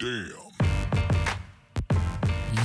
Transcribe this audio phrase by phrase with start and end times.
[0.00, 0.32] Damn.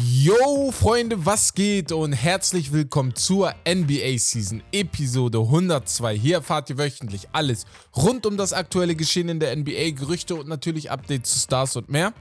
[0.01, 6.17] Yo, Freunde, was geht und herzlich willkommen zur NBA Season Episode 102.
[6.17, 10.48] Hier erfahrt ihr wöchentlich alles rund um das aktuelle Geschehen in der NBA, Gerüchte und
[10.48, 12.14] natürlich Updates zu Stars und mehr.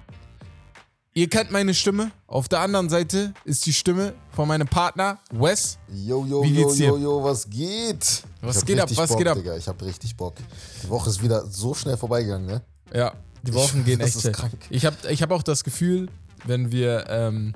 [1.15, 2.11] Ihr kennt meine Stimme.
[2.27, 5.79] Auf der anderen Seite ist die Stimme von meinem Partner Wes.
[5.93, 6.89] Yo, yo, Wie yo, geht's dir?
[6.89, 8.25] yo, yo, was geht?
[8.41, 9.37] Was geht ab, was Bock, geht ab?
[9.37, 9.57] Digga.
[9.57, 10.35] Ich hab richtig Bock.
[10.83, 12.63] Die Woche ist wieder so schnell vorbeigegangen, ne?
[12.93, 14.33] Ja, die Wochen gehen Das echt ist schnell.
[14.35, 14.55] krank.
[14.71, 16.09] Ich habe ich hab auch das Gefühl,
[16.47, 17.55] wenn wir, ähm,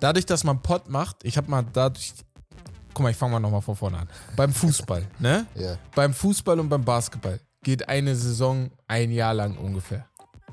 [0.00, 2.12] dadurch, dass man Pod macht, ich habe mal dadurch,
[2.92, 4.08] guck mal, ich fange mal nochmal von vorne an.
[4.36, 5.46] Beim Fußball, ne?
[5.54, 5.76] Ja.
[5.94, 10.06] Beim Fußball und beim Basketball geht eine Saison ein Jahr lang ungefähr.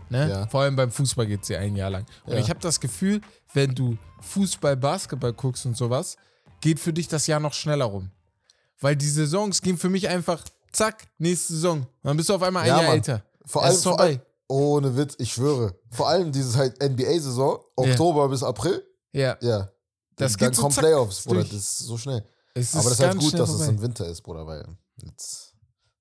[0.10, 0.30] Ne?
[0.30, 0.48] Ja.
[0.48, 2.06] Vor allem beim Fußball geht sie ein Jahr lang.
[2.26, 2.40] Und Ja.
[2.40, 3.22] ich habe das Gefühl,
[3.54, 6.16] wenn du Fußball, Basketball guckst und sowas,
[6.62, 8.12] geht für dich das Jahr noch schneller rum.
[8.80, 11.86] Weil die Saisons gehen für mich einfach, zack, nächste Saison.
[12.04, 12.96] Dann bist du auf einmal ein Ja, Jahr Mann.
[12.96, 13.24] älter.
[13.46, 14.22] Vor allem, ist vor vorbei.
[14.52, 15.76] Ohne Witz, ich schwöre.
[15.90, 19.38] Vor allem dieses halt NBA-Saison, Oktober bis April, Ja.
[19.42, 19.70] ja.
[20.16, 21.40] Das dann so kommen zack, Playoffs, ist Bruder.
[21.42, 21.50] durch.
[21.54, 22.24] Das ist so schnell.
[22.54, 23.72] Es Aber das ist halt gut, dass es vorbei.
[23.74, 24.66] im Winter ist, Bruder, weil
[25.04, 25.56] jetzt,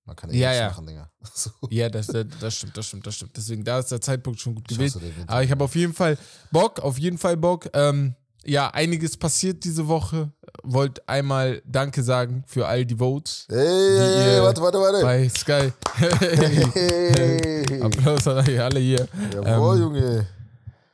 [0.04, 0.68] man kann eh Ja, nichts ja.
[0.70, 1.10] machen, Digga.
[1.34, 1.50] So.
[1.70, 3.36] Ja, das, das, das stimmt, das stimmt, das stimmt.
[3.36, 4.94] Deswegen, da ist der Zeitpunkt schon gut gewählt.
[5.00, 5.32] Winter.
[5.32, 6.18] Aber ich habe auf jeden Fall
[6.50, 7.68] Bock, auf jeden Fall Bock.
[7.72, 8.14] Ähm,
[8.44, 10.30] ja, einiges passiert diese Woche.
[10.62, 15.00] Wollt einmal Danke sagen für all die Votes Ey, ey, ihr- warte, warte, warte.
[15.02, 15.72] bei Sky.
[16.74, 17.80] Hey.
[17.82, 19.06] Applaus an euch alle hier.
[19.34, 20.26] Jawohl, Ähm, Junge.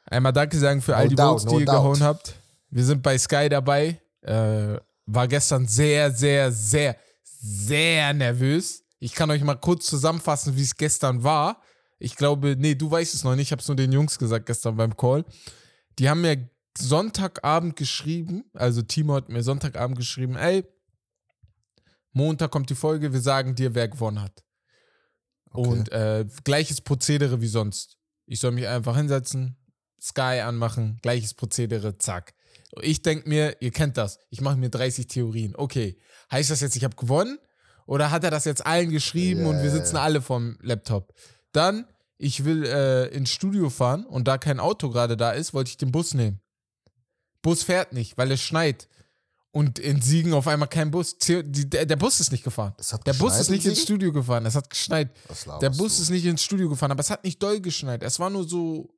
[0.06, 1.76] Einmal Danke sagen für all No die doubt, Votes, die no ihr doubt.
[1.76, 2.34] gehauen habt.
[2.70, 4.00] Wir sind bei Sky dabei.
[4.22, 8.82] Äh, war gestern sehr, sehr, sehr, sehr nervös.
[8.98, 11.60] Ich kann euch mal kurz zusammenfassen, wie es gestern war.
[11.98, 13.48] Ich glaube, nee, du weißt es noch nicht.
[13.48, 15.24] Ich habe es nur den Jungs gesagt gestern beim Call.
[15.98, 20.64] Die haben mir Sonntagabend geschrieben, also Timo hat mir Sonntagabend geschrieben, ey,
[22.12, 24.44] Montag kommt die Folge, wir sagen dir, wer gewonnen hat.
[25.50, 25.68] Okay.
[25.68, 27.98] Und äh, gleiches Prozedere wie sonst.
[28.26, 29.56] Ich soll mich einfach hinsetzen,
[30.00, 32.34] Sky anmachen, gleiches Prozedere, zack.
[32.80, 35.54] Ich denke mir, ihr kennt das, ich mache mir 30 Theorien.
[35.56, 35.98] Okay,
[36.30, 37.38] heißt das jetzt, ich habe gewonnen?
[37.86, 41.14] Oder hat er das jetzt allen geschrieben Ja, und wir sitzen alle vorm Laptop?
[41.52, 41.86] Dann,
[42.18, 45.76] ich will äh, ins Studio fahren und da kein Auto gerade da ist, wollte ich
[45.76, 46.40] den Bus nehmen.
[47.46, 48.88] Bus fährt nicht, weil es schneit.
[49.52, 51.16] Und in Siegen auf einmal kein Bus.
[51.16, 52.74] Der, Bus ist nicht gefahren.
[53.06, 53.82] Der Bus ist nicht in ins?
[53.82, 54.44] Studio gefahren.
[54.44, 55.10] Es hat geschneit.
[55.62, 56.02] Der Bus du?
[56.02, 58.02] ist nicht ins Studio gefahren, aber es hat nicht doll geschneit.
[58.02, 58.90] Es war nur so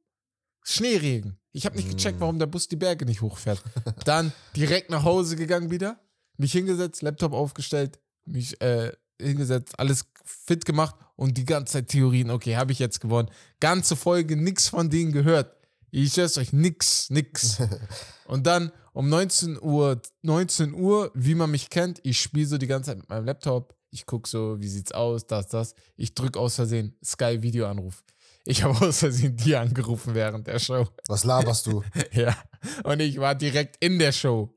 [0.65, 1.39] Schneeregen.
[1.53, 2.21] Ich habe nicht gecheckt, Mm.
[2.23, 3.63] warum der Bus die Berge nicht hochfährt.
[4.05, 6.01] Dann direkt nach Hause gegangen wieder,
[6.37, 12.31] mich hingesetzt, Laptop aufgestellt, mich äh, hingesetzt, alles fit gemacht und die ganze Zeit Theorien.
[12.31, 13.31] Okay, habe ich jetzt gewonnen.
[13.61, 15.55] Ganze Folge, nix von denen gehört.
[15.91, 17.59] Ich schwör's euch, nix, nix.
[18.27, 22.67] Und dann um 19 Uhr, 19 Uhr, wie man mich kennt, ich spiele so die
[22.67, 23.75] ganze Zeit mit meinem Laptop.
[23.91, 25.75] Ich gucke so, wie sieht's aus, das, das.
[25.97, 28.05] Ich drücke aus Versehen Sky Videoanruf.
[28.45, 30.89] Ich habe aus Versehen die angerufen während der Show.
[31.07, 31.83] Was laberst du?
[32.13, 32.37] Ja.
[32.83, 34.55] Und ich war direkt in der Show.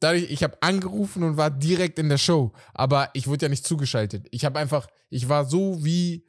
[0.00, 2.52] Dadurch, ich habe angerufen und war direkt in der Show.
[2.74, 4.26] Aber ich wurde ja nicht zugeschaltet.
[4.30, 6.26] Ich habe einfach, ich war so wie,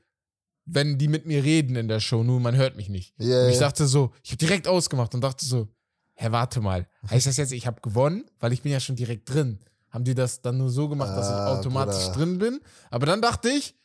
[0.66, 3.14] wenn die mit mir reden in der Show, nur man hört mich nicht.
[3.20, 5.68] Ja, Und ich dachte so, ich habe direkt ausgemacht und dachte so,
[6.16, 6.88] hä, warte mal.
[7.10, 8.26] Heißt das jetzt, ich habe gewonnen?
[8.40, 9.60] Weil ich bin ja schon direkt drin.
[9.90, 12.14] Haben die das dann nur so gemacht, dass ich Ah, automatisch Bruder.
[12.18, 12.60] drin bin?
[12.92, 13.76] Aber dann dachte ich,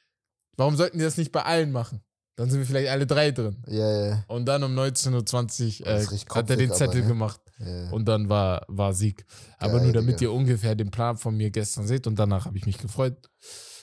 [0.57, 2.01] warum sollten die das nicht bei allen machen?
[2.37, 3.63] Dann sind wir vielleicht alle drei drin.
[3.69, 4.25] Ja, ja.
[4.29, 6.05] Und dann um 19.20 Uhr äh,
[6.35, 7.07] hat er den Zettel aber, ne?
[7.07, 7.41] gemacht.
[7.59, 7.91] ja.
[7.91, 9.27] Und dann war, war Sieg.
[9.59, 10.31] Aber Geil, nur damit Digga.
[10.31, 12.07] ihr ungefähr den Plan von mir gestern seht.
[12.07, 13.29] Und danach habe ich mich gefreut.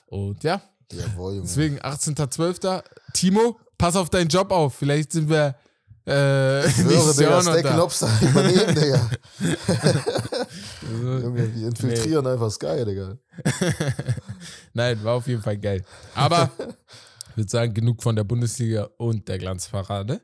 [0.07, 0.61] Und ja,
[0.91, 1.41] Jawohl, Junge.
[1.47, 2.83] deswegen 18.12.
[3.13, 4.75] Timo, pass auf deinen Job auf.
[4.75, 5.55] Vielleicht sind wir
[6.07, 7.75] äh, Ich Jahr Digga, Steak da.
[7.75, 9.09] Lobster übernehmen, Digga.
[9.39, 13.17] Also, Junge, wir infiltrieren einfach Sky, Digga.
[14.73, 15.83] Nein, war auf jeden Fall geil.
[16.15, 16.49] Aber
[17.31, 20.21] ich würde sagen, genug von der Bundesliga und der Glanzparade.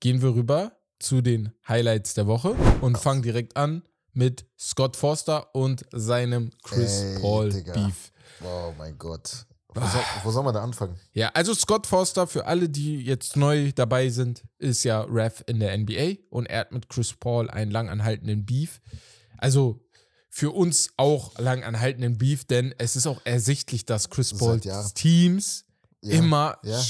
[0.00, 3.82] Gehen wir rüber zu den Highlights der Woche und fangen direkt an
[4.12, 7.72] mit Scott Forster und seinem Chris Ey, Paul Digga.
[7.72, 8.12] Beef.
[8.44, 9.46] Oh mein Gott.
[9.82, 10.96] Wo soll, wo soll man da anfangen?
[11.12, 15.60] Ja, also Scott Forster, für alle, die jetzt neu dabei sind, ist ja Ref in
[15.60, 18.80] der NBA und er hat mit Chris Paul einen lang anhaltenden Beef.
[19.36, 19.80] Also
[20.30, 24.62] für uns auch lang anhaltenden Beef, denn es ist auch ersichtlich, dass Chris Pauls.
[24.94, 25.64] Teams
[26.02, 26.80] Ja, immer ja.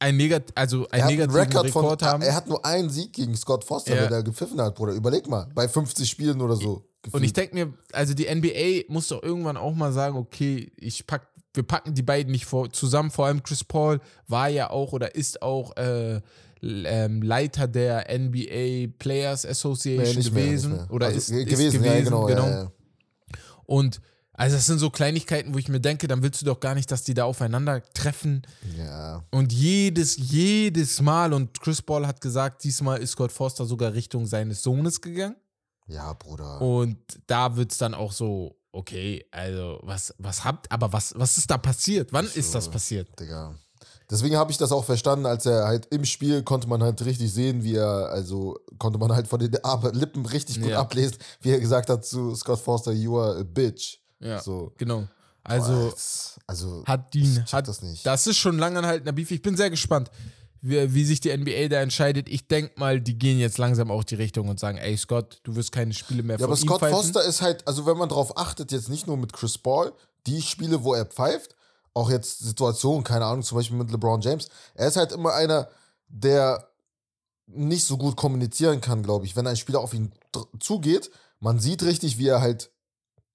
[0.00, 2.22] ein Negat also einen negativen Rekord Rekord, von, haben.
[2.22, 4.00] er hat nur einen Sieg gegen Scott Foster, Ja.
[4.02, 4.92] der da gepfiffen hat, Bruder.
[4.92, 6.84] Überleg mal, bei 50 Spielen oder so.
[7.12, 7.36] Und ich gefühlt.
[7.36, 11.28] denke mir, also die NBA muss doch irgendwann auch mal sagen, okay, ich pack,
[11.58, 13.10] wir packen die beiden nicht vor, zusammen.
[13.10, 16.20] Vor allem Chris Paul war ja auch oder ist auch äh,
[16.62, 20.72] ähm, Leiter der NBA Players Association Nee, gewesen.
[20.72, 20.88] mehr.
[20.90, 22.24] Oder Also, ist, ge- ist gewesen, gewesen, ja, genau.
[22.26, 22.46] genau.
[22.46, 22.72] Ja, ja.
[23.66, 24.00] Und
[24.32, 26.90] Also das sind so Kleinigkeiten, wo ich mir denke, dann willst du doch gar nicht,
[26.92, 28.42] dass die da aufeinander treffen.
[28.76, 29.24] Ja.
[29.32, 34.26] Und jedes, jedes Mal, und Chris Paul hat gesagt, diesmal ist Scott Foster sogar Richtung
[34.26, 35.34] seines Sohnes gegangen.
[35.88, 36.60] Ja, Bruder.
[36.60, 41.36] Und da wird es dann auch so, okay, also was, was habt, aber was, was
[41.38, 42.12] ist da passiert?
[42.12, 42.70] Wann ist das So.
[42.70, 43.08] passiert?
[43.18, 43.54] Digga.
[44.10, 47.30] Deswegen habe ich das auch verstanden, als er halt im Spiel konnte man halt richtig
[47.32, 49.52] sehen, wie er, also konnte man halt von den
[49.92, 50.80] Lippen richtig gut Ja.
[50.80, 53.98] ablesen, wie er gesagt hat zu Scott Forster, you are a bitch.
[54.20, 54.72] Ja, So.
[54.78, 55.06] genau.
[55.44, 55.94] Also Boah,
[56.46, 58.04] also hat die, hat, das nicht.
[58.06, 59.30] das ist schon lange halt Beef.
[59.30, 60.10] Ich bin sehr gespannt,
[60.60, 62.28] wie, wie sich die NBA da entscheidet.
[62.28, 65.54] Ich denke mal, die gehen jetzt langsam auch die Richtung und sagen, ey Scott, du
[65.56, 66.96] wirst keine Spiele mehr ja, aber Scott pfeifen.
[66.96, 69.92] Foster ist halt, also wenn man drauf achtet, jetzt nicht nur mit Chris Paul,
[70.26, 71.54] die Spiele, wo er pfeift,
[71.94, 75.68] auch jetzt Situationen, keine Ahnung, zum Beispiel mit LeBron James, er ist halt immer einer,
[76.08, 76.68] der
[77.46, 79.34] nicht so gut kommunizieren kann, glaube ich.
[79.36, 80.12] Wenn ein Spieler auf ihn
[80.60, 82.70] zugeht, man sieht richtig, wie er halt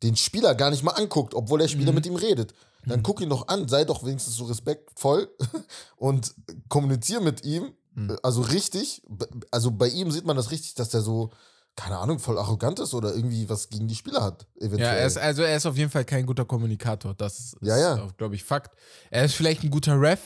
[0.04, 1.96] den Spieler gar nicht mal anguckt, obwohl der Spieler Mhm.
[1.96, 2.54] mit ihm redet.
[2.86, 3.04] Dann Mhm.
[3.04, 5.30] guck ihn doch an, sei doch wenigstens so respektvoll
[5.98, 6.34] und
[6.70, 8.10] kommuniziere mit ihm, Mhm.
[8.12, 9.02] äh, also richtig.
[9.52, 11.30] Also bei ihm sieht man das richtig, dass der so,
[11.76, 14.94] keine Ahnung, voll arrogant ist oder irgendwie was gegen die Spieler hat, eventuell.
[14.96, 17.14] Ja, er ist, also er ist auf jeden Fall kein guter Kommunikator.
[17.14, 18.08] Das ist, Ja, ja.
[18.18, 18.76] glaube ich, Fakt.
[19.12, 20.20] Er ist vielleicht ein guter Ref,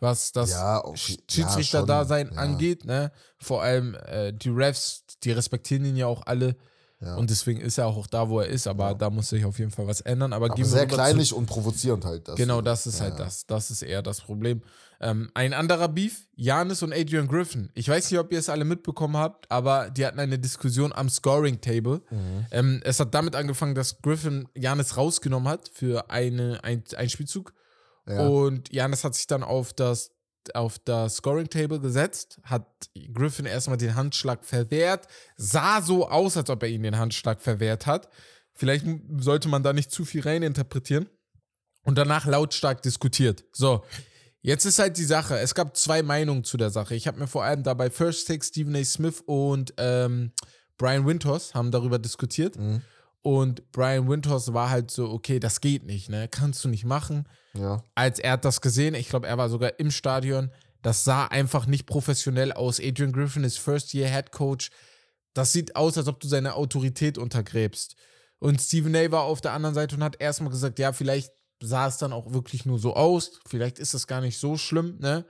[0.00, 2.38] was das Ja, ja, Schiedsrichter-Dasein ja.
[2.38, 2.84] angeht.
[2.84, 3.12] Ne?
[3.38, 6.56] Vor allem äh, die Refs, die respektieren ihn ja auch alle.
[7.02, 7.16] Ja.
[7.16, 8.66] Und deswegen ist er auch da, wo er ist.
[8.68, 8.94] Aber Ja.
[8.94, 10.32] da muss sich auf jeden Fall was ändern.
[10.32, 12.28] Aber, aber sehr rüber zu- kleinlich und provozierend halt.
[12.28, 13.44] Das Genau, das ist Ja, halt das.
[13.46, 14.62] Das ist eher das Problem.
[15.00, 17.70] Ähm, ein anderer Beef, Janis und Adrian Griffin.
[17.74, 21.08] Ich weiß nicht, ob ihr es alle mitbekommen habt, aber die hatten eine Diskussion am
[21.08, 22.02] Scoring-Table.
[22.08, 22.46] Mhm.
[22.52, 27.52] Ähm, es hat damit angefangen, dass Griffin Janis rausgenommen hat für eine, ein, einen Spielzug.
[28.06, 30.10] Und Janis hat sich dann auf das,
[30.54, 32.66] auf das Scoring-Table gesetzt, hat
[33.12, 35.06] Griffin erstmal den Handschlag verwehrt,
[35.36, 38.08] sah so aus, als ob er ihn den Handschlag verwehrt hat.
[38.54, 38.86] Vielleicht
[39.18, 41.08] sollte man da nicht zu viel reininterpretieren.
[41.84, 43.44] Und danach lautstark diskutiert.
[43.52, 43.84] So,
[44.40, 45.38] jetzt ist halt die Sache.
[45.38, 46.94] Es gab zwei Meinungen zu der Sache.
[46.94, 48.84] Ich habe mir vor allem dabei First Take Stephen A.
[48.84, 50.32] Smith und ähm,
[50.78, 52.56] Brian Winters haben darüber diskutiert.
[52.56, 52.82] Mhm.
[53.22, 56.28] Und Brian Winters war halt so, okay, das geht nicht, ne?
[56.28, 57.84] Kannst du nicht machen Ja.
[57.94, 60.50] als er hat das gesehen, ich glaube, er war sogar im Stadion,
[60.82, 62.80] das sah einfach nicht professionell aus.
[62.80, 64.70] Adrian Griffin ist First-Year-Head Coach.
[65.34, 67.94] Das sieht aus, als ob du seine Autorität untergräbst.
[68.40, 69.10] Und Stephen A.
[69.12, 71.30] war auf der anderen Seite und hat erstmal gesagt, ja, vielleicht
[71.62, 73.38] sah es dann auch wirklich nur so aus.
[73.46, 75.24] Vielleicht ist es gar nicht so schlimm, ne?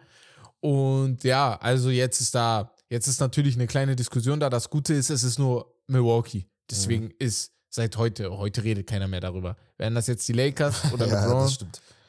[0.60, 4.48] Und ja, also jetzt ist da, jetzt ist natürlich eine kleine Diskussion da.
[4.48, 6.48] Das Gute ist, es ist nur Milwaukee.
[6.70, 9.56] Deswegen ist seit heute, heute redet keiner mehr darüber.
[9.78, 11.50] Wären das jetzt die Lakers oder ja, LeBron?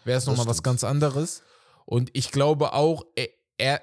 [0.04, 1.42] wäre es nochmal was ganz anderes.
[1.86, 3.82] Und ich glaube auch, er, er,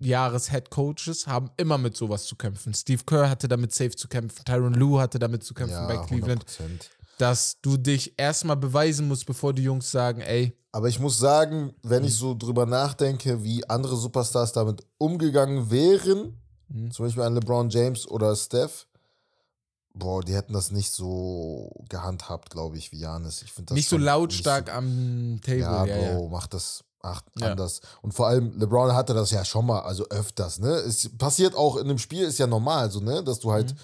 [0.00, 2.74] Erstjahres-Head-Coaches haben immer mit sowas zu kämpfen.
[2.74, 5.98] Steve Kerr hatte damit safe zu kämpfen, Tyron Lue hatte damit zu kämpfen Ja, bei
[5.98, 6.88] Cleveland, 100%.
[7.18, 11.74] dass du dich erstmal beweisen musst, bevor die Jungs sagen, ey, Aber ich muss sagen,
[11.82, 12.08] wenn Mhm.
[12.08, 16.36] ich so drüber nachdenke, wie andere Superstars damit umgegangen wären,
[16.68, 16.92] Mhm.
[16.92, 18.86] zum Beispiel ein LeBron James oder Steph,
[19.94, 23.42] boah, die hätten das nicht so gehandhabt, glaube ich, wie Janis.
[23.42, 25.58] Ich finde das nicht so lautstark nicht am Table.
[25.60, 26.28] Ja, Ja, Bro, ja.
[26.30, 27.52] mach das ach, Ja.
[27.52, 27.80] anders.
[28.02, 30.68] Und vor allem, LeBron hatte das ja schon mal, also öfters, ne?
[30.70, 33.24] Es passiert auch in einem Spiel, ist ja normal, so, ne?
[33.24, 33.74] Dass du halt,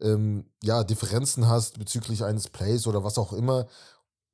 [0.00, 0.06] Mhm.
[0.06, 3.66] ähm, ja, Differenzen hast bezüglich eines Plays oder was auch immer.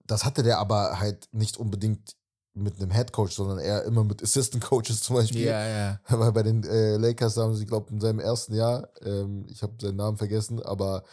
[0.06, 2.14] Das hatte der aber halt nicht unbedingt
[2.54, 5.46] mit einem Head Coach, sondern eher immer mit Assistant Coaches zum Beispiel.
[5.46, 6.00] Ja, ja.
[6.08, 9.74] Weil bei den äh, Lakers haben sie, glaube in seinem ersten Jahr, ähm, ich habe
[9.80, 11.04] seinen Namen vergessen, aber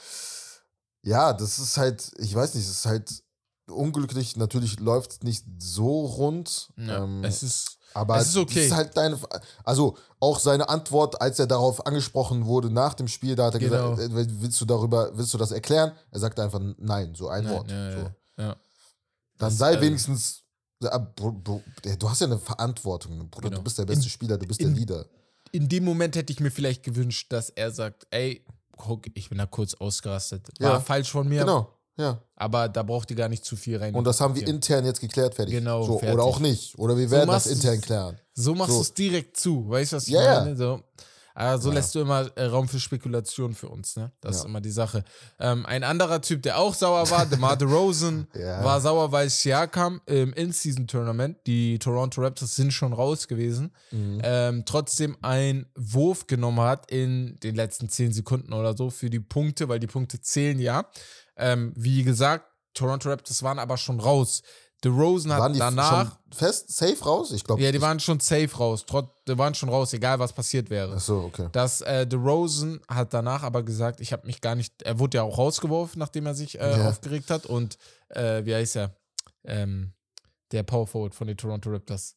[1.03, 3.24] ja, das ist halt, ich weiß nicht, es ist halt
[3.70, 4.36] unglücklich.
[4.36, 6.70] Natürlich läuft es nicht so rund.
[6.77, 7.03] ja.
[7.03, 8.65] ähm, es ist, aber es ist okay.
[8.65, 9.17] Ist halt deine,
[9.63, 13.60] also auch seine Antwort, als er darauf angesprochen wurde nach dem Spiel, da hat er
[13.60, 13.96] Genau.
[13.96, 15.91] gesagt, äh, willst du darüber, willst du das erklären?
[16.12, 17.72] Er sagte einfach nein, so ein Nein, Wort.
[17.72, 17.98] ja, so.
[18.00, 18.12] ja.
[18.38, 20.47] Dann Das, sei äh, wenigstens, äh, Bro, Bro,
[20.79, 23.50] du hast ja eine Verantwortung, Bruder.
[23.50, 23.57] Genau.
[23.60, 25.05] Du bist der beste In- Spieler, du bist in- der Leader.
[25.51, 29.38] in dem Moment hätte ich mir vielleicht gewünscht, dass er sagt, ey, guck, ich bin
[29.38, 30.48] da kurz ausgerastet.
[30.60, 30.79] War Ja.
[30.79, 32.22] falsch von mir, Genau, ja.
[32.36, 33.96] aber da braucht ihr gar nicht zu viel rein.
[33.96, 35.55] Und das haben wir intern jetzt geklärt, fertig.
[35.55, 36.13] Genau, so, fertig.
[36.13, 36.77] Oder auch nicht.
[36.77, 38.17] Oder wir So werden das machst du's- intern klären.
[38.34, 38.77] So machst So.
[38.77, 40.39] du es direkt zu, weißt du, was ich Ja, ja.
[40.41, 40.55] meine?
[40.57, 40.81] So,
[41.39, 41.75] Aber so Ja.
[41.75, 44.12] lässt du immer äh, Raum für Spekulation für uns, ne?
[44.22, 44.39] Das Ja.
[44.41, 45.03] ist immer die Sache.
[45.39, 48.63] Ähm, ein anderer Typ, der auch sauer war, DeMar DeRozan, Ja.
[48.63, 54.20] war sauer, weil Siakam im In-Season-Tournament, die Toronto Raptors sind schon raus gewesen, Mhm.
[54.24, 59.20] ähm, trotzdem einen Wurf genommen hat in den letzten 10 Sekunden oder so für die
[59.20, 60.86] Punkte, weil die Punkte zählen ja.
[61.38, 64.41] Ähm, wie gesagt, Toronto Raptors waren aber schon raus.
[64.84, 66.12] DeRozan hat Waren die danach.
[66.12, 67.31] schon fest, safe raus?
[67.31, 67.62] Ich glaube.
[67.63, 68.84] Ja, die waren schon safe raus.
[68.86, 70.93] Trotz, die waren schon raus, egal was passiert wäre.
[70.93, 71.50] Achso, okay.
[71.51, 75.24] dass äh, DeRozan hat danach aber gesagt, ich habe mich gar nicht, er wurde ja
[75.24, 76.89] auch rausgeworfen, nachdem er sich äh, Ja.
[76.89, 77.77] aufgeregt hat und
[78.10, 78.96] äh, wie heißt er?
[79.46, 79.93] Ähm,
[80.51, 82.15] der Power Forward von den Toronto Raptors.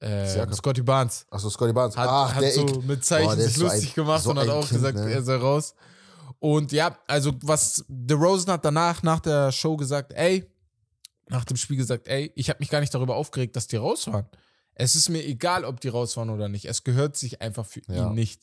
[0.00, 0.50] Äh.
[0.54, 1.94] Scotty Barnes Achso, Scotty Barnes.
[1.96, 4.38] hat, Ach, hat der so mit Zeichen Boah, sich so lustig ein- gemacht so und
[4.38, 5.12] hat auch Kind, gesagt, ne?
[5.12, 5.74] er soll raus.
[6.38, 10.50] Und ja, also was DeRozan hat danach nach der Show gesagt, ey,
[11.30, 14.06] nach dem Spiel gesagt, ey, ich habe mich gar nicht darüber aufgeregt, dass die raus
[14.08, 14.26] waren.
[14.74, 16.64] Es ist mir egal, ob die raus waren oder nicht.
[16.64, 18.08] Es gehört sich einfach für Ja.
[18.08, 18.42] ihn nicht,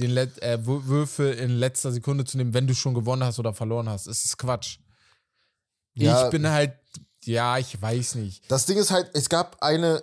[0.00, 3.38] den Let äh, Wür- Würfel in letzter Sekunde zu nehmen, wenn du schon gewonnen hast
[3.38, 4.06] oder verloren hast.
[4.06, 4.78] Es ist Quatsch.
[5.94, 6.24] Ja.
[6.24, 6.72] Ich bin halt,
[7.24, 8.50] ja, ich weiß nicht.
[8.50, 10.02] Das Ding ist halt, es gab eine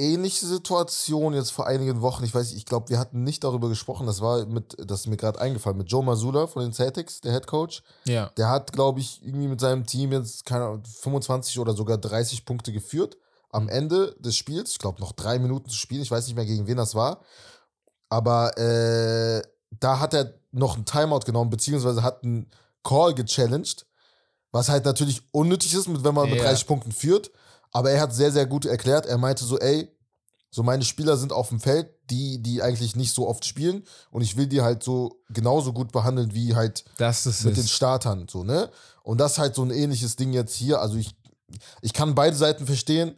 [0.00, 2.24] ähnliche Situation jetzt vor einigen Wochen.
[2.24, 4.06] Ich weiß, nicht, ich glaube, wir hatten nicht darüber gesprochen.
[4.06, 7.32] Das war mit, das ist mir gerade eingefallen, mit Joe Mazzulla von den Celtics, der
[7.32, 7.82] Head Coach.
[8.06, 8.30] Ja.
[8.36, 12.44] Der hat, glaube ich, irgendwie mit seinem Team jetzt keine Ahnung, 25 oder sogar 30
[12.44, 13.16] Punkte geführt.
[13.52, 16.02] Am Ende des Spiels, ich glaube, noch drei Minuten zu spielen.
[16.02, 17.20] Ich weiß nicht mehr, gegen wen das war.
[18.08, 19.42] Aber äh,
[19.78, 22.50] da hat er noch einen Timeout genommen, beziehungsweise hat einen
[22.82, 23.86] Call gechallenged.
[24.52, 26.44] Was halt natürlich unnötig ist, mit- wenn man mit Ja.
[26.44, 27.30] 30 Punkten führt.
[27.72, 29.06] Aber er hat sehr, sehr gut erklärt.
[29.06, 29.88] Er meinte so, ey,
[30.50, 33.84] so meine Spieler sind auf dem Feld, die, die eigentlich nicht so oft spielen.
[34.10, 37.64] Und ich will die halt so genauso gut behandeln wie halt Das ist mit den
[37.64, 37.70] es.
[37.70, 38.68] Startern, so, ne?
[39.04, 40.80] Und das ist halt so ein ähnliches Ding jetzt hier.
[40.80, 41.14] Also ich,
[41.82, 43.14] ich kann beide Seiten verstehen,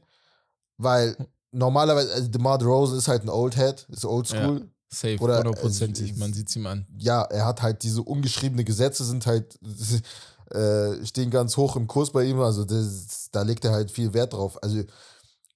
[0.77, 1.17] weil
[1.53, 4.69] normalerweise, also DeMar DeRozan ist halt ein Old Head, ist old school.
[4.95, 6.11] Safe, Oder, hundertprozentig.
[6.11, 6.87] äh, Man sieht es ihm an.
[6.99, 7.23] Ja.
[7.23, 9.59] er hat halt diese ungeschriebene Gesetze sind halt,
[10.55, 12.41] äh, stehen ganz hoch im Kurs bei ihm.
[12.41, 14.63] Also das, da legt er halt viel Wert drauf.
[14.63, 14.83] Also,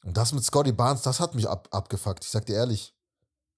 [0.04, 2.94] und das mit Scotty Barnes, das hat mich ab, abgefuckt, ich sag dir ehrlich.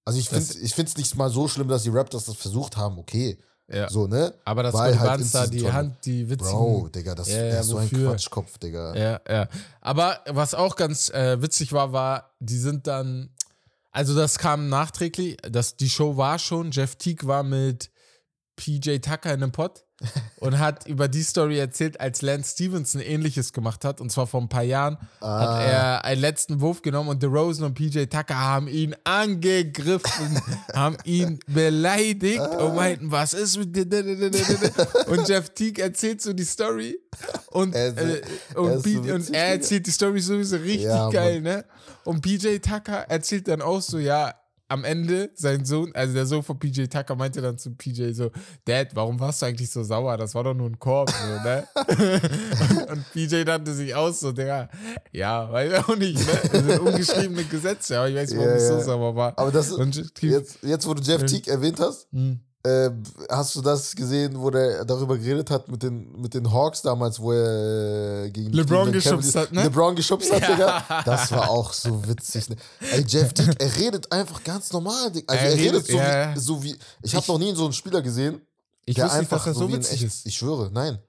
[0.05, 2.97] Also ich finde ich es nicht mal so schlimm, dass die Raptors das versucht haben,
[2.97, 3.37] okay.
[3.71, 3.87] Ja.
[3.87, 4.33] So, ne?
[4.45, 6.51] Aber das Weil Scotty halt da die Hand, die witzigen.
[6.51, 8.09] Bro, Digga, das Ja, der ja, ist so ein wofür?
[8.09, 8.95] Quatschkopf, Digga.
[8.95, 9.47] Ja, ja.
[9.81, 13.29] Aber was auch ganz äh, witzig war, war, die sind dann,
[13.91, 17.91] also das kam nachträglich, das, die Show war schon, Jeff Teague war mit
[18.55, 19.85] PJ Tucker in einem Pod
[20.39, 24.41] und hat über die Story erzählt, als Lance Stevenson ähnliches gemacht hat, und zwar vor
[24.41, 25.39] ein paar Jahren, Ah.
[25.39, 30.41] hat er einen letzten Wurf genommen und DeRozan und PJ Tucker haben ihn angegriffen,
[30.73, 32.65] haben ihn beleidigt Ah.
[32.65, 33.85] und meinten, was ist mit dir?
[35.07, 36.99] Und Jeff Teague erzählt so die Story
[37.47, 38.21] und, Er äh,
[38.53, 41.65] er und, P- und er erzählt die Story sowieso richtig Ja, geil, ne?
[42.05, 44.33] Und PJ Tucker erzählt dann auch so, ja,
[44.69, 48.31] am Ende, sein Sohn, also der Sohn von PJ Tucker meinte dann zu PJ so,
[48.65, 50.15] Dad, warum warst du eigentlich so sauer?
[50.15, 51.67] Das war doch nur ein Korb, so, ne?
[52.91, 54.69] und PJ dachte sich aus, so, Digga,
[55.11, 56.39] ja, weiß ich auch nicht, ne?
[56.51, 58.81] Das sind ungeschriebene Gesetze, aber ich weiß nicht, warum Ja, ich so ja.
[58.83, 59.37] sauer war.
[59.37, 62.39] Aber das Und jetzt, jetzt, wo du Jeff Teague erwähnt hast, Hm.
[62.63, 62.89] Äh,
[63.29, 67.19] hast du das gesehen, wo der darüber geredet hat mit den, mit den Hawks damals,
[67.19, 69.63] wo er äh, gegen LeBron geschubst hat, ne?
[69.63, 70.47] LeBron geschubst hat, Ja.
[70.51, 71.03] Digga.
[71.05, 72.49] Das war auch so witzig.
[72.49, 72.57] Ne?
[72.91, 75.11] Ey, Jeff Teague, er redet einfach ganz normal.
[75.11, 75.31] Digga.
[75.33, 76.35] Also Er er, redet, redet- so, ja.
[76.35, 76.77] wie, so wie.
[77.03, 78.41] Ich habe noch nie so einen Spieler gesehen,
[78.85, 80.25] Ich der wusste nicht, einfach dass er so wie ein witzig ist.
[80.25, 80.99] Ich schwöre, nein.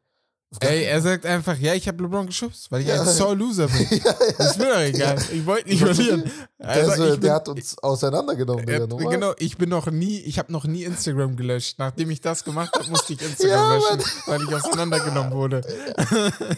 [0.59, 3.00] Ey, er sagt einfach, ja, ich habe LeBron geschubst, weil ich Ja.
[3.00, 3.83] ein Sore Loser bin.
[4.38, 5.16] Ist mir doch egal.
[5.33, 6.25] Ich wollte nicht verlieren.
[6.59, 9.11] der, Also, so, ich der bin- hat uns auseinandergenommen, Ja, Digga.
[9.11, 11.76] genau, ich bin noch nie, ich habe noch nie Instagram gelöscht.
[11.78, 15.61] Nachdem ich das gemacht habe, musste ich Instagram Ja, löschen, weil ich auseinandergenommen wurde.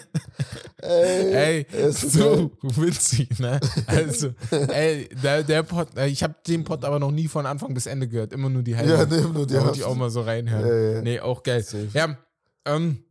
[0.82, 3.60] Ey, Ey, so witzig, ne?
[3.86, 7.72] Also, ey, der, der Pod, äh, ich habe den Pod aber noch nie von Anfang
[7.74, 8.90] bis Ende gehört, immer nur die halbe.
[8.90, 10.66] Ja, nimm nur die Da wollte ich auch mal so reinhören.
[10.66, 11.02] Ja, ja.
[11.02, 11.62] Nee, auch geil.
[11.62, 11.88] Safe.
[11.92, 12.16] Ja,
[12.64, 13.04] ähm,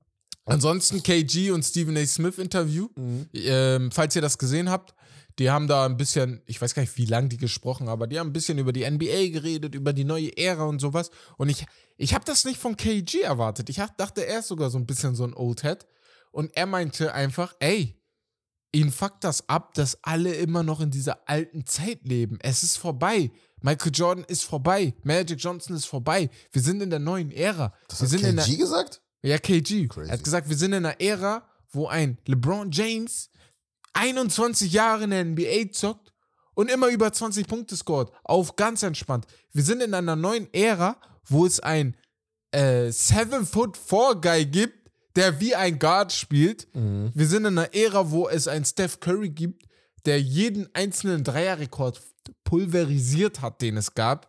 [0.45, 2.05] ansonsten KG und Stephen A.
[2.05, 2.89] Smith Interview.
[2.95, 3.29] Mhm.
[3.33, 4.93] Ähm, falls ihr das gesehen habt,
[5.39, 8.19] die haben da ein bisschen, ich weiß gar nicht, wie lange die gesprochen, aber die
[8.19, 11.09] haben ein bisschen über die NBA geredet, über die neue Ära und sowas.
[11.37, 11.65] Und ich,
[11.97, 13.69] ich habe das nicht von KG erwartet.
[13.69, 15.85] Ich hab- dachte, er ist sogar so ein bisschen so ein Old Head.
[16.31, 17.97] Und er meinte einfach, ey,
[18.73, 22.37] ihn fuckt das ab, dass alle immer noch in dieser alten Zeit leben.
[22.41, 23.31] Es ist vorbei.
[23.61, 24.93] Michael Jordan ist vorbei.
[25.03, 26.29] Magic Johnson ist vorbei.
[26.51, 27.73] Wir sind in der neuen Ära.
[27.87, 29.01] Das wir hat sind in der, KG gesagt?
[29.23, 29.87] Ja, KG.
[29.87, 30.09] Crazy.
[30.09, 33.29] Er hat gesagt, wir sind in einer Ära, wo ein LeBron James
[33.93, 36.13] 21 Jahre in der NBA zockt
[36.53, 38.09] und immer über 20 Punkte scoret.
[38.23, 39.25] Auf ganz entspannt.
[39.53, 41.95] Wir sind in einer neuen Ära, wo es ein
[42.51, 46.73] äh, 7-Foot-4-Guy gibt, der wie ein Guard spielt.
[46.73, 47.11] Mhm.
[47.13, 49.65] Wir sind in einer Ära, wo es einen Steph Curry gibt,
[50.05, 52.01] der jeden einzelnen Dreierrekord
[52.43, 54.27] pulverisiert hat, den es gab.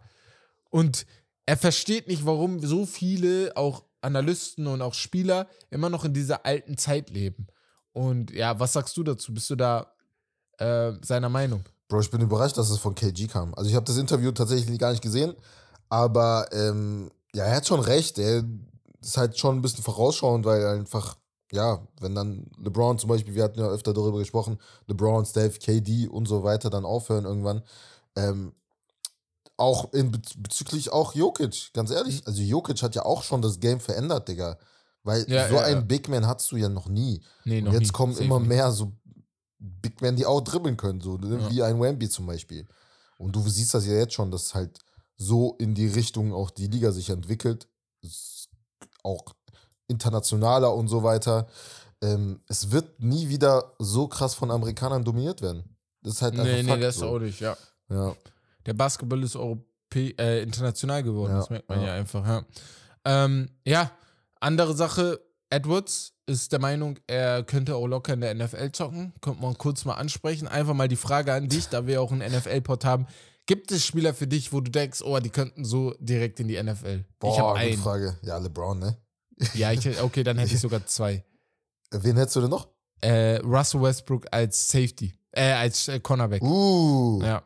[0.71, 1.07] Und
[1.47, 6.44] er versteht nicht, warum so viele, auch Analysten und auch Spieler, immer noch in dieser
[6.44, 7.47] alten Zeit leben.
[7.92, 9.32] Und ja, was sagst du dazu?
[9.32, 9.92] Bist du da
[10.59, 11.64] äh, seiner Meinung?
[11.88, 13.54] Bro, ich bin überrascht, dass es von KG kam.
[13.54, 15.35] Also ich habe das Interview tatsächlich gar nicht gesehen,
[15.88, 18.18] aber ähm, ja, er hat schon recht.
[18.18, 18.44] Er
[19.00, 21.16] ist halt schon ein bisschen vorausschauend, weil einfach
[21.52, 26.09] ja, wenn dann LeBron zum Beispiel, wir hatten ja öfter darüber gesprochen, LeBron, Steph, KD
[26.09, 27.62] und so weiter dann aufhören irgendwann.
[28.16, 28.54] Ähm,
[29.62, 32.16] auch in, bezüglich auch Jokic, ganz ehrlich.
[32.16, 32.26] Mhm.
[32.26, 34.59] Also Jokic hat ja auch schon das Game verändert, Digga.
[35.04, 35.87] Weil Ja, so ja, einen ja.
[35.87, 37.21] Big Man hattest du ja noch nie.
[37.45, 37.88] Nee, Und noch jetzt nie.
[37.90, 38.92] kommen Safe immer mehr so
[39.59, 41.49] Big Men, die auch dribbeln können, so ne?
[41.50, 42.66] Wie ein Wemby zum Beispiel.
[43.19, 44.81] Und du siehst das ja jetzt schon, dass halt
[45.16, 47.69] so in die Richtung auch die Liga sich entwickelt.
[49.04, 49.25] Auch
[49.87, 51.47] internationaler und so weiter.
[52.02, 55.76] Ähm, es wird nie wieder so krass von Amerikanern dominiert werden.
[56.02, 57.07] Das ist halt einfach Nee, nee, Fakt, das so.
[57.09, 57.57] auch nicht, ja.
[57.88, 58.16] Ja.
[58.66, 61.95] Der Basketball ist Europä äh, international geworden, Ja, das merkt man ja, ja.
[61.95, 62.45] einfach, ja.
[63.04, 63.90] Ähm, ja,
[64.40, 69.12] andere Sache, Edwards ist der Meinung, er könnte auch locker in der NFL zocken.
[69.21, 70.49] Könnte man kurz mal ansprechen.
[70.49, 73.07] Einfach mal die Frage an dich, da wir auch einen NFL-Pod haben.
[73.47, 76.62] Gibt es Spieler für dich, wo du denkst, oh, die könnten so direkt in die
[76.62, 77.04] NFL?
[77.19, 77.83] Boah, ich habe gute einen.
[77.83, 78.16] Frage.
[78.23, 78.97] Ja, LeBron, ne?
[79.54, 81.25] Ja, ich, okay, dann hätte ich sogar zwei.
[81.90, 82.69] Wen hättest du denn noch?
[83.00, 85.12] Äh, Russell Westbrook als Safety.
[85.33, 86.42] Äh, als äh, Cornerback.
[86.42, 87.42] Uh, Ja.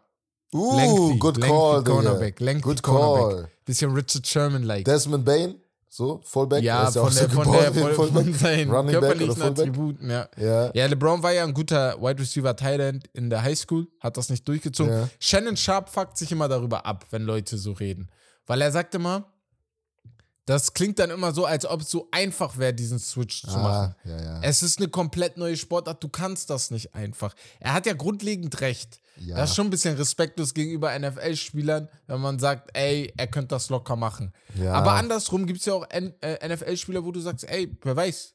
[0.57, 1.91] Uh Lengthy, good lengthy call, Digga.
[1.93, 3.31] Cornerback, lengthy Good Cornerback.
[3.37, 3.49] call.
[3.65, 4.85] Bisschen Richard Sherman-like.
[4.85, 5.55] Desmond Bain,
[5.89, 6.63] so, Fullback.
[6.63, 8.35] Ja, ist von, auch der, so von, der, von, von Fullback.
[8.37, 9.43] seinen Running Back oder körperlichen?
[9.43, 10.29] Attributen, ja.
[10.37, 14.29] Ja, Ja, LeBron war ja ein guter Wide Receiver Thailand in der Highschool, hat das
[14.29, 14.93] nicht durchgezogen.
[14.93, 15.09] Ja.
[15.19, 18.09] Shannon Sharp fuckt sich immer darüber ab, wenn Leute so reden.
[18.47, 19.25] Weil er sagt immer,
[20.47, 23.95] das klingt dann immer so, als ob es so einfach wäre, diesen Switch zu machen.
[23.95, 24.41] ah, ja, ja.
[24.43, 27.35] Es ist eine komplett neue Sportart, du kannst das nicht einfach.
[27.61, 29.01] Er hat ja grundlegend recht.
[29.19, 29.37] Ja.
[29.37, 33.71] Das ist schon ein bisschen respektlos gegenüber NFL-Spielern, wenn man sagt, ey, er könnte das
[33.71, 34.33] locker machen.
[34.61, 34.73] Ja.
[34.75, 38.35] Aber andersrum gibt es ja auch N- äh, NFL-Spieler, wo du sagst, ey, wer weiß,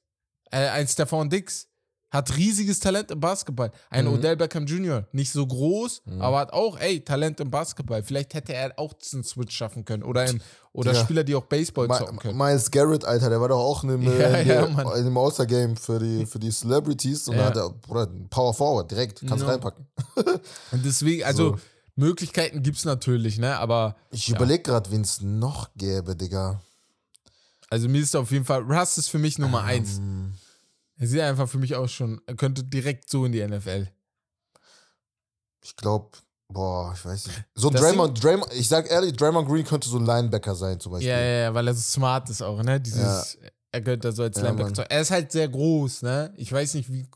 [0.51, 1.67] äh, ein Stefan Dix
[2.11, 3.71] hat riesiges Talent im Basketball.
[3.89, 4.13] Ein Mhm.
[4.15, 8.03] Odell Beckham Jr., nicht so groß, aber hat auch, ey, Talent im Basketball.
[8.03, 10.03] Vielleicht hätte er auch diesen Switch schaffen können.
[10.03, 10.41] Oder, im,
[10.73, 10.99] oder Ja.
[11.03, 12.37] Spieler, die auch Baseball Mi- zocken können.
[12.37, 14.65] Miles Garrett, Alter, der war doch auch in dem, Ja, äh, in ja,
[15.01, 19.23] dem All-Star-Game für die, für die Celebrities und da hat er, Bruder, Power Forward, direkt,
[19.25, 19.87] kannst reinpacken.
[20.71, 21.59] Und deswegen, also So.
[21.95, 23.57] Möglichkeiten gibt es natürlich, ne?
[23.57, 26.61] Aber Ich überlege gerade, wen es noch gäbe, Digga.
[27.69, 30.01] also mir ist auf jeden Fall, Russ ist für mich Nummer eins.
[31.01, 33.87] Er sieht einfach für mich auch schon, er könnte direkt so in die NFL.
[35.63, 36.11] Ich glaube,
[36.47, 37.43] boah, ich weiß nicht.
[37.55, 40.91] So Das Draymond, Draymond, ich sag ehrlich, Draymond Green könnte so ein Linebacker sein zum
[40.91, 41.09] Beispiel.
[41.09, 42.79] Ja, ja, ja, weil er so smart ist auch, ne?
[42.79, 43.39] Dieses,
[43.71, 44.81] er gehört da so als Ja, Linebacker.
[44.81, 44.85] Mann.
[44.89, 46.33] Er ist halt sehr groß, ne?
[46.37, 47.07] Ich weiß nicht, wie.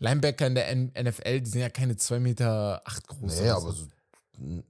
[0.00, 3.40] Linebacker in der NFL, die sind ja keine 2 Meter acht groß.
[3.40, 3.86] Nee, aber so,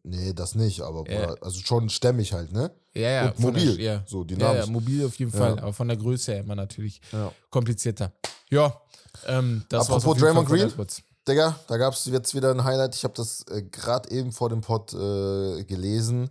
[0.02, 1.26] nee, das nicht, aber Ja.
[1.26, 2.70] Bruder, also schon stämmig halt, ne?
[2.94, 3.28] Ja, ja.
[3.30, 4.02] Und mobil, Der, ja.
[4.06, 4.66] so ja, dynamisch.
[4.66, 5.38] ja, mobil auf jeden Ja.
[5.38, 7.32] Fall, aber von der Größe her immer natürlich Ja.
[7.50, 8.12] komplizierter.
[8.50, 8.80] Ja,
[9.26, 10.72] ähm, das war's Apropos Draymond Green.
[11.26, 12.94] Digga, da gab es jetzt wieder ein Highlight.
[12.94, 16.30] Ich habe das äh, gerade eben vor dem Pod äh, gelesen.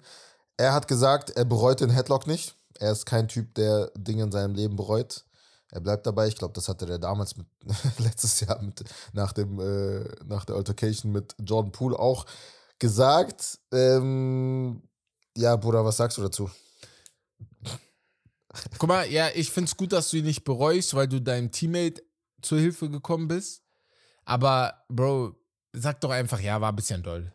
[0.58, 2.56] Er hat gesagt, er bereut den Headlock nicht.
[2.80, 5.24] Er ist kein Typ, der Dinge in seinem Leben bereut.
[5.70, 6.28] Er bleibt dabei.
[6.28, 7.46] Ich glaube, das hatte er damals mit,
[8.00, 12.26] letztes Jahr mit, nach, dem, äh, nach der Altercation mit Jordan Poole auch
[12.80, 13.60] gesagt.
[13.72, 14.82] Ähm,
[15.36, 16.50] ja, Bruder, was sagst du dazu?
[18.78, 22.04] Guck mal, ja, ich find's gut, dass du ihn nicht bereust, weil du deinem Teammate
[22.42, 23.62] zur Hilfe gekommen bist.
[24.26, 25.36] Aber, Bro,
[25.74, 27.32] sag doch einfach, ja, war ein bisschen doll.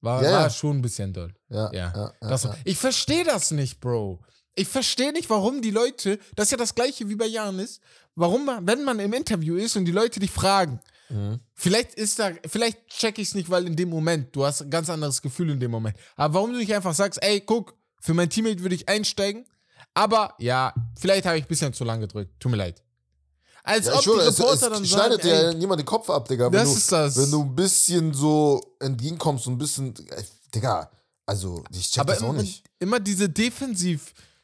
[0.00, 0.50] War, Ja, war ja.
[0.50, 1.34] schon ein bisschen doll.
[1.48, 2.12] Ja, Ja.
[2.20, 2.48] Das.
[2.64, 4.20] Ich verstehe das nicht, Bro.
[4.54, 7.80] Ich verstehe nicht, warum die Leute, das ist ja das gleiche wie bei Janis,
[8.14, 11.40] warum man, wenn man im Interview ist und die Leute dich fragen, Mhm.
[11.54, 14.70] vielleicht ist da, vielleicht check ich es nicht, weil in dem Moment, du hast ein
[14.70, 15.96] ganz anderes Gefühl in dem Moment.
[16.16, 19.46] Aber warum du nicht einfach sagst, ey, guck, für mein Teammate würde ich einsteigen,
[19.94, 22.38] aber ja, vielleicht habe ich ein bisschen zu lang gedrückt.
[22.38, 22.82] Tut mir leid.
[23.64, 25.86] Als Ja, ob schwöre, die es, Reporter es dann schneidet sagen, dir ey, niemand den
[25.86, 26.46] Kopf ab, Digga.
[26.46, 27.16] Wenn das du, ist das.
[27.16, 30.90] Wenn du ein bisschen so entgegenkommst, so ein bisschen, ey, Digga,
[31.26, 32.64] also ich check aber das auch nicht.
[32.78, 33.28] immer diese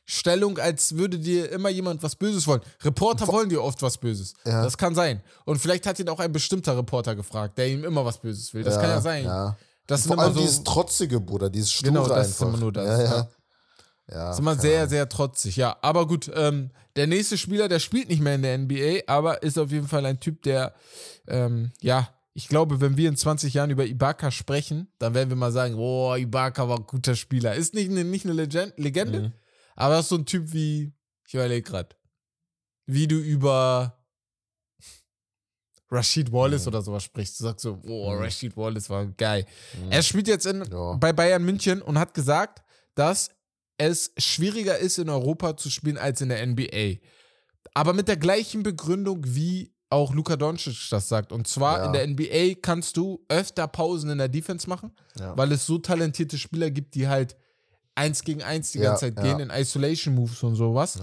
[0.07, 2.61] Defensivstellung, als würde dir immer jemand was Böses wollen.
[2.83, 4.35] Reporter wollen dir oft was Böses.
[4.45, 4.63] Ja.
[4.63, 5.23] Das kann sein.
[5.45, 8.63] Und vielleicht hat ihn auch ein bestimmter Reporter gefragt, der ihm immer was Böses will.
[8.65, 9.25] Das kann ja sein.
[9.25, 9.57] Ja.
[9.87, 12.55] Das sind Vor immer allem so, dieses Trotzige, Bruder, dieses Sture Genau, das ist einfach.
[12.55, 13.11] immer nur das, Ja, ja.
[13.17, 13.29] ja.
[14.17, 15.57] ja ist immer sehr, sehr trotzig.
[15.57, 19.43] Ja, aber gut, ähm, der nächste Spieler, der spielt nicht mehr in der NBA, aber
[19.43, 20.73] ist auf jeden Fall ein Typ, der,
[21.29, 25.37] ähm, ja, ich glaube, wenn wir in 20 Jahren über Ibaka sprechen, dann werden wir
[25.37, 27.55] mal sagen, boah, Ibaka war ein guter Spieler.
[27.55, 29.33] Ist nicht, eine- nicht eine Legend, Legende, Mhm.
[29.77, 30.93] Aber ist so ein Typ wie,
[31.27, 31.97] ich überlege gerade,
[32.87, 33.99] wie du über
[35.91, 36.69] Rashid Wallace Mhm.
[36.69, 37.39] oder sowas sprichst.
[37.39, 38.19] Du sagst so, Mhm.
[38.23, 39.47] Rashid Wallace war geil.
[39.81, 39.93] Mhm.
[39.93, 40.95] Er spielt jetzt in, Ja.
[40.95, 42.63] bei Bayern München und hat gesagt,
[42.95, 43.31] dass
[43.79, 46.99] es schwieriger ist, in Europa zu spielen als in der NBA.
[47.75, 51.31] Aber mit der gleichen Begründung, wie auch Luka Doncic das sagt.
[51.33, 51.87] Und zwar Ja.
[51.87, 55.37] in der NBA kannst du öfter Pausen in der Defense machen, Ja.
[55.37, 57.37] weil es so talentierte Spieler gibt, die halt
[57.95, 60.99] eins gegen eins die Ja, ganze Zeit gehen in Isolation Moves und sowas.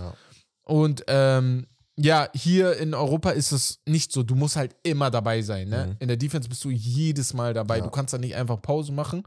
[0.64, 4.24] Und ähm, Ja, hier in Europa ist es nicht so.
[4.24, 5.70] Du musst halt immer dabei sein.
[5.70, 5.88] Ne?
[5.88, 5.96] Mhm.
[6.00, 7.82] In der Defense bist du jedes Mal dabei.
[7.82, 9.24] Du kannst da nicht einfach Pause machen.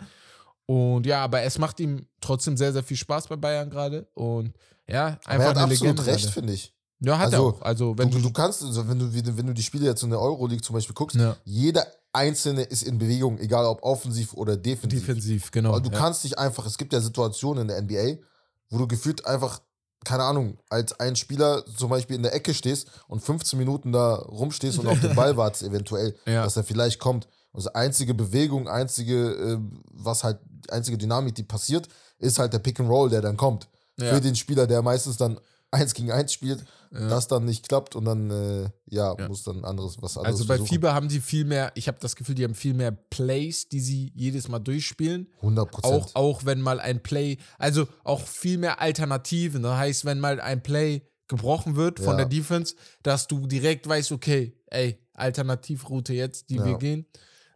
[0.66, 4.08] Und ja, aber es macht ihm trotzdem sehr, sehr viel Spaß bei Bayern gerade.
[4.14, 4.54] Und
[4.88, 6.06] ja, Aber er einfach hat eine absolut Legende.
[6.06, 6.72] recht, finde ich.
[7.00, 7.62] Ja, hat Also, er auch.
[7.62, 8.24] Also, wenn du, du.
[8.24, 10.94] du kannst, also wenn du, wenn du die Spiele jetzt in der Euroleague zum Beispiel
[10.94, 15.00] guckst, ja, jeder einzelne ist in Bewegung, egal ob offensiv oder defensiv.
[15.00, 15.70] defensiv, genau.
[15.70, 15.98] Aber du ja.
[15.98, 18.22] kannst nicht einfach, es gibt ja Situationen in der NBA,
[18.70, 19.60] wo du gefühlt einfach,
[20.04, 24.14] keine Ahnung, als ein Spieler zum Beispiel in der Ecke stehst und 15 Minuten da
[24.16, 26.44] rumstehst und auf den Ball wartest, eventuell, Ja.
[26.44, 27.26] dass er vielleicht kommt.
[27.52, 29.58] Also einzige Bewegung, einzige, äh,
[29.92, 33.36] was halt, die einzige Dynamik, die passiert, ist halt der Pick and Roll, der dann
[33.36, 33.68] kommt.
[34.00, 34.12] Ja.
[34.14, 35.38] Für den Spieler, der meistens dann
[35.74, 37.08] eins gegen eins spielt, Ja.
[37.08, 39.28] das dann nicht klappt und dann, äh, ja, Ja.
[39.28, 40.68] muss dann anderes, was anderes Also bei versuchen.
[40.74, 43.80] FIBA haben die viel mehr, ich habe das Gefühl, die haben viel mehr Plays, die
[43.80, 45.28] sie jedes Mal durchspielen.
[45.42, 46.10] 100 Auch, Prozent.
[46.16, 49.62] auch wenn mal ein Play, also auch viel mehr Alternativen.
[49.62, 52.16] Das heißt, wenn mal ein Play gebrochen wird von Ja.
[52.18, 57.06] der Defense, dass du direkt weißt, okay, ey, Alternativroute jetzt, die wir gehen,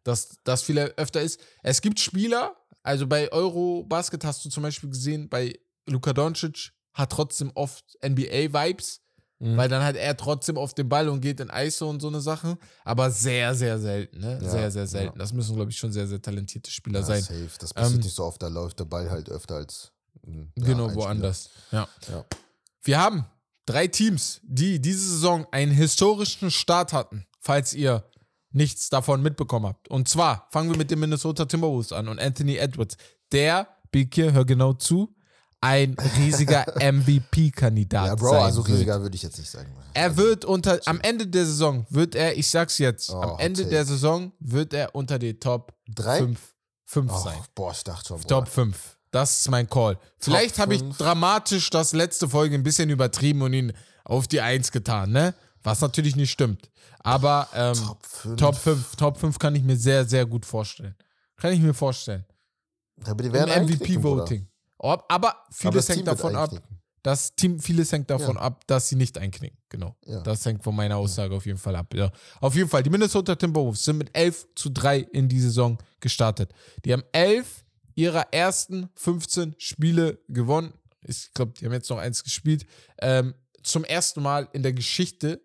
[0.04, 1.38] dass das viel öfter ist.
[1.62, 7.10] Es gibt Spieler, also bei Eurobasket hast du zum Beispiel gesehen, bei Luka Doncic hat
[7.12, 9.00] trotzdem oft NBA-Vibes,
[9.40, 9.56] Mhm.
[9.56, 12.20] weil dann hat er trotzdem auf den Ball und geht in ISO und so eine
[12.20, 14.32] Sache, aber sehr, sehr selten, ne?
[14.42, 14.86] Ja, sehr, sehr ja.
[14.88, 15.18] selten.
[15.20, 17.22] Das müssen, glaube ich, schon sehr, sehr talentierte Spieler Ja, sein.
[17.22, 17.48] safe.
[17.60, 19.92] Das passiert Ähm, nicht so oft, da läuft der Ball halt öfter als
[20.26, 21.50] ja, Genau, woanders.
[21.70, 21.88] Ja.
[22.10, 22.24] Ja.
[22.82, 23.26] Wir haben
[23.64, 28.02] drei Teams, die diese Saison einen historischen Start hatten, falls ihr
[28.50, 29.86] nichts davon mitbekommen habt.
[29.88, 32.96] Und zwar fangen wir mit den Minnesota Timberwolves an und Anthony Edwards,
[33.30, 35.14] der, Beke, hör genau zu,
[35.60, 38.68] ein riesiger MVP-Kandidat Ja, Bro, sein also wird.
[38.76, 39.68] riesiger würde ich jetzt nicht sagen.
[39.94, 43.66] Er wird unter, am Ende der Saison wird er, ich sag's jetzt, Oh, am Ende
[43.66, 46.18] der Saison wird er unter die Top Drei?
[46.18, 46.40] 5,
[46.84, 47.38] 5 Oh, sein.
[47.54, 48.20] boah, ich dachte schon.
[48.22, 48.96] Top 5.
[49.10, 49.98] Das ist mein Call.
[50.18, 53.72] Vielleicht habe ich dramatisch das letzte Folge ein bisschen übertrieben und ihn
[54.04, 55.34] auf die 1 getan, ne?
[55.62, 56.70] Was natürlich nicht stimmt.
[57.00, 58.36] Aber ähm, Top 5.
[58.36, 60.94] Top 5, Top 5 kann ich mir sehr, sehr gut vorstellen.
[61.36, 62.24] Kann ich mir vorstellen.
[62.98, 63.66] Die Im.
[63.66, 64.46] MVP-Voting.
[64.78, 66.50] Aber Aber vieles das hängt davon ab,
[67.02, 68.42] das Team, vieles hängt davon Ja.
[68.42, 69.56] ab, dass sie nicht einknicken.
[69.68, 69.96] Genau.
[70.04, 70.20] Ja.
[70.20, 71.94] Das hängt von meiner Aussage auf jeden Fall ab.
[71.94, 72.10] Ja.
[72.40, 76.52] Auf jeden Fall, die Minnesota Timberwolves sind mit 11 zu 3 in die Saison gestartet.
[76.84, 77.64] Die haben 11
[77.94, 80.72] ihrer ersten 15 Spiele gewonnen.
[81.02, 82.66] Ich glaube, die haben jetzt noch eins gespielt.
[83.00, 85.40] Ähm, zum ersten Mal in der Geschichte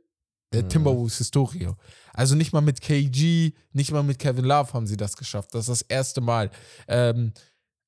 [0.52, 0.70] der Mhm.
[0.70, 1.70] Timberwolves-Historie.
[2.14, 5.54] Also nicht mal mit KG, nicht mal mit Kevin Love haben sie das geschafft.
[5.56, 6.52] Das ist das erste Mal.
[6.88, 7.34] Ähm,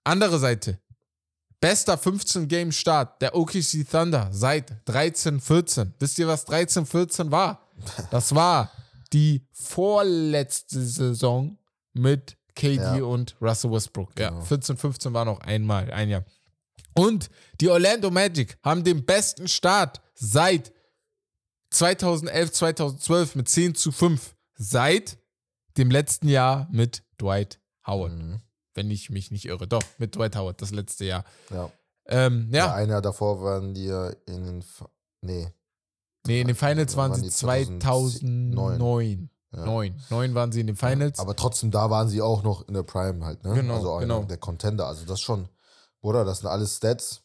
[0.03, 0.79] andere Seite.
[1.65, 5.93] Bester 15-Game-Start der OKC Thunder seit 13-14.
[5.97, 7.60] Wisst ihr, was 13-14 war?
[8.12, 8.71] Das war
[9.12, 11.58] die vorletzte Saison
[11.93, 13.04] mit KD Ja.
[13.04, 14.12] und Russell Westbrook.
[14.19, 14.43] Ja, Genau.
[14.43, 16.23] 14-15 war noch einmal, ein Jahr.
[16.93, 20.71] Und die Orlando Magic haben den besten Start seit
[21.71, 24.36] 2011, 2012 mit 10 zu 5.
[24.54, 25.17] Seit
[25.78, 28.13] dem letzten Jahr mit Dwight Howard.
[28.13, 28.41] Mhm.
[28.75, 29.67] Wenn ich mich nicht irre.
[29.67, 31.25] Doch, mit Dwight Howard, das letzte Jahr.
[31.49, 31.71] Ja.
[32.07, 32.67] Ähm, ja.
[32.67, 34.61] ja, Ein Jahr davor waren die ja in den.
[34.61, 34.88] Fa
[35.21, 35.51] nee.
[36.27, 37.81] nee, in den Finals waren waren sie die 2009.
[37.81, 39.29] 2009.
[39.55, 39.65] Ja.
[39.65, 40.01] Neun.
[40.09, 41.19] Neun waren sie in den Finals.
[41.19, 43.53] Aber trotzdem, da waren sie auch noch in der Prime halt, ne?
[43.53, 44.23] Genau, also einer genau.
[44.25, 44.88] der Contender.
[44.88, 45.47] Also das schon.
[46.01, 47.23] Bruder, das sind alles Stats.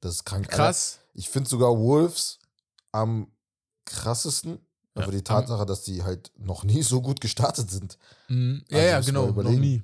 [0.00, 0.44] Das ist krank.
[0.46, 0.56] Alter.
[0.56, 0.98] Krass.
[1.14, 2.38] Ich finde sogar Wolves
[2.92, 3.28] am
[3.84, 4.58] krassesten.
[4.94, 7.98] Ja, Aber die Tatsache, dass die halt noch nie so gut gestartet sind.
[8.28, 8.62] Mhm.
[8.68, 9.42] Ja, Also ja, genau.
[9.42, 9.82] Noch nie.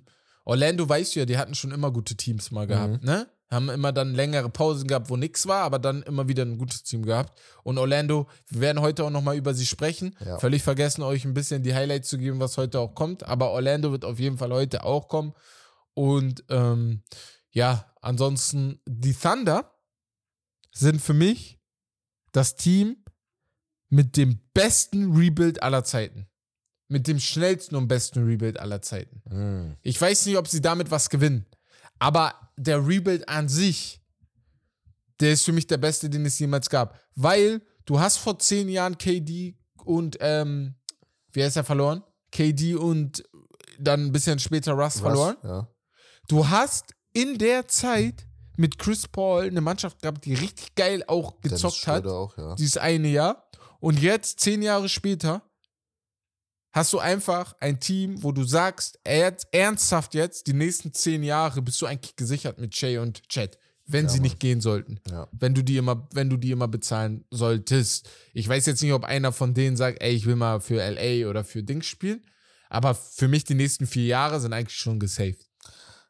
[0.49, 3.07] Orlando weißt du ja, die hatten schon immer gute Teams mal gehabt, Mhm.
[3.07, 3.29] ne?
[3.51, 6.83] Haben immer dann längere Pausen gehabt, wo nichts war, aber dann immer wieder ein gutes
[6.83, 7.39] Team gehabt.
[7.65, 10.15] Und Orlando, wir werden heute auch nochmal über sie sprechen.
[10.25, 10.39] Ja.
[10.39, 13.23] Völlig vergessen, euch ein bisschen die Highlights zu geben, was heute auch kommt.
[13.25, 15.33] Aber Orlando wird auf jeden Fall heute auch kommen.
[15.95, 17.03] Und ähm,
[17.51, 19.75] ja, ansonsten, die Thunder
[20.73, 21.59] sind für mich
[22.33, 22.97] das Team
[23.89, 26.29] mit dem besten Rebuild aller Zeiten.
[26.89, 29.23] Mit dem schnellsten und besten Rebuild aller Zeiten.
[29.31, 29.77] Mhm.
[29.83, 31.45] Ich weiß nicht, ob sie damit was gewinnen.
[31.99, 34.01] Aber der Rebuild an sich,
[35.21, 36.99] der ist für mich der beste, den es jemals gab.
[37.15, 40.75] Weil du hast vor zehn Jahren KD und, ähm,
[41.33, 42.03] wie heißt er verloren?
[42.31, 43.23] KD und
[43.79, 45.01] dann ein bisschen später Russ, Was?
[45.01, 45.37] verloren.
[45.43, 45.69] Ja.
[46.29, 51.41] Du hast in der Zeit mit Chris Paul eine Mannschaft gehabt, die richtig geil auch
[51.41, 52.55] gezockt hat auch, ja.
[52.57, 53.49] dieses eine Jahr.
[53.81, 55.43] Und jetzt, zehn Jahre später,
[56.73, 61.63] hast du einfach ein Team, wo du sagst, er- ernsthaft jetzt, die nächsten zehn Jahre
[61.63, 64.23] bist du eigentlich gesichert mit Shay und Chad, wenn Ja, sie Mann.
[64.25, 65.01] nicht gehen sollten.
[65.11, 65.29] ja.
[65.33, 68.09] Wenn du die immer, wenn du die immer bezahlen solltest.
[68.35, 71.29] Ich weiß jetzt nicht, ob einer von denen sagt, ey, ich will mal für LA
[71.29, 72.23] oder für Dings spielen.
[72.71, 75.47] Aber für mich die nächsten vier Jahre sind eigentlich schon gesaved.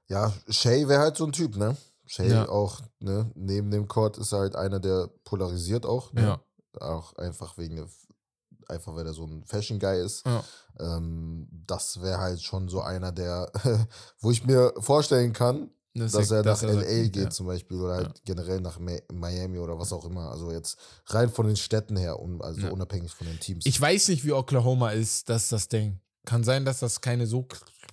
[0.08, 1.76] Ja, Shay wäre halt so ein Typ, ne?
[2.06, 2.48] Shay Ja.
[2.48, 3.30] auch, ne?
[3.36, 6.12] Neben dem Court ist er halt einer, der polarisiert auch.
[6.14, 6.22] Ne?
[6.22, 6.42] Ja.
[6.80, 7.86] Auch einfach wegen der,
[8.68, 10.24] einfach weil er so ein Fashion-Guy ist.
[10.26, 10.44] Ja.
[10.78, 13.50] Ähm, das wäre halt schon so einer, der,
[14.20, 17.30] wo ich mir vorstellen kann, Das dass er nach dass LA geht ja.
[17.30, 18.14] zum Beispiel oder halt Ja.
[18.24, 20.30] generell nach Mi- Miami oder was auch immer.
[20.30, 22.70] Also jetzt rein von den Städten her, un- also Ja.
[22.70, 23.64] unabhängig von den Teams.
[23.66, 25.98] Ich weiß nicht, wie Oklahoma ist, das ist das Ding.
[26.24, 27.46] Kann sein, dass das keine so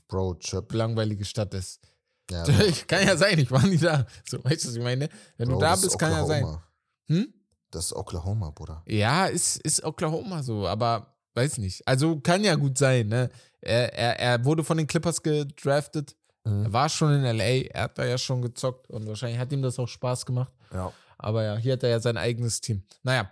[0.08, 0.38] Bro,
[0.72, 1.80] langweilige Stadt ist.
[2.88, 4.06] Kann ja sein, ich war nie da.
[4.28, 5.10] So, weißt du, was ich meine?
[5.38, 6.44] Wenn Bro, du da das ist bist, kann ja sein.
[6.44, 6.64] Oklahoma.
[7.08, 7.34] Hm?
[7.76, 8.82] Das ist Oklahoma, Bruder.
[8.88, 11.86] Ja, ist, ist Oklahoma so, aber weiß nicht.
[11.86, 13.30] Also kann ja gut sein, ne?
[13.60, 16.16] Er, er, er wurde von den Clippers gedraftet.
[16.46, 16.66] Mhm.
[16.66, 19.62] Er war schon in LA, er hat da ja schon gezockt und wahrscheinlich hat ihm
[19.62, 20.54] das auch Spaß gemacht.
[20.74, 20.94] Ja.
[21.18, 22.84] Aber ja, hier hat er ja sein eigenes Team.
[23.04, 23.30] Naja,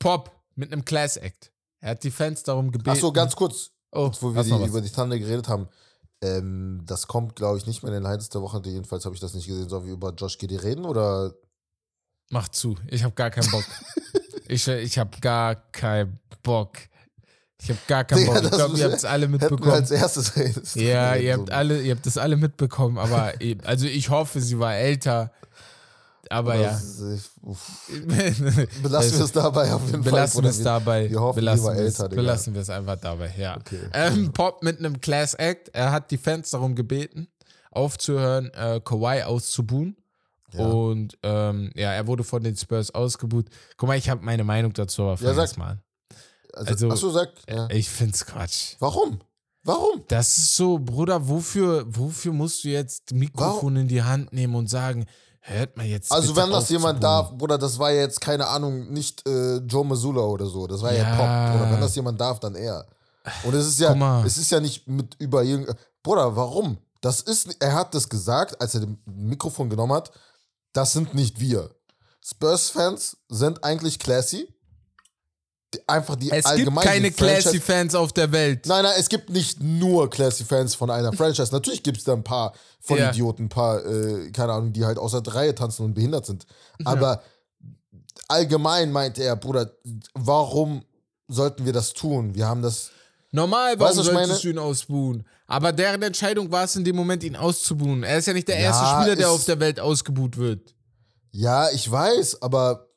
[0.00, 1.52] Pop mit einem Class Act.
[1.80, 2.90] Er hat die Fans darum gebeten.
[2.90, 5.68] Ach so, ganz kurz, oh, jetzt, wo wir die, über die Thunder geredet haben.
[6.22, 8.60] Ähm, das kommt, glaube ich, nicht mehr in den Highlights der Woche.
[8.64, 9.68] Jedenfalls habe ich das nicht gesehen.
[9.68, 11.32] Sollen wir über Josh Giddy reden oder?
[12.30, 13.64] Mach zu, ich habe gar keinen Bock.
[14.48, 16.78] ich ich habe gar keinen Bock.
[17.62, 18.42] Ich habe gar keinen Bock.
[18.42, 19.70] Ich glaube, ihr habt es alle mitbekommen.
[19.70, 20.62] als erstes reden.
[20.74, 24.74] Ja, ihr habt alle, ihr habt das alle mitbekommen, aber also ich hoffe, sie war
[24.76, 25.32] älter.
[26.30, 26.70] Aber ja.
[26.70, 27.88] Das ist- uff.
[28.82, 30.12] Belassen wir es dabei auf jeden Fall.
[30.12, 31.10] Belassen wir es dabei.
[31.10, 32.08] wir hoffen, belassen war wir älter.
[32.08, 33.56] Belassen wir es einfach dabei, ja.
[33.56, 33.80] Okay.
[33.92, 35.70] Ähm, Pop mit einem Class Act.
[35.74, 37.26] Er hat die Fans darum gebeten,
[37.72, 39.96] aufzuhören, äh, Kawhi auszubuhen.
[40.52, 40.66] Ja.
[40.66, 43.46] Und ähm, ja, er wurde von den Spurs ausgebuht.
[43.76, 45.56] Guck mal, ich habe meine Meinung dazu, aber Ja, sag.
[45.56, 45.78] mal.
[46.52, 47.30] Also, also- achso, sag.
[47.48, 47.68] Ja.
[47.70, 48.74] Ich find's Quatsch.
[48.80, 49.20] Warum?
[49.62, 50.02] Warum?
[50.08, 54.68] Das ist so, Bruder, wofür, wofür musst du jetzt Mikrofon in die Hand nehmen und
[54.70, 55.04] sagen,
[55.40, 56.10] hört mal jetzt.
[56.10, 57.32] Also, wenn das jemand darf.
[57.36, 60.66] Bruder, das war jetzt, keine Ahnung, nicht äh, Joe Mazzulla oder so.
[60.66, 61.16] Das war ja, Ja.
[61.50, 61.58] Pop.
[61.58, 62.86] Bruder, wenn das jemand darf, dann er.
[63.44, 65.76] Und es ist ja, es ist ja nicht mit über irgend.
[66.02, 66.78] Bruder, warum?
[67.02, 70.10] Das ist, er hat das gesagt, als er das Mikrofon genommen hat.
[70.72, 71.74] Das sind nicht wir.
[72.24, 74.48] Spurs-Fans sind eigentlich classy.
[75.72, 78.66] Die, einfach die Es gibt allgemein keine Classy-Fans auf der Welt.
[78.66, 81.52] Nein, nein, es gibt nicht nur Classy-Fans von einer Franchise.
[81.52, 83.10] Natürlich gibt es da ein paar von Ja.
[83.10, 86.44] Idioten, ein paar, äh, keine Ahnung, die halt außer der Reihe tanzen und behindert sind.
[86.84, 87.22] Aber
[88.26, 89.70] allgemein meinte er, Bruder,
[90.14, 90.84] warum
[91.28, 92.34] sollten wir das tun?
[92.34, 92.90] Wir haben das.
[93.32, 95.24] Normal, Weißt warum ich solltest du ihn ausbuhen?
[95.46, 98.02] Aber deren Entscheidung war es in dem Moment, ihn auszubuhen.
[98.02, 100.74] Er ist ja nicht der erste Ja, Spieler, der auf der Welt ausgebuht wird.
[101.30, 102.88] Ja, ich weiß, aber.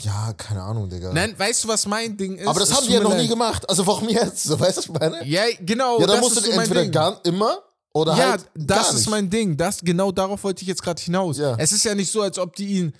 [0.00, 1.12] Ja, keine Ahnung, Digga.
[1.12, 2.46] Nein, weißt du, was mein Ding ist?
[2.46, 3.22] aber das Es haben die ja noch leid.
[3.22, 3.68] nie gemacht.
[3.68, 4.44] Also warum jetzt?
[4.44, 5.26] So, weißt du, was ich meine?
[5.26, 6.00] Ja, genau.
[6.00, 6.90] Ja, dann das musst du so entweder Ding.
[6.92, 8.46] gar immer oder ja, halt.
[8.54, 9.56] das gar ist mein Ding.
[9.58, 11.36] Das, genau darauf wollte ich jetzt gerade hinaus.
[11.38, 11.54] Ja.
[11.58, 12.94] Es ist ja nicht so, als ob die ihn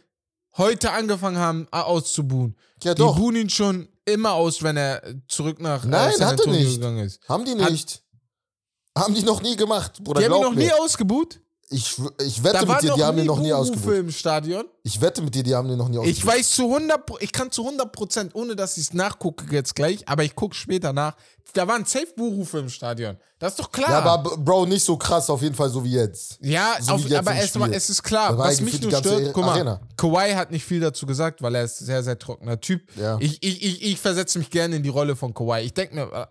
[0.59, 2.55] heute angefangen haben äh, auszubuhen.
[2.83, 3.17] Ja, die doch.
[3.17, 6.61] buhen ihn schon immer aus, wenn er zurück nach äh, Nein, San hat er Antonio
[6.61, 6.75] nicht.
[6.77, 7.29] gegangen ist.
[7.29, 8.03] Haben die Hat- nicht.
[8.97, 10.21] Haben die noch nie gemacht, Bruder.
[10.21, 10.81] Die haben ihn noch nie mir.
[10.81, 11.41] ausgebuht.
[11.71, 13.95] Ich, ich wette mit dir, die haben ihn noch nie ausgebucht.
[13.97, 14.65] im Stadion.
[14.85, 16.19] Ich wette mit dir, die haben den noch nie ausgebucht.
[16.19, 19.55] Ich weiß zu 100, Pro- ich kann zu 100 Prozent, ohne dass ich es nachgucke
[19.55, 21.15] jetzt gleich, aber ich gucke später nach.
[21.53, 23.19] Da waren safe Buhrufe im Stadion.
[23.39, 23.91] Das ist doch klar.
[23.91, 26.39] Ja, aber Bro, nicht so krass, auf jeden Fall so wie jetzt.
[26.41, 29.45] Ja, So auf, wie jetzt aber erstmal, es ist klar, was mich nur stört, guck
[29.45, 29.81] mal, Arena.
[29.97, 32.83] Kawhi hat nicht viel dazu gesagt, weil er ist ein sehr, sehr trockener Typ.
[32.97, 33.19] Ja.
[33.21, 35.61] Ich, ich, ich, ich versetze mich gerne in die Rolle von Kawhi.
[35.65, 36.29] Ich denke mir,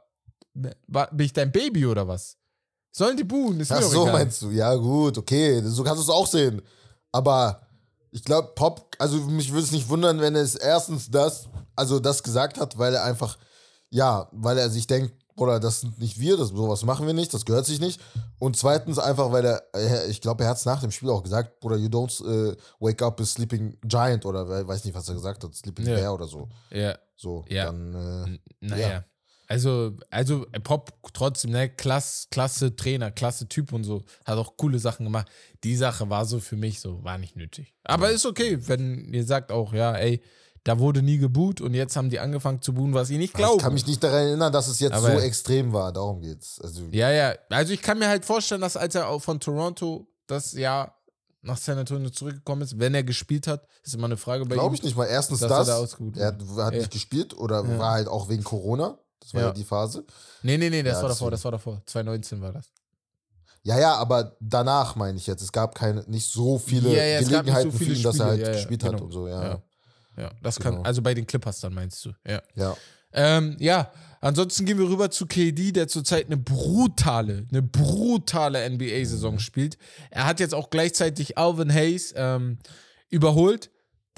[0.56, 0.72] äh,
[1.12, 2.38] bin ich dein Baby oder was?
[2.98, 3.60] Sollen die buhen?
[3.60, 4.14] Ist mir Ach doch so, egal.
[4.14, 4.50] meinst du?
[4.50, 5.62] Ja, gut, okay.
[5.66, 6.62] So kannst du es auch sehen.
[7.12, 7.62] Aber
[8.12, 12.00] ich glaube, Pop, also mich würde es nicht wundern, wenn er es erstens das, also
[12.00, 13.38] das gesagt hat, weil er einfach,
[13.92, 17.32] ja, weil er sich denkt, Bruder, das sind nicht wir, das, sowas machen wir nicht,
[17.32, 18.02] das gehört sich nicht.
[18.40, 21.60] Und zweitens einfach, weil er, ich glaube, er hat es nach dem Spiel auch gesagt,
[21.60, 25.14] Bruder, you don't äh, wake up a sleeping giant oder we- weiß nicht, was er
[25.14, 25.94] gesagt hat, sleeping Ja.
[25.96, 26.50] bear oder so.
[26.72, 27.66] Ja, So, Ja.
[27.66, 28.88] dann, äh, naja.
[28.90, 29.04] Ja.
[29.48, 34.58] Also, also äh, Pop trotzdem, ne, klasse, klasse Trainer, klasse Typ und so, hat auch
[34.58, 35.28] coole Sachen gemacht.
[35.64, 37.74] Die Sache war so für mich so, war nicht nötig.
[37.86, 40.22] Aber ist okay, wenn ihr sagt auch, ja, ey,
[40.66, 43.34] da wurde nie geboot und jetzt haben die angefangen zu buhen, was ich nicht ich
[43.36, 43.64] glaube.
[43.64, 46.60] kann mich nicht daran erinnern, dass es jetzt Aber- so extrem war, darum geht's.
[46.62, 47.34] Also, Ja, ja.
[47.50, 50.94] Also ich kann mir halt vorstellen, dass als er auch von Toronto das Jahr
[51.42, 54.60] nach San Antonio zurückgekommen ist, wenn er gespielt hat, ist immer eine Frage bei ihm.
[54.60, 55.06] Glaube ich nicht mal.
[55.06, 55.68] Erstens dass er das.
[55.98, 56.80] da er hat, hat Ja.
[56.80, 57.80] nicht gespielt oder Ja.
[57.80, 58.98] war halt auch wegen Corona.
[59.20, 59.54] Das war ja, Ja.
[59.54, 60.06] die Phase.
[60.44, 61.82] Nee, nee, nee, das Ja, war davor, das war davor.
[61.86, 62.72] 2019 war das.
[63.64, 65.42] Ja, ja, aber danach meine ich jetzt.
[65.42, 68.20] Es gab keine, nicht so viele Ja, ja, nicht so Gelegenheiten viele für ihn, dass
[68.20, 69.04] er halt gespielt hat genau.
[69.06, 69.62] und so, ja.
[70.16, 70.32] Ja.
[70.42, 70.78] Das Genau.
[70.78, 72.42] kann, also bei den Clippers dann meinst du, ja.
[72.56, 72.76] ja.
[73.14, 79.40] Ähm, ja, ansonsten gehen wir rüber zu KD, der zurzeit eine brutale, eine brutale NBA-Saison
[79.40, 79.78] spielt.
[80.12, 82.60] Er hat jetzt auch gleichzeitig Alvin Hayes ähm,
[83.10, 83.70] überholt.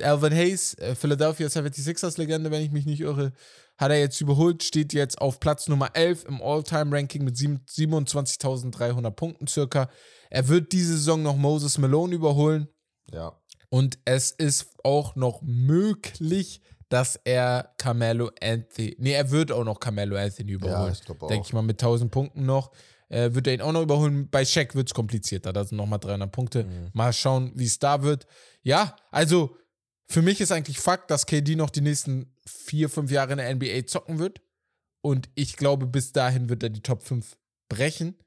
[0.01, 3.33] Alvin Hayes, äh, Philadelphia 76ers-Legende, wenn ich mich nicht irre,
[3.79, 9.11] hat er jetzt überholt, steht jetzt auf Platz Nummer 11 im All-Time-Ranking mit sieben- 27.300
[9.11, 9.89] Punkten circa.
[10.29, 12.67] Er wird diese Saison noch Moses Malone überholen.
[13.11, 13.33] ja.
[13.71, 19.79] Und es ist auch noch möglich, dass er Carmelo Anthony, nee, er wird auch noch
[19.79, 20.95] Carmelo Anthony Ja, überholen.
[21.21, 21.27] auch.
[21.27, 22.71] Denke ich mal mit 1000 Punkten noch.
[23.09, 24.27] Äh, wird er ihn auch noch überholen.
[24.31, 25.53] Bei Shaq wird es komplizierter.
[25.53, 26.63] Da sind nochmal 300 Punkte.
[26.63, 26.89] Mhm.
[26.93, 28.25] Mal schauen, wie es da wird.
[28.63, 29.55] Ja, also
[30.07, 33.53] für mich ist eigentlich Fakt, dass KD noch die nächsten vier, fünf Jahre in der
[33.55, 34.41] NBA zocken wird.
[35.01, 37.37] Und ich glaube, bis dahin wird er die Top 5
[37.69, 38.17] brechen.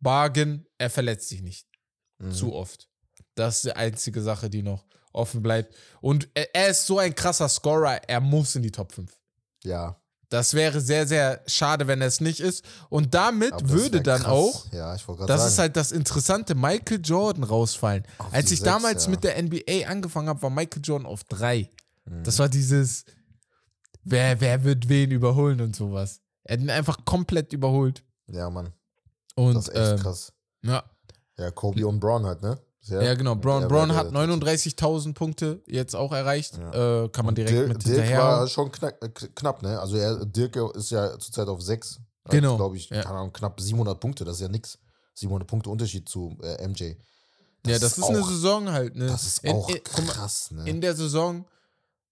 [0.00, 1.66] Bargain, er verletzt sich nicht
[2.18, 2.32] Mhm.
[2.32, 2.88] zu oft.
[3.34, 5.74] Das ist die einzige Sache, die noch offen bleibt.
[6.00, 9.16] Und er, ist so ein krasser Scorer, er muss in die Top 5.
[9.64, 10.00] Ja.
[10.28, 12.62] Das wäre sehr, sehr schade, wenn er es nicht ist.
[12.90, 14.30] Und damit würde dann krass.
[14.30, 15.48] auch, Ja, das sagen.
[15.48, 18.04] ist halt das Interessante, Michael Jordan rausfallen.
[18.18, 19.10] Auf Als ich sechs, damals ja.
[19.12, 21.70] mit der NBA angefangen habe, war Michael Jordan auf drei.
[22.04, 22.24] Mhm.
[22.24, 23.04] Das war dieses,
[24.10, 26.20] wer, wer wird wen überholen und sowas.
[26.44, 28.02] Er hat ihn einfach komplett überholt.
[28.28, 28.72] Ja, Mann.
[29.34, 30.32] Und, Das ist echt ähm, krass.
[30.62, 30.82] Ja,
[31.38, 32.58] Ja, Kobe und Braun halt, ne?
[32.80, 33.02] Sehr.
[33.02, 33.34] ja, genau.
[33.34, 36.56] Braun, Braun hat der- 39.000 Punkte jetzt auch erreicht.
[36.58, 37.04] Ja.
[37.04, 38.18] Äh, kann man direkt Dirk, mit Dirk hinterher.
[38.22, 39.78] war schon knack, äh, knapp, ne?
[39.78, 42.00] Also er, Dirk ist ja zurzeit auf 6.
[42.30, 43.02] Genau, Glaube ich, ja.
[43.02, 44.78] keine Ahnung, knapp 700 Punkte, das ist ja nix.
[45.14, 46.94] 700 Punkte Unterschied zu äh, MJ.
[47.66, 48.96] ja, das ist, eine auch- Saison halt.
[48.96, 49.06] Ne?
[49.06, 49.74] Das ist In- auch in-
[50.06, 50.68] mal, krass, ne?
[50.68, 51.44] in der Saison,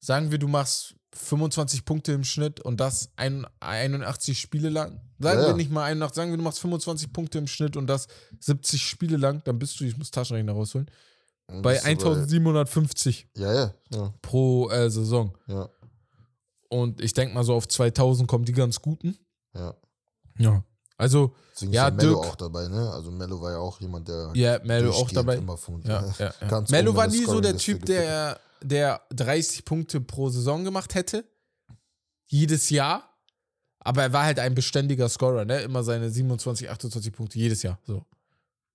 [0.01, 5.01] sagen wir, du machst 25 Punkte im Schnitt und das ein, 81 Spiele lang.
[5.19, 5.57] Sagen Ja, wir ja.
[5.57, 8.07] nicht mal 81, sagen wir, du machst 25 Punkte im Schnitt und das
[8.41, 10.91] 70 Spiele lang, dann bist du, ich muss Taschenrechner rausholen,
[11.63, 15.37] bei bist du 1750 Ja, ja, ja, pro äh, Saison.
[15.47, 15.69] ja,
[16.69, 19.17] Und ich denke mal so auf 2000 kommen die ganz guten.
[19.55, 19.75] ja.
[20.39, 20.63] Ja.
[20.99, 22.91] Also, Deswegen Ja, ist ja Mello Dirk- auch dabei, ne?
[22.91, 25.37] Also Mello war ja auch jemand, der ja, Melo auch dabei.
[25.37, 26.65] immer von, Ja, ja, ja.
[26.71, 31.25] Melo oben war nie so der Typ, der, der 30 Punkte pro Saison gemacht hätte.
[32.27, 33.05] Jedes Jahr.
[33.81, 35.61] Aber er war halt ein beständiger Scorer, ne?
[35.61, 37.79] Immer seine 27, 28 Punkte jedes Jahr.
[37.87, 38.05] So.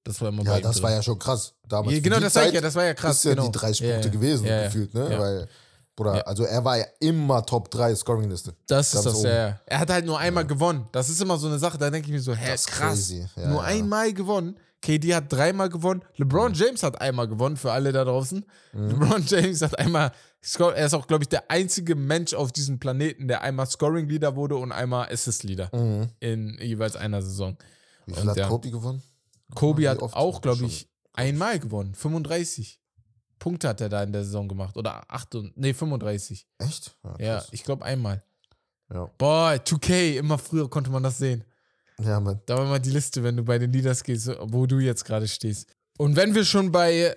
[0.04, 0.84] Das war immer Ja, das drin.
[0.84, 1.54] war ja schon krass.
[1.67, 3.17] Damals Ja, genau, das Zeit ja, das war ja krass.
[3.17, 3.48] ist ja genau.
[3.48, 4.13] die 30 Ja, Punkte ja.
[4.13, 5.20] gewesen, gefühlt, ne?
[5.20, 5.48] Weil,
[5.96, 8.56] Bruder, also er war ja immer Top 3 Scoring-Liste.
[8.67, 9.28] Das ist das, oben.
[9.28, 9.60] ja.
[9.65, 10.88] Er hat halt nur einmal gewonnen.
[10.94, 12.89] Das ist immer so eine Sache, da denke ich mir so, hä, Das ist krass.
[13.10, 13.28] crazy.
[13.36, 14.58] Nur einmal gewonnen.
[14.82, 16.02] KD hat dreimal gewonnen.
[16.15, 18.44] LeBron James hat einmal gewonnen, für alle da draußen.
[18.74, 18.88] Mhm.
[18.89, 20.12] LeBron James hat einmal,
[20.58, 24.56] er ist auch, glaube ich, der einzige Mensch auf diesem Planeten, der einmal Scoring-Leader wurde
[24.56, 26.10] und einmal Assist-Leader Mhm.
[26.20, 27.58] in jeweils einer Saison.
[28.08, 28.48] Wie viel Und hat ja.
[28.48, 29.04] Kobe gewonnen?
[29.54, 31.94] Kobe hat auch, glaube ich, einmal gewonnen.
[31.94, 32.80] 35
[33.38, 34.78] Punkte hat er da in der Saison gemacht.
[34.78, 36.48] Oder 8, und- nee, 35.
[36.58, 36.96] Echt?
[37.20, 37.50] Ja, krass.
[37.52, 38.24] ich glaube einmal.
[38.94, 39.10] Ja.
[39.17, 41.44] Boah, 2K, immer früher konnte man das sehen.
[42.04, 42.42] Ja, Mann.
[42.46, 45.72] Da mal die Liste, wenn du bei den Leaders gehst, wo du jetzt gerade stehst.
[45.98, 47.16] Und wenn wir schon bei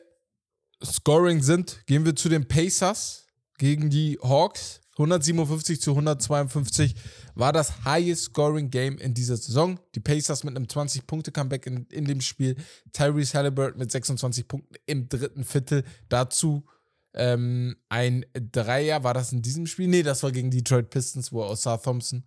[0.85, 3.27] Scoring sind, gehen wir zu den Pacers
[3.59, 4.81] gegen die Hawks.
[4.97, 6.95] 157 zu 152
[7.35, 9.81] war das highest scoring Game in dieser Saison.
[9.95, 12.57] Die Pacers mit einem 20-Punkte-Comeback in, in dem Spiel.
[12.93, 15.83] Tyrese Halliburton mit 26 Punkten im dritten Viertel.
[16.09, 16.65] Dazu
[17.13, 19.03] ähm, ein Dreier.
[19.03, 19.89] War das in diesem Spiel?
[19.89, 22.23] Nee, das war gegen Detroit Pistons, wo Osar Thompson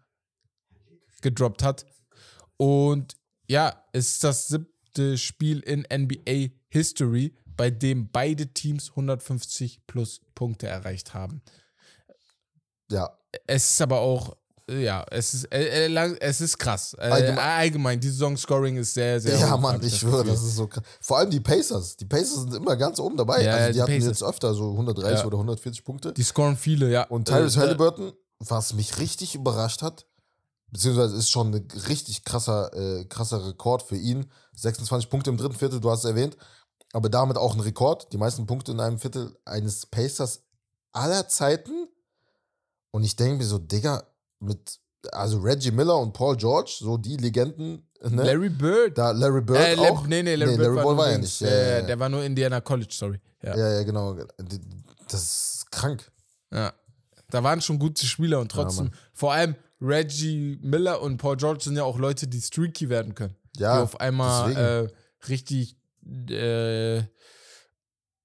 [1.22, 1.86] gedroppt hat.
[2.58, 3.16] Und
[3.48, 10.22] ja, es ist das siebte Spiel in NBA History, bei dem beide Teams 150 plus
[10.36, 11.42] Punkte erreicht haben.
[12.92, 13.10] Ja,
[13.46, 14.36] Es ist aber auch,
[14.70, 16.94] ja, es ist, äh, äh, es ist krass.
[17.00, 20.32] Äh, Allgemein- allgemein, die Saison-Scoring ist sehr, sehr ja hoch, Mann, ich schwöre, Gefühl.
[20.34, 20.84] das ist so krass.
[21.02, 21.98] Vor allem die Pacers.
[21.98, 23.44] Die Pacers sind immer ganz oben dabei.
[23.44, 24.08] Ja, also die, die hatten Pacers.
[24.08, 25.26] jetzt öfter so 130 Ja.
[25.26, 26.14] oder 140 Punkte.
[26.14, 27.04] Die scoren viele, ja.
[27.04, 30.06] Und Tyrese Äh, Halliburton, was mich richtig überrascht hat,
[30.72, 34.30] beziehungsweise ist schon ein richtig krasser, äh, krasser Rekord für ihn.
[34.54, 36.38] 26 Punkte im dritten Viertel, du hast es erwähnt.
[36.94, 38.12] Aber damit auch ein Rekord.
[38.14, 40.44] Die meisten Punkte in einem Viertel eines Pacers
[40.94, 41.88] aller Zeiten.
[42.92, 44.04] Und ich denke mir so, Digga,
[44.40, 44.80] mit,
[45.12, 48.24] also Reggie Miller und Paul George, so die Legenden, ne?
[48.24, 48.98] Larry Bird.
[48.98, 50.08] da Larry Bird äh, auch.
[50.08, 51.78] Nee, nee, Larry, Nee, Bird Larry war, Bird nur war ja nicht, Äh, ja, ja,
[51.80, 51.82] ja.
[51.86, 53.20] Der war nur Indiana College, sorry.
[53.44, 53.56] Ja.
[53.56, 54.16] Ja, ja, genau.
[55.08, 56.10] Das ist krank.
[56.52, 56.74] Ja.
[57.30, 61.76] Da waren schon gute Spieler und trotzdem, vor allem Reggie Miller und Paul George sind
[61.76, 63.36] ja auch Leute, die streaky werden können.
[63.58, 64.88] Ja, die auf einmal deswegen.
[64.88, 65.78] äh, richtig,
[66.30, 66.98] äh,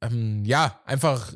[0.01, 1.33] ähm, ja, einfach,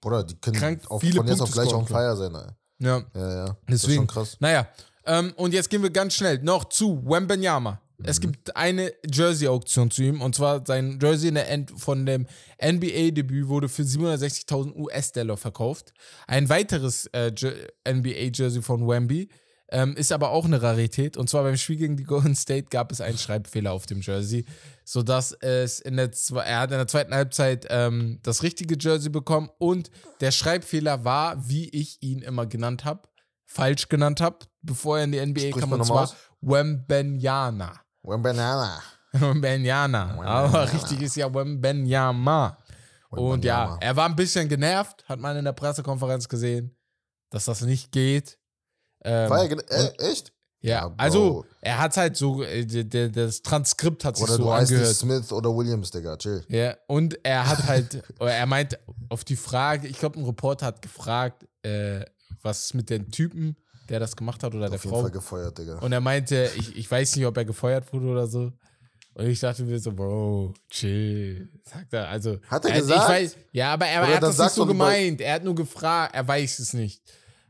[0.00, 2.34] Bruder, die können auf, viele von jetzt auf Punkte gleich scoren on fire sein.
[2.34, 2.86] Ey.
[2.86, 3.02] ja.
[3.14, 3.44] Ja, ja.
[3.66, 4.36] Das ist Deswegen, schon krass.
[4.40, 4.66] naja.
[5.06, 7.80] Ähm, und jetzt gehen wir ganz schnell noch zu Wembenyama.
[8.02, 12.26] Es gibt eine Jersey-Auktion zu ihm und zwar sein Jersey in der End von dem
[12.62, 15.92] NBA-Debüt wurde für 760.000 US-Dollar verkauft.
[16.26, 19.28] Ein weiteres äh, Je- NBA-Jersey von Wemby
[19.70, 22.90] ähm, ist aber auch eine Rarität und zwar beim Spiel gegen die Golden State gab
[22.92, 24.44] es einen Schreibfehler auf dem Jersey,
[24.84, 26.10] sodass es in der,
[26.44, 29.90] er hat in der zweiten Halbzeit ähm, das richtige Jersey bekommen und
[30.20, 33.08] der Schreibfehler war, wie ich ihn immer genannt habe,
[33.46, 37.80] falsch genannt habe, bevor er in die NBA Sprich kam und zwar Wembenyana.
[38.04, 38.80] Wembanana.
[39.12, 40.20] Wembenyana.
[40.24, 42.58] Aber richtig ist ja Wembenyama.
[43.10, 46.76] Und ja, er war ein bisschen genervt, hat man in der Pressekonferenz gesehen,
[47.30, 48.38] dass das nicht geht.
[49.04, 50.32] Ähm, War gen- äh, echt?
[50.60, 54.52] ja, Ja, also er hat halt so, äh, das Transkript hat sich Oder so du
[54.52, 54.96] heißt angehört.
[54.96, 56.44] Smith oder Williams, Digga, chill.
[56.48, 58.78] Ja, und er hat halt, er meint
[59.10, 62.04] auf die Frage, ich glaube, ein Reporter hat gefragt, äh,
[62.42, 63.56] was ist mit dem Typen,
[63.88, 65.02] der das gemacht hat oder der Auf jeden Frau.
[65.02, 65.78] Fall gefeuert, Digga.
[65.78, 68.52] Und er meinte, ich, ich weiß nicht, ob er gefeuert wurde oder so.
[69.14, 71.48] Und ich dachte mir so, Bro, chill.
[71.62, 72.38] Sagt er, also.
[72.48, 73.08] Hat er ich gesagt?
[73.08, 75.20] weiß, ja, aber er, er hat dann das nicht so gemeint.
[75.20, 77.00] Er hat nur gefragt, er weiß es nicht.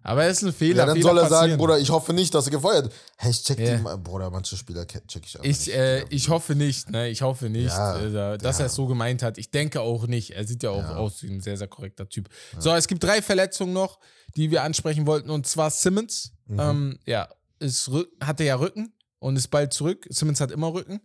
[0.06, 0.80] Aber es ist ein Fehler.
[0.80, 1.58] Ja, dann Fehler soll er sagen, passieren.
[1.58, 2.94] Bruder, ich hoffe nicht, dass er gefeuert wird.
[3.16, 3.76] Hey, ich check Ja.
[3.76, 3.96] die mal.
[3.96, 5.68] Bruder, manche Spieler check ich Ich, nicht.
[5.70, 7.08] äh, ich hoffe nicht, ne?
[7.08, 7.98] Ich hoffe nicht, Ja,
[8.34, 8.64] äh, dass ja.
[8.64, 9.38] er es so gemeint hat.
[9.38, 10.30] Ich denke auch nicht.
[10.32, 10.96] Er sieht ja auch Ja.
[10.96, 12.28] aus wie ein sehr, sehr korrekter Typ.
[12.58, 13.98] So, es gibt drei Verletzungen noch,
[14.36, 15.30] die wir ansprechen wollten.
[15.30, 16.32] Und zwar Simmons.
[16.46, 16.60] Mhm.
[16.60, 17.28] Ähm, ja,
[17.58, 17.90] ist,
[18.20, 20.06] hatte ja Rücken und ist bald zurück.
[20.10, 21.00] Simmons hat immer Rücken.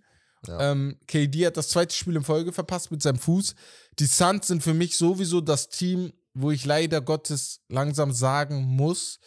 [0.47, 0.71] Ja.
[0.71, 3.55] Ähm, KD hat das zweite Spiel in Folge verpasst mit seinem Fuß.
[3.99, 9.19] Die Suns sind für mich sowieso das Team, wo ich leider Gottes langsam sagen muss,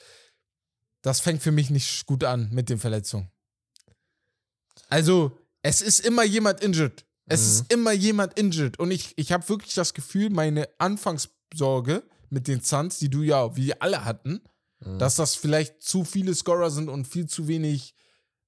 [1.02, 3.30] das fängt für mich nicht gut an mit den Verletzungen.
[4.88, 7.04] Also, es ist immer jemand injured.
[7.26, 7.46] Es Mhm.
[7.46, 8.78] ist immer jemand injured.
[8.78, 13.54] Und ich, ich habe wirklich das Gefühl, meine Anfangssorge mit den Suns, die du ja,
[13.56, 14.42] wie alle hatten,
[14.80, 14.98] Mhm.
[14.98, 17.94] dass das vielleicht zu viele Scorer sind und viel zu wenig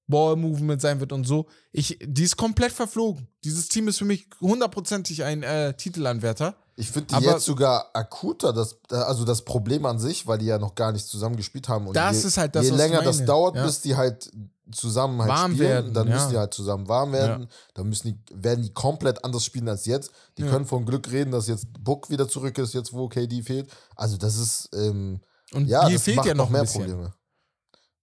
[0.07, 1.47] Ball-Movement sein wird und so.
[1.71, 3.27] Ich, die ist komplett verflogen.
[3.43, 6.55] Dieses Team ist für mich hundertprozentig ein äh, Titelanwärter.
[6.77, 10.45] Ich finde die aber- jetzt sogar akuter, das, also das Problem an sich, weil die
[10.47, 11.87] ja noch gar nicht zusammen gespielt haben.
[11.87, 13.65] Und Das je, ist halt das, je länger das dauert, Ja.
[13.65, 14.29] bis die halt
[14.71, 16.15] zusammen halt Warm spielen, werden, dann ja.
[16.15, 17.47] müssen die halt zusammen warm werden.
[17.75, 20.11] Dann müssen die, werden die komplett anders spielen als jetzt.
[20.37, 20.49] Die Ja.
[20.49, 23.69] können von Glück reden, dass jetzt Book wieder zurück ist, jetzt wo KD fehlt.
[23.95, 25.21] Also das ist, ähm,
[25.53, 26.81] Und ja, Biel das fehlt macht ja noch mehr ein bisschen.
[26.85, 27.13] Probleme.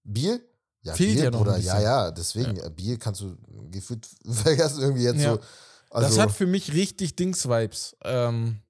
[0.05, 0.41] Biel?
[0.83, 3.37] Ja, Fehlt Biel, ja noch ein Bruder, ja, ja, deswegen, Biel kannst du
[3.71, 5.35] gefühlt vergessen irgendwie jetzt Ja.
[5.35, 5.41] so.
[5.93, 7.97] Also, das hat für mich richtig Dings-Vibes.
[8.05, 8.63] Ähm,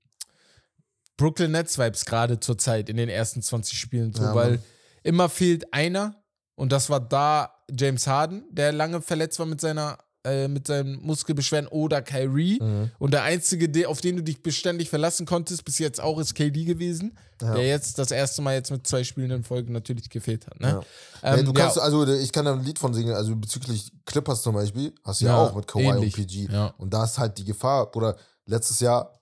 [1.16, 4.12] Brooklyn Nets-Vibes gerade zur Zeit in den ersten 20 Spielen.
[4.12, 4.60] So, Ja, weil
[5.02, 6.16] immer fehlt einer.
[6.54, 11.00] Und das war da James Harden, der lange verletzt war mit seiner äh, mit seinen
[11.04, 12.58] Muskelbeschwerden oder Kyrie.
[12.62, 12.90] Mhm.
[12.98, 16.34] Und der einzige, der, auf den du dich beständig verlassen konntest, bis jetzt auch, ist
[16.34, 17.54] KD gewesen, Ja.
[17.54, 20.60] der jetzt das erste Mal jetzt mit zwei Spielen in Folge natürlich gefehlt hat.
[20.60, 20.80] Ne?
[21.22, 21.34] Ja.
[21.34, 24.42] Ähm, du kannst, ja, also ich kann da ein Lied von singen, also bezüglich Clippers
[24.42, 26.16] zum Beispiel, hast du ja, auch mit Kawhi ähnlich.
[26.16, 26.48] und PG.
[26.78, 28.16] Und da ist halt die Gefahr, Bruder,
[28.46, 29.12] letztes Jahr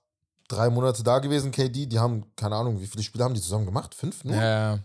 [0.47, 3.65] drei Monate da gewesen, KD, die haben, keine Ahnung, wie viele Spiele haben die zusammen
[3.65, 3.95] gemacht?
[3.95, 4.35] Fünf nur?
[4.35, 4.77] ja,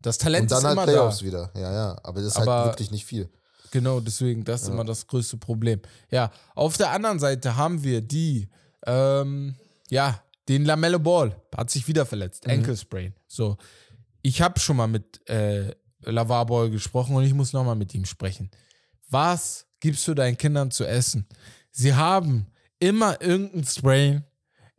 [0.00, 1.24] das Talent und dann ist halt immer Playoffs da.
[1.24, 1.50] wieder.
[1.56, 1.96] Ja, ja.
[2.04, 3.28] Aber das ist Aber- halt wirklich nicht viel.
[3.70, 4.74] Genau, deswegen, das ist Ja.
[4.74, 5.80] immer das größte Problem.
[6.10, 8.48] Ja, auf der anderen Seite haben wir die,
[8.86, 9.54] ähm,
[9.90, 12.52] ja, den Lamello Ball hat sich wieder verletzt, Mhm.
[12.52, 13.14] Ankle Sprain.
[13.26, 13.56] So,
[14.22, 18.04] ich habe schon mal mit äh, Lavar Ball gesprochen und ich muss nochmal mit ihm
[18.04, 18.50] sprechen.
[19.10, 21.26] Was gibst du deinen Kindern zu essen?
[21.70, 22.46] Sie haben
[22.78, 24.24] immer irgendein Sprain.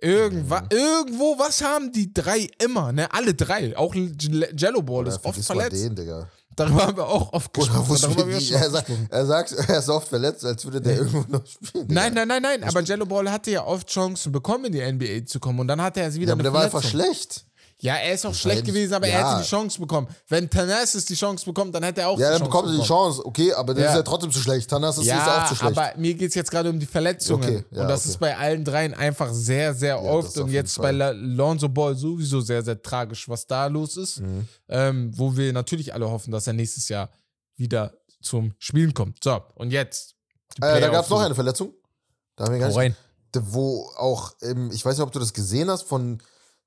[0.02, 0.68] Irgendwa, Mhm.
[0.72, 2.92] Irgendwo, was haben die drei immer?
[2.94, 3.76] Ne, alle drei.
[3.78, 5.84] Auch Jello Ball ist oft verletzt.
[5.84, 6.30] den, Digga.
[6.60, 7.90] Darüber haben wir auch oft Oder gesprochen.
[7.90, 10.82] wo Darüber haben wir auch Er, sagt, er sagt, er ist oft verletzt, als würde
[10.82, 11.86] der irgendwo noch spielen.
[11.90, 12.64] Nein, nein, nein, nein.
[12.64, 15.60] Aber Jello Ball hatte ja oft Chancen bekommen, in die NBA zu kommen.
[15.60, 17.02] Und dann hatte er sie wieder Ja, aber der war einfach Verletzung.
[17.14, 17.46] schlecht.
[17.82, 19.32] Ja, er ist auch schlecht ja gewesen, aber er ja.
[19.32, 20.08] hätte die Chance bekommen.
[20.28, 22.72] Wenn Thanasis die Chance bekommt, dann hätte er auch Ja, die dann Chance bekommt er
[22.74, 22.88] die bekommen.
[23.14, 23.90] Chance, okay, aber der Ja.
[23.92, 24.70] ist ja trotzdem zu schlecht.
[24.70, 25.78] Tanas ist, Ja, ist auch zu schlecht.
[25.78, 27.42] aber mir geht es jetzt gerade um die Verletzungen.
[27.44, 28.10] Okay, ja, und das okay.
[28.10, 30.38] ist bei allen dreien einfach sehr, sehr oft.
[30.38, 30.84] Und jetzt Fall.
[30.84, 34.20] bei La- Lonzo Ball sowieso sehr, sehr tragisch, was da los ist.
[34.20, 34.48] Mhm.
[34.68, 37.10] Ähm, wo wir natürlich alle hoffen, dass er nächstes Jahr
[37.56, 39.24] wieder zum Spielen kommt.
[39.24, 40.16] So, und jetzt.
[40.62, 41.74] Äh, da gab es noch eine Verletzung.
[42.36, 42.96] Da haben wir gar nicht, rein.
[43.40, 46.22] wo auch, ähm, ich weiß nicht, ob du das gesehen hast, von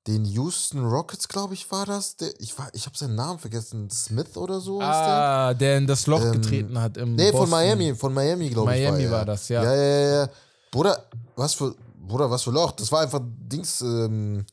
[0.07, 2.17] den Houston Rockets, glaube ich, war das.
[2.17, 3.89] Der, ich war, ich habe seinen Namen vergessen.
[3.89, 4.89] Smith oder so ist der?
[4.89, 7.49] Ah, der in das Loch Ähm, getreten hat im Nee, von Boston.
[7.51, 8.81] Miami, von Miami, glaube ich.
[8.83, 9.25] Miami war, war er.
[9.25, 9.63] das, ja.
[9.63, 10.29] Ja, ja, ja, ja.
[10.71, 12.71] Bruder, was für, Bruder, was für Loch.
[12.73, 14.45] Das war einfach Dings, ähm,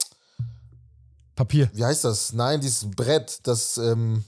[1.35, 1.71] Papier.
[1.73, 2.33] wie heißt das?
[2.33, 4.23] Nein, dieses Brett, das, ähm,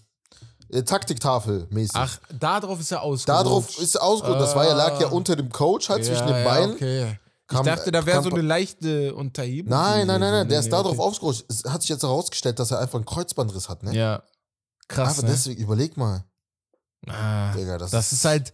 [0.70, 1.94] äh, Taktiktafel mäßig.
[1.94, 3.28] Ach, darauf ist er ausgerutscht.
[3.28, 4.40] Darauf ist ausgerutscht.
[4.40, 5.10] Das war ja, lag ja Ah.
[5.10, 6.72] unter dem Coach, halt zwischen Ja, den ja, Beinen.
[6.74, 7.18] Okay.
[7.52, 9.70] Ich Kam- dachte, da wäre so eine leichte Unterhebung.
[9.70, 11.00] Nein, nein, nein, nein, der ist da drauf okay.
[11.08, 11.44] ausgerutscht.
[11.48, 13.94] Es hat sich jetzt herausgestellt, dass er einfach einen Kreuzbandriss hat, ne?
[13.94, 14.22] Ja.
[14.88, 15.10] Krass.
[15.10, 15.28] Einfach Ne?
[15.30, 16.24] deswegen, überleg mal.
[17.08, 18.52] Ah, Digga, das, das ist halt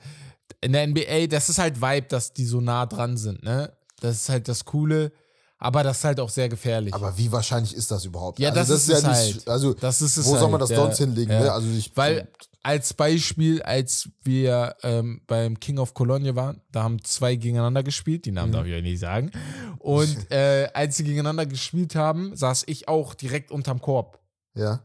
[0.60, 3.72] in der NBA, das ist halt Vibe, dass die so nah dran sind, ne?
[4.00, 5.12] Das ist halt das Coole,
[5.58, 6.94] aber das ist halt auch sehr gefährlich.
[6.94, 8.38] Aber wie wahrscheinlich ist das überhaupt?
[8.38, 9.48] Ja, das ist es halt.
[9.48, 11.40] Also, das ist es wo halt, soll man das ja, sonst hinlegen, ja.
[11.40, 11.52] ne?
[11.52, 12.28] Also, ich, Weil
[12.62, 18.24] als Beispiel, als wir ähm, beim King of Cologne waren, da haben zwei gegeneinander gespielt,
[18.24, 18.34] die Mhm.
[18.36, 19.30] Namen darf ich ja nicht sagen.
[19.78, 24.20] Und äh, als sie gegeneinander gespielt haben, saß ich auch direkt unterm Korb.
[24.54, 24.80] ja.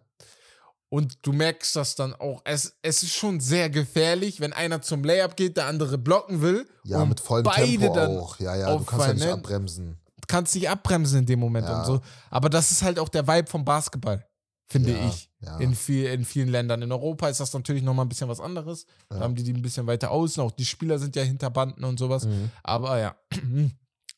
[0.90, 2.42] Und du merkst das dann auch.
[2.46, 6.68] Es, es ist schon sehr gefährlich, wenn einer zum Layup geht, der andere blocken will.
[6.84, 8.40] Ja, mit vollem beide Tempo dann auch.
[8.40, 9.34] Ja, ja, du kannst ja nicht ne?
[9.34, 9.98] abbremsen.
[10.28, 11.80] Kannst dich abbremsen in dem Moment Ja.
[11.80, 12.02] und so.
[12.30, 14.26] Aber das ist halt auch der Vibe vom Basketball.
[14.66, 15.30] finde Ja, ich.
[15.42, 15.58] ja.
[15.58, 16.82] In, viel, in vielen Ländern.
[16.82, 18.86] In Europa ist das natürlich nochmal ein bisschen was anderes.
[19.10, 20.42] Da haben die die ein bisschen weiter außen.
[20.42, 22.26] Auch die Spieler sind ja hinter Banden und sowas.
[22.26, 22.50] Mhm.
[22.64, 23.16] Aber ja.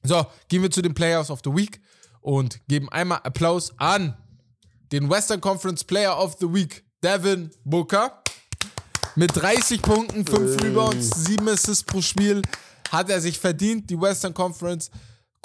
[0.04, 1.82] So, gehen wir zu den Players of the Week
[2.22, 4.16] und geben einmal Applaus an
[4.92, 8.22] den Western Conference Player of the Week, Devin Booker.
[9.16, 10.68] Mit 30 Punkten, 5 Ey.
[10.68, 12.42] Rebounds, 7 Assists pro Spiel
[12.92, 14.92] hat er sich verdient, die Western Conference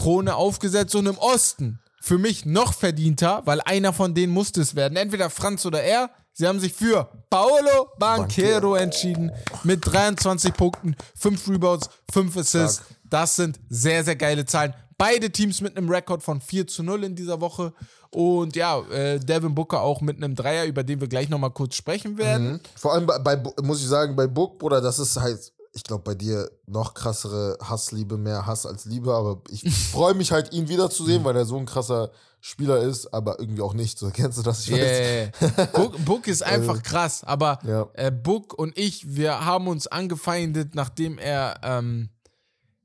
[0.01, 4.74] Krone aufgesetzt und im Osten für mich noch verdienter, weil einer von denen musste es
[4.74, 4.96] werden.
[4.96, 6.09] Entweder Franz oder er.
[6.32, 9.30] Sie haben sich für Paolo Banquero entschieden
[9.62, 12.82] mit 23 Punkten, 5 Rebounds, 5 Assists.
[13.05, 14.72] Das sind sehr, sehr geile Zahlen.
[14.96, 17.74] Beide Teams mit einem Rekord von 4 zu 0 in dieser Woche.
[18.11, 21.74] Und ja, äh, Devin Booker auch mit einem Dreier, über den wir gleich nochmal kurz
[21.74, 22.53] sprechen werden.
[22.53, 22.61] Mhm.
[22.74, 26.03] Vor allem bei, bei, muss ich sagen, bei Book, Bruder, das ist halt, ich glaube,
[26.03, 29.62] bei dir noch krassere Hassliebe, mehr Hass als Liebe, aber ich
[29.93, 30.68] freue mich halt, ihn Mhm.
[30.68, 32.11] wiederzusehen, weil er so ein krasser
[32.41, 33.99] Spieler ist, aber irgendwie auch nicht.
[33.99, 34.66] So kennst du das?
[34.66, 34.71] Ich.
[34.73, 35.31] Yeah.
[35.75, 37.87] Book, Book ist einfach krass, aber Ja.
[37.95, 42.09] äh, Book und ich, wir haben uns angefeindet, nachdem er, ähm,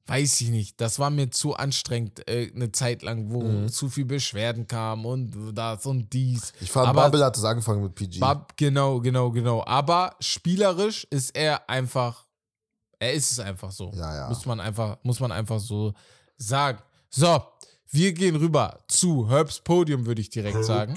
[0.07, 3.69] weiß ich nicht, das war mir zu anstrengend, äh, eine Zeit lang, wo Mhm.
[3.69, 6.53] zu viel Beschwerden kamen und das und dies.
[6.61, 8.19] Ich fand, Aber- Bubble hat es angefangen mit PG.
[8.19, 9.63] Bab, genau, genau, genau.
[9.65, 12.24] Aber spielerisch ist er einfach,
[12.99, 13.91] er ist es einfach so.
[13.93, 14.29] Ja, ja.
[14.29, 15.93] Muss man einfach, muss man einfach so
[16.37, 16.79] sagen.
[17.09, 17.41] So,
[17.89, 20.95] wir gehen rüber zu Herbs Podium, würde ich direkt sagen.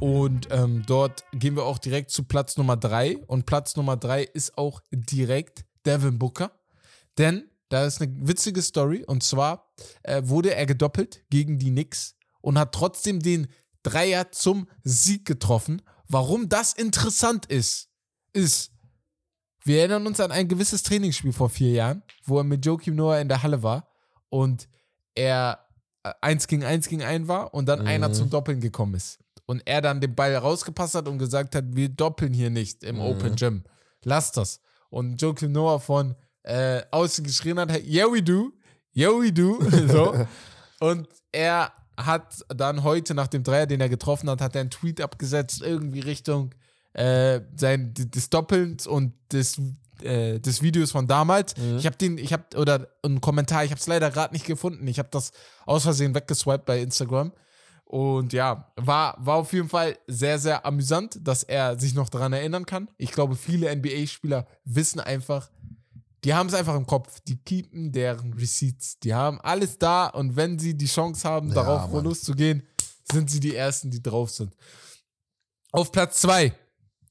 [0.00, 3.18] Und ähm, dort gehen wir auch direkt zu Platz Nummer 3.
[3.26, 6.52] Und Platz Nummer 3 ist auch direkt Devin Booker.
[7.16, 9.04] Denn da ist eine witzige Story.
[9.04, 9.72] Und zwar
[10.02, 13.48] äh, wurde er gedoppelt gegen die Knicks und hat trotzdem den
[13.82, 15.82] Dreier zum Sieg getroffen.
[16.08, 17.88] Warum das interessant ist,
[18.32, 18.70] ist,
[19.68, 23.20] wir erinnern uns an ein gewisses Trainingsspiel vor vier Jahren, wo er mit Joakim Noah
[23.20, 23.86] in der Halle war
[24.30, 24.68] und
[25.14, 25.66] er
[26.02, 29.18] äh, eins gegen eins gegen ein war und dann einer zum Doppeln gekommen ist.
[29.46, 33.00] Und er dann den Ball rausgepasst hat und gesagt hat, wir doppeln hier nicht im
[33.00, 33.64] Open Gym.
[34.02, 34.60] Lass das.
[34.90, 38.52] Und Joakim Noah von äh, außen geschrien hat, yeah we do,
[38.96, 39.58] yeah we do.
[39.88, 40.14] so.
[40.80, 44.70] Und er hat dann heute nach dem Dreier, den er getroffen hat, hat er einen
[44.70, 46.54] Tweet abgesetzt, irgendwie Richtung
[46.94, 49.60] äh, sein, des Doppelns und des,
[50.02, 51.54] äh, des Videos von damals.
[51.78, 54.86] Ich habe den, ich habe, oder einen Kommentar, ich habe es leider gerade nicht gefunden.
[54.88, 55.32] Ich habe das
[55.66, 57.32] aus Versehen weggeswiped bei Instagram.
[57.84, 62.34] Und ja, war, war auf jeden Fall sehr, sehr amüsant, dass er sich noch daran
[62.34, 62.90] erinnern kann.
[62.98, 65.50] Ich glaube, viele NBA-Spieler wissen einfach,
[66.24, 67.20] die haben es einfach im Kopf.
[67.20, 68.98] Die keepen deren Receipts.
[68.98, 72.04] Die haben alles da und wenn sie die Chance haben, Ja, darauf Mann.
[72.04, 72.62] loszugehen,
[73.10, 74.54] sind sie die Ersten, die drauf sind.
[75.72, 76.52] Auf Platz zwei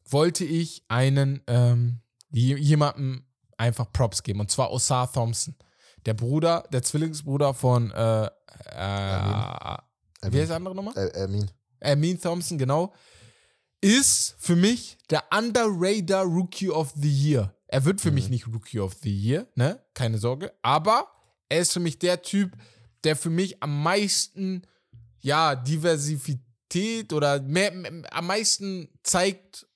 [0.09, 3.25] wollte ich einen ähm, je- jemandem
[3.57, 5.55] einfach Props geben und zwar Osar Thompson.
[6.05, 9.77] Der Bruder, der Zwillingsbruder von äh, äh,
[10.31, 10.95] wie heißt der andere nochmal?
[10.97, 11.51] Äh, Ermin.
[11.81, 12.93] Amin Thompson, genau,
[13.81, 17.53] ist für mich der underrated Rookie of the Year.
[17.67, 19.79] Er wird für mich nicht Rookie of the Year, ne?
[19.93, 20.53] Keine Sorge.
[20.61, 21.07] Aber
[21.49, 22.53] er ist für mich der Typ,
[23.03, 24.63] der für mich am meisten,
[25.19, 29.67] ja, Diversität oder mehr, mehr, am meisten zeigt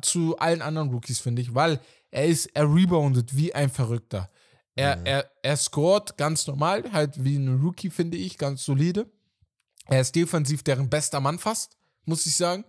[0.00, 4.30] zu allen anderen Rookies, finde ich, weil er ist, er reboundet wie ein Verrückter.
[4.76, 9.10] Er, er, er scoret ganz normal, halt wie ein Rookie, finde ich, ganz solide.
[9.86, 12.64] Er ist defensiv deren bester Mann fast, muss ich sagen.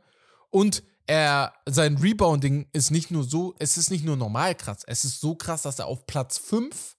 [0.50, 5.06] Und er, sein Rebounding ist nicht nur so, es ist nicht nur normal krass, es
[5.06, 6.98] ist so krass, dass er auf Platz 5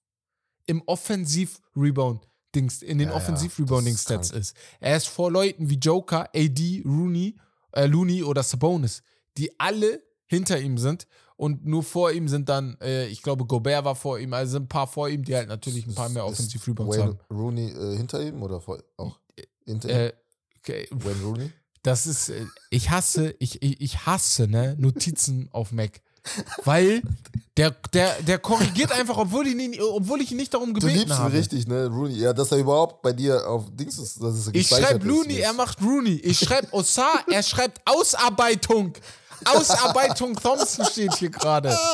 [0.67, 4.57] im Offensiv-Rebound-Dings, in den Ja, ja, Offensiv-Rebounding-Stats das ist.
[4.81, 7.37] Er ist vor Leuten wie Joker, AD, Rooney,
[7.73, 9.03] äh, Looney oder Sabonis,
[9.39, 11.07] die alle hinter ihm sind.
[11.37, 14.65] Und nur vor ihm sind dann, äh, ich glaube, Gobert war vor ihm, also sind
[14.65, 17.19] ein paar vor ihm, die halt natürlich ein paar mehr Ist Offensiv-Rebounds haben.
[17.29, 19.19] Wayne Rooney äh, hinter ihm oder vor, auch
[19.65, 19.97] hinter ihm?
[19.97, 20.13] Äh,
[20.59, 21.51] okay, Wayne Rooney?
[21.83, 26.01] Das ist, äh, ich hasse, ich, ich, ich hasse, ne, Notizen auf Mac.
[26.65, 27.03] Weil
[27.57, 30.99] der, der, der korrigiert einfach, obwohl ich ihn, obwohl ich ihn nicht darum Du gebeten
[31.01, 31.33] liebst ihn habe.
[31.37, 31.87] richtig, ne?
[31.89, 32.15] Rooney.
[32.15, 35.35] Ja, dass er überhaupt bei dir auf Dings ist, dass es Ich schreibe ist, Looney,
[35.35, 36.15] ist- er macht Rooney.
[36.23, 38.93] Ich schreibe Osar, er schreibt Ausarbeitung.
[39.47, 41.77] Ausarbeitung Thompson steht hier gerade.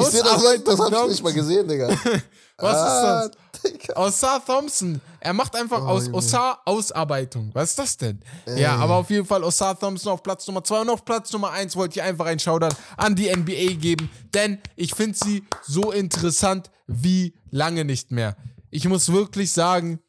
[0.00, 1.88] Ich sehe das, nicht, das hab ich nicht mal gesehen, Digga.
[2.58, 3.72] Was Ah, ist das?
[3.72, 3.96] Digga.
[3.96, 5.00] Osar Thompson.
[5.20, 6.16] Er macht einfach aus Junge.
[6.18, 7.50] Osar Ausarbeitung.
[7.52, 8.20] Was ist das denn?
[8.56, 11.50] Ja, aber auf jeden Fall Osar Thompson auf Platz Nummer 2 und auf Platz Nummer
[11.50, 15.92] 1 wollte ich einfach einen Shoutout an die NBA geben, denn ich finde sie so
[15.92, 18.36] interessant wie lange nicht mehr.
[18.70, 20.00] Ich muss wirklich sagen,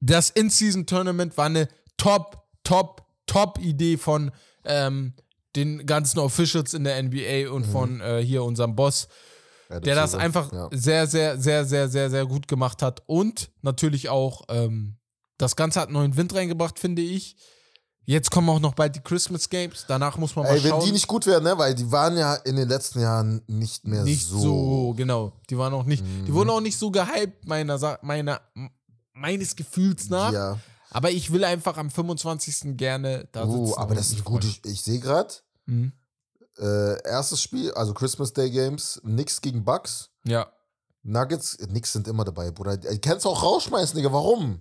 [0.00, 4.30] das In-Season-Tournament war eine top, top, top Idee von
[4.64, 5.14] ähm,
[5.56, 9.08] den ganzen Officials in der NBA und von äh, hier unserem Boss
[9.70, 10.18] Ja, der das ist so.
[10.18, 10.68] einfach Ja.
[10.72, 13.02] sehr, sehr, sehr, sehr, sehr, sehr gut gemacht hat.
[13.06, 14.96] Und natürlich auch, ähm,
[15.38, 17.36] das Ganze hat neuen Wind reingebracht, finde ich.
[18.06, 19.86] Jetzt kommen auch noch bald die Christmas Games.
[19.88, 20.84] Danach muss man mal Ey, wenn schauen.
[20.84, 21.56] die nicht gut wären, ne?
[21.56, 24.38] Weil die waren ja in den letzten Jahren nicht mehr nicht so.
[24.38, 24.94] so.
[24.94, 25.32] genau.
[25.48, 26.34] Die waren auch nicht, die Mhm.
[26.34, 28.40] wurden auch nicht so gehypt, meiner, meiner,
[29.14, 30.32] meines Gefühls nach.
[30.32, 30.58] Ja.
[30.90, 32.76] Aber ich will einfach am 25.
[32.76, 33.58] gerne da sitzen.
[33.58, 34.44] Oh, aber das ist mich gut.
[34.44, 34.54] freuen.
[34.64, 35.32] Ich, ich sehe gerade,
[35.66, 35.92] Mhm.
[36.58, 40.10] äh, erstes Spiel, also Christmas Day Games, Nix gegen Bucks.
[40.24, 40.52] Ja.
[41.02, 42.76] Nuggets, Nix sind immer dabei, Bruder.
[42.76, 44.12] Die kannst du auch rausschmeißen, Digga.
[44.12, 44.60] Warum?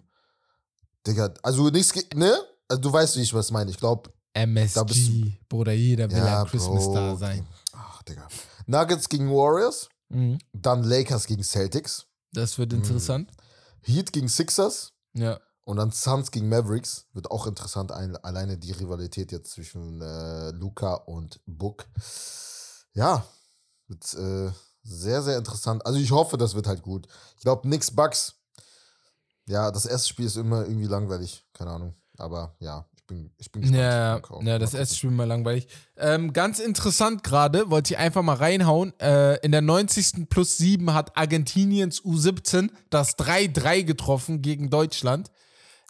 [1.05, 2.35] Digga, also nichts, ge- ne?
[2.67, 3.69] Also, du weißt, wie ich was meine.
[3.71, 5.37] Ich glaube, MSG.
[5.49, 6.91] Bruder, jeder will ja, ein Christmas Bro.
[6.91, 7.47] Star sein.
[7.73, 8.27] Ach, Digga.
[8.65, 10.39] Nuggets gegen Warriors, Mhm.
[10.53, 12.61] dann Lakers gegen Celtics, Das Mhm.
[12.63, 13.31] wird interessant.
[13.81, 15.39] Heat gegen Sixers Ja.
[15.65, 17.07] Und dann Suns gegen Mavericks.
[17.13, 21.85] Wird auch interessant, ein, alleine die Rivalität jetzt zwischen äh, Luca und Book.
[22.93, 23.25] Ja,
[23.87, 24.51] wird äh,
[24.83, 25.85] sehr, sehr interessant.
[25.85, 27.07] Also ich hoffe, das wird halt gut.
[27.37, 28.35] Ich glaube, nix Bucks.
[29.45, 31.45] Ja, das erste Spiel ist immer irgendwie langweilig.
[31.53, 31.95] Keine Ahnung.
[32.17, 33.81] Aber ja, ich bin, ich bin gespannt.
[33.81, 34.95] Ja, ja, das erste.
[34.95, 35.67] Spiel mal langweilig.
[35.97, 38.97] Ähm, ganz interessant gerade, wollte ich einfach mal reinhauen.
[38.99, 40.29] Äh, in der 90.
[40.29, 45.31] plus 7 hat Argentiniens U17 das 3-3 getroffen gegen Deutschland.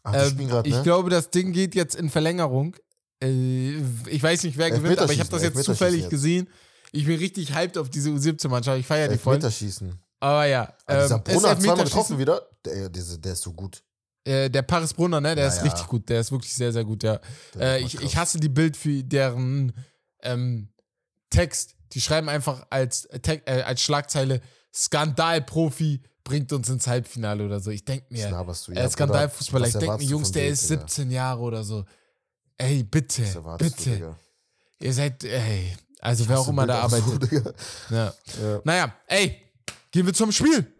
[0.03, 0.83] Ach, Ähm, grad, ich ne?
[0.83, 2.75] glaube, das Ding geht jetzt in Verlängerung.
[3.23, 3.77] Äh,
[4.07, 6.09] ich weiß nicht, wer gewinnt, aber ich habe das jetzt zufällig jetzt.
[6.09, 6.47] gesehen.
[6.91, 8.79] Ich bin richtig hyped auf diese U17-Mannschaft.
[8.79, 9.35] Ich feiere die voll.
[9.35, 9.99] Elfmeterschießen.
[10.19, 10.73] Aber ja.
[10.85, 12.47] Ah, dieser ähm, Brunner hat zweimal getroffen wieder.
[12.65, 13.83] Der, der, der ist so gut.
[14.25, 15.35] Äh, der Paris Brunner, ne?
[15.35, 15.63] Der Ja, ist ja.
[15.63, 16.07] richtig gut.
[16.07, 17.19] Der ist wirklich sehr, sehr gut, ja.
[17.59, 19.73] Äh, ich, ich hasse die Bild für deren
[20.21, 20.69] ähm,
[21.29, 21.75] Text.
[21.93, 24.41] Die schreiben einfach als, äh, als Schlagzeile
[24.73, 27.69] Skandalprofi bringt uns ins Halbfinale oder so.
[27.71, 28.29] Ich denke mir,
[28.67, 28.71] du?
[28.71, 30.81] äh, Ja, Skandalfußballer, ich denke mir, du Jungs, der ist Digga?
[30.81, 31.85] 17 Jahre oder so.
[32.57, 33.89] Ey, bitte, du, bitte.
[33.91, 34.17] Digga?
[34.79, 37.31] Ihr seid, ey, also Ich wer auch immer da so, arbeitet.
[37.31, 37.53] Digga.
[37.89, 38.13] Ja.
[38.41, 38.61] Ja.
[38.63, 39.41] Naja, ey,
[39.91, 40.73] gehen wir zum Spiel.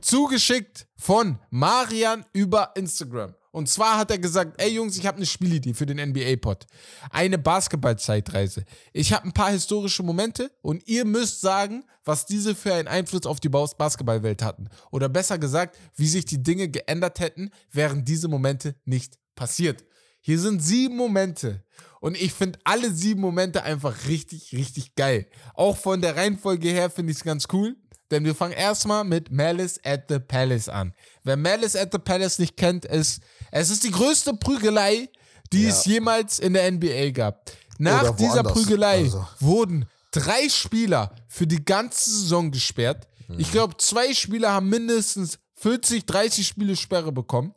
[0.00, 3.34] Zugeschickt von Marian über Instagram.
[3.54, 6.66] Und zwar hat er gesagt, ey Jungs, ich habe eine Spielidee für den NBA-Pod.
[7.10, 8.64] Eine Basketball-Zeitreise.
[8.92, 13.26] Ich habe ein paar historische Momente und ihr müsst sagen, was diese für einen Einfluss
[13.26, 14.68] auf die Basketballwelt hatten.
[14.90, 19.84] Oder besser gesagt, wie sich die Dinge geändert hätten, wären diese Momente nicht passiert.
[20.20, 21.62] Hier sind sieben Momente.
[22.00, 25.28] Und ich finde alle sieben Momente einfach richtig, richtig geil.
[25.54, 27.76] Auch von der Reihenfolge her finde ich es ganz cool.
[28.10, 30.94] Denn wir fangen erstmal mit Malice at the Palace an.
[31.22, 35.08] Wer Malice at the Palace nicht kennt, ist, es ist die größte Prügelei,
[35.52, 35.70] die Ja.
[35.70, 37.50] es jemals in der NBA gab.
[37.78, 38.52] Nach dieser woanders.
[38.52, 39.26] Prügelei Also.
[39.40, 43.08] wurden drei Spieler für die ganze Saison gesperrt.
[43.28, 43.40] Mhm.
[43.40, 47.54] Ich glaube, zwei Spieler haben mindestens 40, 30 Spiele Sperre bekommen.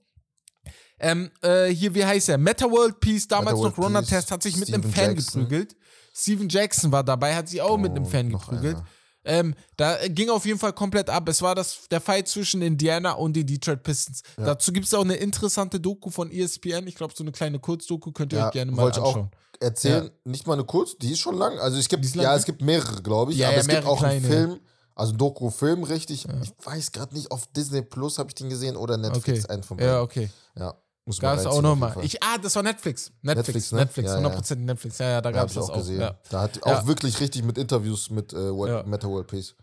[1.00, 2.38] Ähm, äh, hier, wie heißt er?
[2.40, 5.42] Meta World Peace, damals World noch Ronald Test, hat sich mit einem Steven Fan Jackson.
[5.44, 5.76] geprügelt.
[6.16, 8.78] Steven Jackson war dabei, hat sich auch mit einem Oh, Fan geprügelt.
[8.78, 8.88] einer.
[9.28, 11.28] Ähm, da ging auf jeden Fall komplett ab.
[11.30, 14.24] Es war das, der Fight zwischen Indiana und den Detroit Pistons.
[14.38, 16.88] Dazu gibt es auch eine interessante Doku von ESPN.
[16.88, 19.30] Ich glaube, so eine kleine Kurzdoku könnt ihr Ja, euch gerne mal anschauen.
[19.32, 20.10] auch erzählen.
[20.24, 21.60] Nicht mal eine kurz, die ist schon lang.
[21.60, 22.38] Also es gibt, ist lang, ja, ne?
[22.38, 23.38] es gibt mehrere, glaube ich.
[23.40, 24.36] Ja, aber ja, es gibt mehrere auch einen kleine.
[24.48, 24.60] Film,
[24.96, 26.26] also einen Doku-Film, richtig.
[26.44, 29.54] Ich weiß gerade nicht, auf Disney Plus habe ich den gesehen oder Netflix, Okay.
[29.54, 29.92] einen von beiden.
[29.94, 30.30] Ja, okay.
[30.56, 30.74] Ja,
[31.08, 31.96] muss Gab es reinziehen auch nochmal.
[32.22, 33.12] ah, das war Netflix.
[33.22, 33.78] Netflix, Netflix, ne?
[33.80, 34.28] Netflix, Ja, ja.
[34.28, 34.98] 100% Netflix.
[35.00, 36.02] Ja, ja, da Ja, gab es das auch gesehen.
[36.02, 36.18] Ja.
[36.30, 36.62] Da hat Ja.
[36.64, 38.84] auch wirklich richtig mit Interviews mit äh, World, Ja.
[38.84, 39.56] Meta World Peace.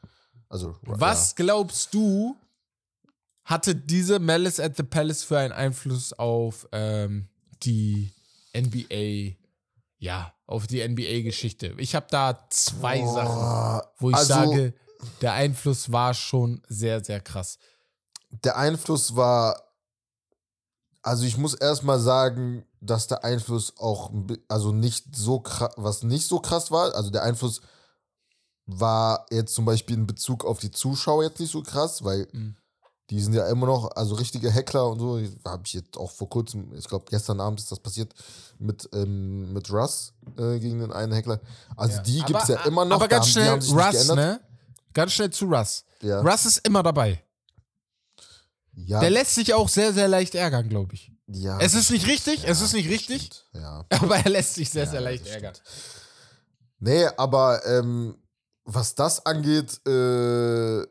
[0.49, 2.35] Also, Was glaubst du,
[3.45, 7.29] hatte diese Malice at the Palace für einen Einfluss auf ähm,
[7.63, 8.13] die
[8.57, 9.37] NBA,
[9.99, 11.75] ja, auf die NBA-Geschichte?
[11.79, 13.13] Ich habe da zwei Ja.
[13.13, 14.75] Sachen, wo ich also, sage,
[15.21, 17.59] der Einfluss war schon sehr, sehr krass.
[18.31, 19.64] Der Einfluss war,
[21.05, 24.11] also ich muss erstmal sagen, dass der Einfluss auch,
[24.49, 27.61] also nicht so krass, was nicht so krass war, also der Einfluss
[28.67, 32.57] war jetzt zum Beispiel in Bezug auf die Zuschauer jetzt nicht so krass, weil Mhm.
[33.11, 36.31] die sind ja immer noch, also richtige Hackler und so, habe ich jetzt auch vor
[36.31, 38.15] kurzem, ich glaube gestern Abend ist das passiert,
[38.59, 41.41] mit, ähm, mit Russ äh, gegen den einen Hackler.
[41.77, 42.97] Also die gibt es ja immer noch.
[42.97, 44.41] Aber ganz schnell, Russ, ne?
[44.95, 45.85] Ganz schnell zu Russ.
[46.01, 46.21] Ja.
[46.21, 47.23] Russ ist immer dabei.
[48.77, 51.13] Ja, Der lässt sich auch sehr, sehr leicht ärgern, glaube ich.
[51.27, 53.31] ja, Es ist nicht richtig, Ja, es ist nicht richtig.
[53.53, 53.85] Ja.
[53.91, 55.55] aber er lässt sich sehr, Ja, sehr leicht ärgern.
[56.79, 58.17] Nee, aber ähm,
[58.65, 60.85] was das angeht, äh,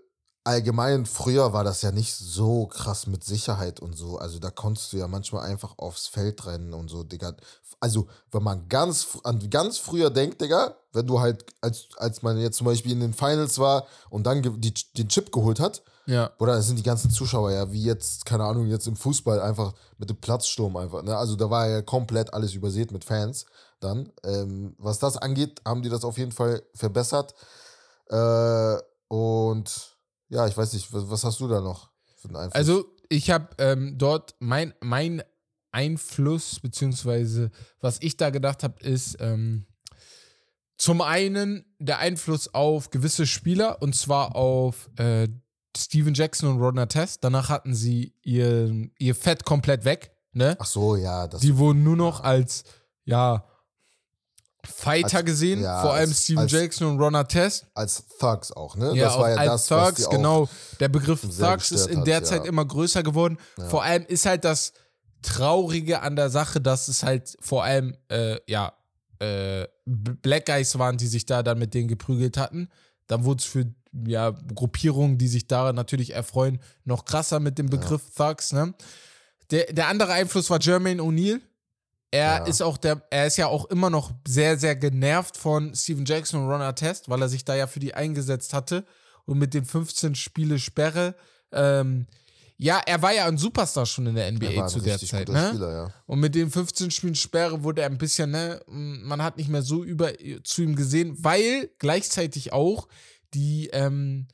[0.44, 4.18] allgemein früher war das ja nicht so krass mit Sicherheit und so.
[4.18, 7.36] Also da konntest du ja manchmal einfach aufs Feld rennen und so, Digga.
[7.80, 12.40] Also, wenn man ganz an ganz früher denkt, Digga, wenn du halt, als, als man
[12.40, 16.32] jetzt zum Beispiel in den Finals war und dann den Chip geholt hat, Ja.
[16.40, 19.74] oder das sind die ganzen Zuschauer ja, wie jetzt, keine Ahnung, jetzt im Fußball einfach
[19.98, 21.02] mit dem Platzsturm einfach.
[21.04, 21.16] Ne?
[21.16, 23.46] Also da war ja komplett alles übersät mit Fans
[23.80, 24.12] dann.
[24.24, 27.34] Ähm, was das angeht, haben die das auf jeden Fall verbessert.
[28.10, 28.78] Äh,
[29.08, 29.98] und
[30.30, 32.56] ja, ich weiß nicht, was, was hast du da noch für einen Einfluss?
[32.56, 35.24] Also, ich habe ähm, dort mein, mein
[35.72, 39.66] Einfluss, beziehungsweise was ich da gedacht habe, ist ähm,
[40.78, 45.28] zum einen der Einfluss auf gewisse Spieler und zwar auf äh,
[45.76, 47.24] Steven Jackson und Ron Test.
[47.24, 50.12] Danach hatten sie ihr, ihr Fett komplett weg.
[50.34, 50.56] Ne?
[50.60, 51.28] Ach so, ja.
[51.28, 52.64] Das Die wurden nur noch als,
[53.06, 53.46] ja,
[54.66, 57.66] Fighter Als- gesehen, ja, vor allem als- Steven als- Jackson und Ron Test.
[57.74, 58.96] als Thugs auch, ne?
[58.96, 60.48] Ja, das war ja als das, Thugs, genau.
[60.80, 62.24] Der Begriff Thugs ist in hat, der ja.
[62.24, 63.38] Zeit immer größer geworden.
[63.58, 63.66] Ja.
[63.68, 64.72] Vor allem ist halt das
[65.22, 68.74] Traurige an der Sache, dass es halt vor allem, äh, ja,
[69.20, 72.70] äh, Black Guys waren, die sich da dann mit denen geprügelt hatten.
[73.08, 73.66] Dann wurde es für
[74.06, 78.52] ja, Gruppierungen, die sich daran natürlich erfreuen, noch krasser mit dem Begriff Thugs.
[78.52, 78.74] Ne?
[79.52, 81.40] Der, der andere Einfluss war Jermaine O'Neal.
[82.12, 82.46] Er Ja.
[82.46, 86.42] ist auch der, er ist ja auch immer noch sehr, sehr genervt von Steven Jackson
[86.44, 88.86] und Ron Artest, weil er sich da ja für die eingesetzt hatte
[89.26, 91.16] und mit den 15 Spiele Sperre.
[91.52, 92.06] Ähm,
[92.58, 95.48] ja, er war ja ein Superstar schon in der er NBA zu der Zeit, ne?
[95.50, 95.94] Spieler, ja.
[96.06, 99.64] Und mit den 15 Spielen Sperre wurde er ein bisschen, ne, man hat nicht mehr
[99.64, 100.12] so über
[100.44, 102.88] zu ihm gesehen, weil gleichzeitig auch
[103.34, 104.28] die ähm,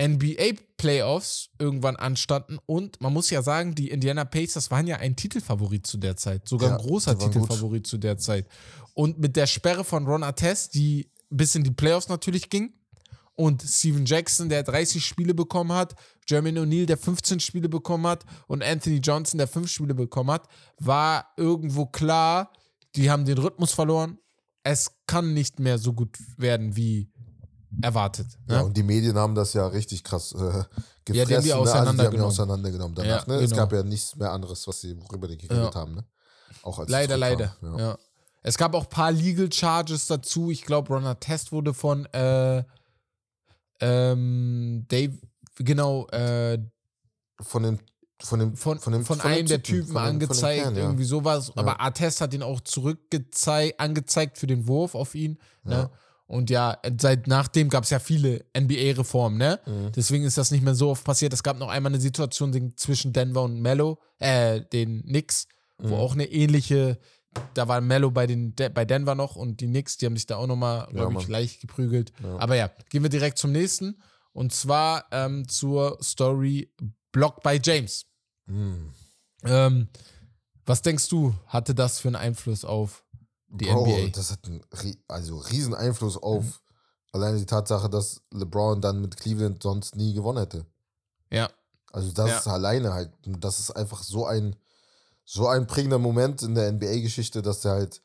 [0.00, 5.16] NBA Playoffs irgendwann anstanden und man muss ja sagen, die Indiana Pacers waren ja ein
[5.16, 7.42] Titelfavorit zu der Zeit, sogar Ja, ein großer waren gut.
[7.42, 8.46] Titelfavorit zu der Zeit.
[8.94, 12.72] Und mit der Sperre von Ron Artest, die bis in die Playoffs natürlich ging,
[13.40, 15.94] und Steven Jackson, der 30 Spiele bekommen hat,
[16.28, 20.46] Jermaine O'Neal, der 15 Spiele bekommen hat und Anthony Johnson, der 5 Spiele bekommen hat,
[20.78, 22.52] war irgendwo klar,
[22.96, 24.18] die haben den Rhythmus verloren.
[24.62, 27.08] Es kann nicht mehr so gut werden wie
[27.82, 28.26] erwartet.
[28.46, 28.54] Ne?
[28.54, 30.36] Ja, und die Medien haben das ja richtig krass äh,
[31.04, 31.14] gefressen.
[31.14, 31.54] Ja, die haben die ne?
[31.54, 32.16] Also auseinandergenommen.
[32.16, 33.26] die auseinandergenommen danach.
[33.26, 33.40] Ja, ne?
[33.40, 33.62] Es genau.
[33.62, 35.80] gab ja nichts mehr anderes, was sie, worüber die geredet Ja.
[35.80, 35.94] haben.
[35.94, 36.04] Ne?
[36.62, 37.56] Auch als leider, leider.
[37.62, 37.78] Ja.
[37.78, 37.98] Ja.
[38.42, 40.50] Es gab auch ein paar Legal Charges dazu.
[40.50, 42.64] Ich glaube, Ron Test wurde von äh,
[43.80, 45.18] ähm, Dave,
[45.56, 46.58] genau, äh,
[47.40, 47.78] Von dem
[48.22, 50.76] von dem von, von, dem, von dem einem der Typen, Typen von von angezeigt, Kern,
[50.76, 50.82] ja.
[50.82, 51.52] irgendwie sowas.
[51.56, 55.38] Aber Artest hat ihn auch zurückgezeigt, angezeigt für den Wurf auf ihn.
[55.64, 55.90] Ne?
[56.30, 59.58] Und ja, seit nachdem gab es ja viele NBA-Reformen, ne?
[59.66, 59.90] Mhm.
[59.96, 61.32] Deswegen ist das nicht mehr so oft passiert.
[61.32, 66.00] Es gab noch einmal eine Situation zwischen Denver und Mello, äh, den Knicks, wo Mhm.
[66.00, 66.98] auch eine ähnliche,
[67.54, 70.26] da war Mello bei, den, De bei Denver noch und die Knicks, die haben sich
[70.26, 72.12] da auch nochmal, Ja, glaube ich, leicht geprügelt.
[72.22, 72.38] Ja.
[72.38, 74.00] Aber ja, gehen wir direkt zum nächsten.
[74.32, 76.72] Und zwar ähm, zur Story
[77.10, 78.06] Block by James.
[78.46, 78.92] Mhm.
[79.44, 79.88] Ähm,
[80.64, 83.04] was denkst du, hatte das für einen Einfluss auf
[83.50, 84.08] die Bro, NBA?
[84.16, 84.62] das hat einen
[85.08, 86.52] also riesen Einfluss auf Mhm.
[87.12, 90.64] alleine die Tatsache, dass LeBron dann mit Cleveland sonst nie gewonnen hätte.
[91.30, 91.50] Ja,
[91.92, 92.38] Also das Ja.
[92.38, 94.56] ist alleine halt, das ist einfach so ein
[95.24, 98.02] so ein prägender Moment in der NBA-Geschichte, dass der halt,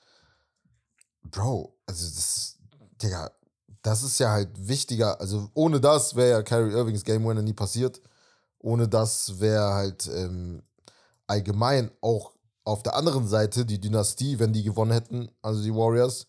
[1.23, 2.57] Bro, also das,
[3.01, 3.31] Digga,
[3.81, 5.19] das ist ja halt wichtiger.
[5.19, 7.99] Also ohne das wäre ja Kyrie Irvings Game Winner nie passiert.
[8.59, 10.61] Ohne das wäre halt ähm,
[11.25, 12.33] allgemein auch
[12.65, 16.27] auf der anderen Seite die Dynastie, wenn die gewonnen hätten, also die Warriors,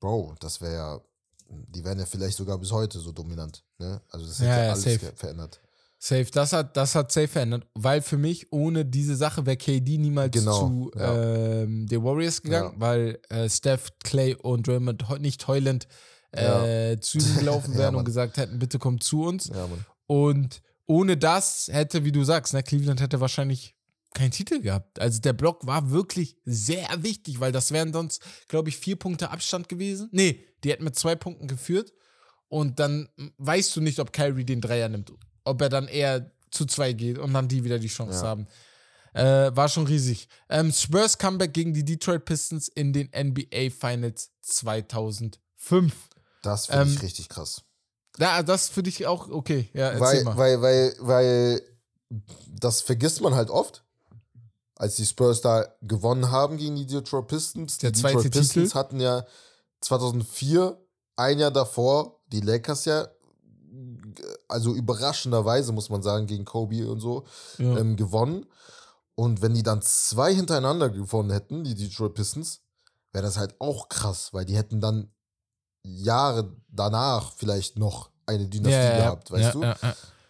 [0.00, 1.00] Bro, das wäre ja,
[1.48, 3.64] die wären ja vielleicht sogar bis heute so dominant.
[3.78, 4.00] Ne?
[4.10, 5.12] Also das hätte Ja, ja, ja, alles safe.
[5.14, 5.60] verändert.
[5.98, 6.26] safe.
[6.32, 7.66] Das hat, das hat safe verändert.
[7.74, 11.62] Weil für mich ohne diese Sache wäre KD niemals Genau, zu ja.
[11.62, 15.86] ähm, den Warriors gegangen, weil äh, Steph, Clay und Draymond heu- nicht heulend
[16.32, 19.50] äh, zu ihm gelaufen wären und gesagt hätten, bitte komm zu uns.
[20.06, 23.76] Und ohne das hätte, wie du sagst, ne, Cleveland hätte wahrscheinlich
[24.14, 24.98] keinen Titel gehabt.
[24.98, 29.30] Also der Block war wirklich sehr wichtig, weil das wären sonst, glaube ich, vier Punkte
[29.30, 30.08] Abstand gewesen.
[30.12, 31.92] Nee, die hätten mit zwei Punkten geführt.
[32.48, 33.08] Und dann
[33.38, 35.12] weißt du nicht, ob Kyrie den Dreier nimmt.
[35.44, 38.28] Ob er dann eher zu zwei geht und dann die wieder die Chance Ja.
[38.28, 38.46] haben.
[39.12, 40.28] Äh, war schon riesig.
[40.48, 45.94] Ähm, Spurs Comeback gegen die Detroit Pistons in den NBA Finals 2005.
[46.42, 47.62] Das finde Ähm, ich richtig krass.
[48.18, 49.68] Ja, das für dich auch okay.
[49.72, 50.36] Ja, Weil, mal.
[50.36, 51.62] weil, weil, weil
[52.48, 53.84] das vergisst man halt oft.
[54.80, 57.76] Als die Spurs da gewonnen haben gegen die Detroit Pistons.
[57.76, 58.74] Der die Detroit Pistons Titel.
[58.74, 59.26] hatten ja
[59.82, 60.74] 2004,
[61.16, 63.06] ein Jahr davor, die Lakers ja,
[64.48, 67.24] also überraschenderweise muss man sagen, gegen Kobe und so,
[67.58, 67.76] ja.
[67.76, 68.46] ähm, gewonnen.
[69.16, 72.62] Und wenn die dann zwei hintereinander gewonnen hätten, die Detroit Pistons,
[73.12, 75.12] wäre das halt auch krass, weil die hätten dann
[75.82, 79.74] Jahre danach vielleicht noch eine Dynastie ja, ja, gehabt, weißt du?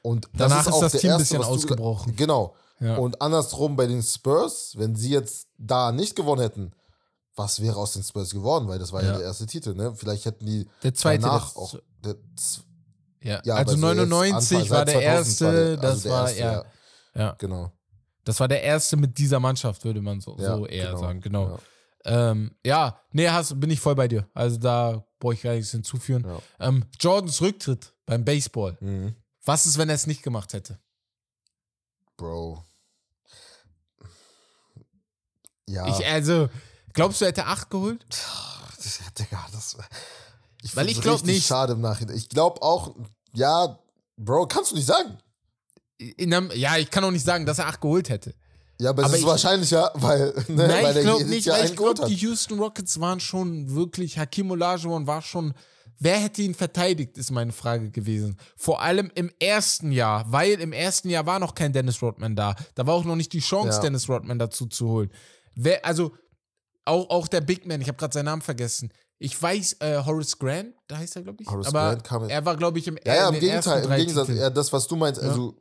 [0.02, 2.16] Und Danach ist auch das der Team ein erste, bisschen ausgebrochen.
[2.16, 2.56] Genau.
[2.80, 2.96] Ja.
[2.96, 6.72] Und andersrum bei den Spurs, wenn sie jetzt da nicht gewonnen hätten,
[7.36, 8.68] was wäre aus den Spurs geworden?
[8.68, 9.18] Weil das war ja, Ja.
[9.18, 9.94] der erste Titel, ne?
[9.94, 11.22] Vielleicht hätten die Der zweite.
[11.22, 11.74] danach auch.
[12.04, 12.16] Der,
[13.22, 13.40] ja.
[13.44, 16.02] ja, also aber so jetzt 99 Anfang- war der 2000 erste, war der- also das
[16.02, 16.64] der war erste, ja,
[17.22, 17.32] ja.
[17.38, 17.72] Genau.
[18.24, 21.20] Das war der erste mit dieser Mannschaft, würde man so, so eher genau, sagen.
[21.20, 21.58] Genau.
[22.04, 22.30] Ja.
[22.30, 22.54] Ähm,
[23.12, 24.26] nee, hast, bin ich voll bei dir.
[24.34, 26.26] Also da brauche ich gar nichts hinzufügen.
[26.58, 28.76] Ähm, Jordans Rücktritt beim Baseball.
[28.80, 29.14] Mhm.
[29.44, 30.78] Was ist, wenn er es nicht gemacht hätte?
[32.16, 32.62] Bro.
[35.70, 35.86] Ja.
[35.88, 36.48] Ich, also,
[36.92, 38.04] glaubst du, er hätte 8 geholt?
[38.76, 39.76] Das, Digga, das,
[40.62, 41.46] ich Weil ich glaub richtig nicht.
[41.46, 42.16] Schade im Nachhinein.
[42.16, 42.94] Ich glaube auch,
[43.34, 43.78] ja,
[44.16, 45.18] Bro, kannst du nicht sagen.
[45.98, 48.34] In einem, ja, ich kann auch nicht sagen, dass er 8 geholt hätte.
[48.78, 51.58] Ja, aber, Aber es ist ich- wahrscheinlicher, weil, ne, Nein, weil ich glaube nicht, Jahr
[51.58, 55.52] weil ich glaube, die Houston Rockets waren schon wirklich, Hakim Olajuwon war schon,
[55.98, 58.38] wer hätte ihn verteidigt, ist meine Frage gewesen.
[58.56, 62.54] Vor allem im ersten Jahr, weil im ersten Jahr war noch kein Dennis Rodman da.
[62.74, 63.82] Da war auch noch nicht die Chance, Ja.
[63.82, 65.10] Dennis Rodman dazu zu holen.
[65.62, 66.12] Wer, also,
[66.84, 68.90] auch, auch der Big Man, ich habe gerade seinen Namen vergessen.
[69.18, 71.48] Ich weiß, äh, Horace Grant, da heißt er, glaube ich.
[71.50, 73.98] Horace aber Grant kam- er war, glaube ich, im, Ja, ja, im Gegenteil, im drei
[73.98, 75.28] Gegensatz, ja, das, was du meinst, Ja.
[75.28, 75.54] also,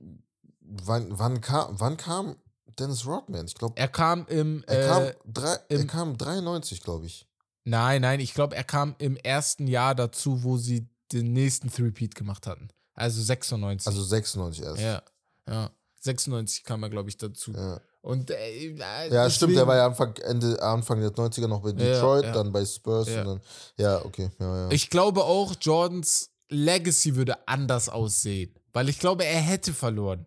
[0.62, 2.38] wann, wann, kam, wann kam
[2.80, 3.46] Dennis Rodman?
[3.48, 4.64] Ich glaube, Er kam im.
[4.68, 7.28] er, äh, kam drei, er im- kam 93, glaube ich.
[7.66, 12.16] Nein, nein, ich glaube, er kam im ersten Jahr dazu, wo sie den nächsten Three-Peat
[12.16, 12.70] gemacht hatten.
[12.94, 13.88] Also 96.
[13.88, 14.82] Also 96 erst.
[14.82, 15.02] ja,
[15.48, 15.70] ja.
[16.00, 17.52] 96 kam er, glaube ich, dazu.
[17.52, 17.82] Ja.
[18.10, 21.70] Und äh, äh, Ja, stimmt, der war ja Anfang, Ende, Anfang der 90er noch bei
[21.70, 22.32] Ja, Detroit, ja.
[22.32, 23.22] dann bei Spurs Ja.
[23.22, 23.42] und dann.
[23.78, 24.30] Ja, okay.
[24.40, 24.72] Ja, ja.
[24.72, 28.54] Ich glaube auch, Jordans Legacy würde anders aussehen.
[28.74, 30.26] Weil ich glaube, er hätte verloren.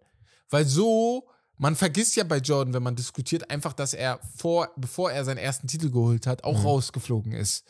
[0.49, 1.27] Weil so,
[1.57, 5.39] man vergisst ja bei Jordan, wenn man diskutiert, einfach, dass er vor, bevor er seinen
[5.39, 7.65] ersten Titel geholt hat, auch rausgeflogen ist.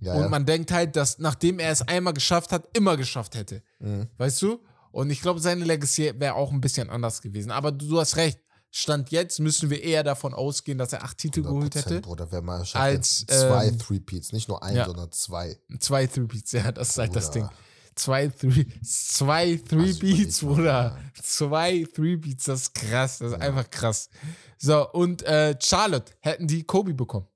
[0.00, 0.06] Mhm.
[0.06, 0.28] ja, Und ja.
[0.28, 3.62] man denkt halt, dass nachdem er es einmal geschafft hat, immer geschafft hätte.
[3.78, 4.08] Mhm.
[4.18, 4.60] Weißt du?
[4.92, 7.50] Und ich glaube, seine Legacy wäre auch ein bisschen anders gewesen.
[7.50, 8.38] Aber du, du hast recht.
[8.76, 12.00] Stand jetzt müssen wir eher davon ausgehen, dass er acht Titel geholt 100%, hätte.
[12.00, 14.84] Bruder, mal schafft, Als, zwei ähm, Three-Peats, nicht nur ein, ja.
[14.84, 15.56] sondern zwei.
[15.78, 17.44] Zwei Three-Beats, ja, das ist halt das Ding.
[17.44, 17.56] Bruder.
[17.94, 20.98] Zwei, Three, zwei Three-Beats, überleg mal, Bruder.
[21.14, 21.22] ja.
[21.22, 23.18] Zwei Three-Beats, das ist krass.
[23.18, 24.10] Das ist einfach krass.
[24.58, 27.28] So, und äh, Charlotte hätten die Kobe bekommen.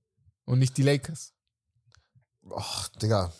[0.45, 1.35] Und nicht die Lakers.
[2.51, 3.33] Och, Digga,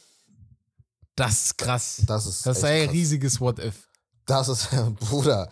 [1.17, 2.03] Das ist krass.
[2.07, 2.47] das ist.
[2.47, 2.93] Das ist ein krass.
[2.95, 3.89] riesiges What-If.
[4.25, 4.69] Das ist,
[5.01, 5.51] Bruder.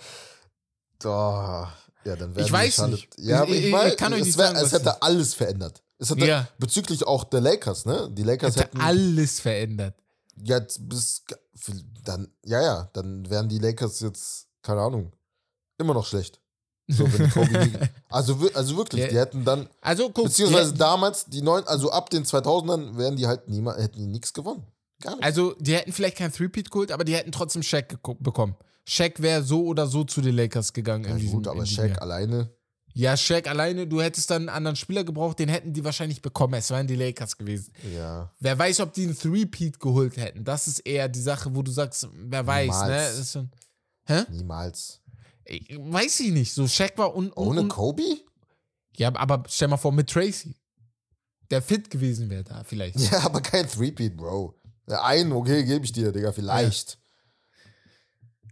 [1.04, 1.66] Oh,
[2.06, 3.08] ja, dann Ich weiß Charlotte- nicht.
[3.18, 5.34] Ja, aber Ich- ich, ich- weiß, kann euch es, nicht wär, sagen, es hätte alles
[5.34, 5.82] verändert.
[5.98, 6.48] Es hätte Ja.
[6.58, 8.08] bezüglich auch der Lakers, ne?
[8.12, 9.94] Die Lakers Hätte hätten alles verändert.
[10.42, 11.24] jetzt bis
[12.04, 15.12] dann, ja, ja, dann wären die Lakers jetzt, keine Ahnung,
[15.78, 16.40] immer noch schlecht.
[16.88, 17.04] So,
[18.10, 19.08] also, also wirklich, Ja.
[19.08, 23.16] die hätten dann, Also guck, beziehungsweise die, damals, die neun, also ab den 2000ern wären
[23.16, 24.64] die halt niemand, hätten die nichts gewonnen.
[25.02, 25.24] Gar nicht.
[25.24, 28.54] also die hätten vielleicht kein Three-Peat geholt, aber die hätten trotzdem Shaq geko- bekommen.
[28.88, 31.04] Shaq wäre so oder so zu den Lakers gegangen.
[31.08, 32.02] ja, diesem, gut, aber Shaq Jahr.
[32.02, 32.50] alleine,
[32.94, 36.54] Ja, Shaq alleine, du hättest dann einen anderen Spieler gebraucht, den hätten die wahrscheinlich bekommen.
[36.54, 37.72] Es wären die Lakers gewesen.
[37.92, 38.30] ja.
[38.38, 40.44] Wer weiß, ob die einen Three-Peat geholt hätten.
[40.44, 42.86] Das ist eher die Sache, wo du sagst, wer weiß, ne?
[42.86, 43.18] Niemals.
[43.18, 43.50] Ist schon,
[44.06, 44.22] hä?
[44.30, 45.00] Niemals.
[45.44, 46.52] Ich, weiß ich nicht.
[46.52, 48.02] So, Shaq war un, un, Ohne un, Kobe?
[48.96, 50.54] Ja, aber stell mal vor, mit Tracy.
[51.50, 52.98] Der fit gewesen wäre da vielleicht.
[53.10, 54.54] Ja, aber kein Threepeat, Bro.
[54.88, 56.98] Ja, einen, okay, gebe ich dir, Digga, vielleicht.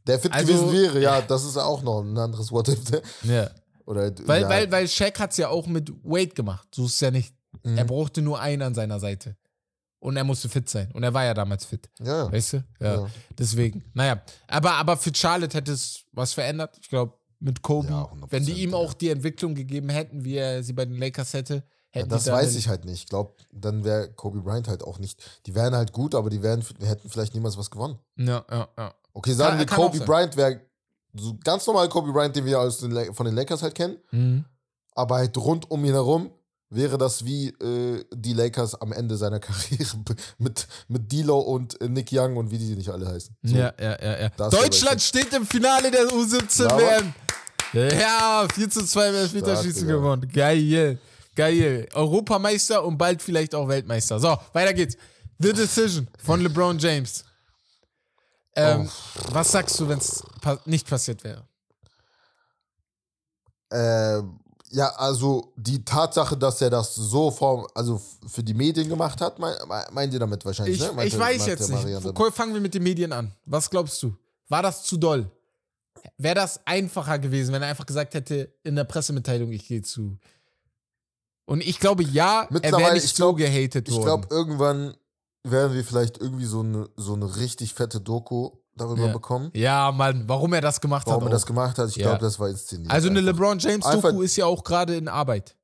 [0.06, 2.90] Der fit Also- gewesen wäre, ja, das ist auch noch ein anderes What if.
[2.90, 3.02] ne?
[3.22, 3.50] Ja.
[3.86, 6.68] Oder, Weil, ja, weil, weil Shaq hat es ja auch mit Wade gemacht.
[6.74, 7.34] So ist es ja nicht.
[7.62, 7.76] Mhm.
[7.78, 9.36] Er brauchte nur einen an seiner Seite.
[10.00, 10.90] Und er musste fit sein.
[10.92, 11.88] Und er war ja damals fit.
[12.00, 12.30] ja.
[12.30, 12.64] Weißt du?
[12.80, 12.94] Ja.
[13.02, 13.06] Ja.
[13.38, 13.84] Deswegen.
[13.94, 14.22] Naja.
[14.48, 16.76] Aber, aber für Charlotte hätte es was verändert.
[16.80, 20.36] Ich glaube, mit Kobe, Ja, 100%, wenn die ihm auch die Entwicklung gegeben hätten, wie
[20.36, 21.62] er sie bei den Lakers hätte,
[21.94, 23.02] Ja, das weiß ich halt nicht.
[23.04, 25.22] Ich glaube, dann wäre Kobe Bryant halt auch nicht.
[25.46, 27.98] Die wären halt gut, aber die wären, hätten vielleicht niemals was gewonnen.
[28.16, 28.94] Ja, ja, ja.
[29.14, 30.00] Okay, sagen wir, Kobe.
[30.00, 30.60] Bryant wäre
[31.14, 33.96] so ganz normal Kobe Bryant, den wir aus den, von den Lakers halt kennen.
[34.10, 34.44] Mhm.
[34.94, 36.30] Aber halt rund um ihn herum
[36.70, 39.96] wäre das wie äh, die Lakers am Ende seiner Karriere
[40.38, 43.36] mit, mit D'Lo und äh, Nick Young und wie die nicht alle heißen.
[43.42, 43.56] So.
[43.56, 44.48] Ja, ja, ja, ja.
[44.50, 47.14] Deutschland steht im Finale der U17 Ja, WM.
[47.72, 50.28] Ja, 4 zu 2 im Elfmeterschießen gewonnen.
[50.32, 50.98] Geil.
[51.34, 51.88] Geil.
[51.92, 54.20] Europameister und bald vielleicht auch Weltmeister.
[54.20, 54.96] So, weiter geht's.
[55.40, 57.24] The Decision von LeBron James.
[58.56, 58.88] Ähm,
[59.30, 61.42] Was sagst du, wenn es pa nicht passiert wäre?
[63.72, 64.38] Ähm,
[64.70, 69.38] ja, also die Tatsache, dass er das so vor, also für die Medien gemacht hat,
[69.38, 70.92] mein, mein- meint ihr damit wahrscheinlich, Ich, ne?
[70.92, 71.82] Meint ich weiß jetzt nicht.
[71.82, 72.12] Marianne?
[72.16, 73.32] Wo- Fangen wir mit den Medien an.
[73.44, 74.16] Was glaubst du?
[74.48, 75.30] War das zu doll?
[76.18, 80.18] Wäre das einfacher gewesen, wenn er einfach gesagt hätte in der Pressemitteilung, ich gehe zu.
[81.46, 84.04] Und ich glaube, ja, er wäre nicht ich so glaub- gehatet Ich worden.
[84.04, 84.96] glaube, irgendwann
[85.44, 89.12] werden wir vielleicht irgendwie so eine, so eine richtig fette Doku darüber Ja.
[89.12, 89.50] bekommen.
[89.54, 91.28] ja, Mann, warum er das gemacht Warum hat.
[91.30, 91.46] er das auch.
[91.48, 92.08] gemacht hat, ich Ja.
[92.08, 92.90] glaube, das war inszeniert.
[92.90, 93.32] also eine einfach.
[93.32, 95.54] LeBron James Einfach- Doku ist ja auch gerade in Arbeit.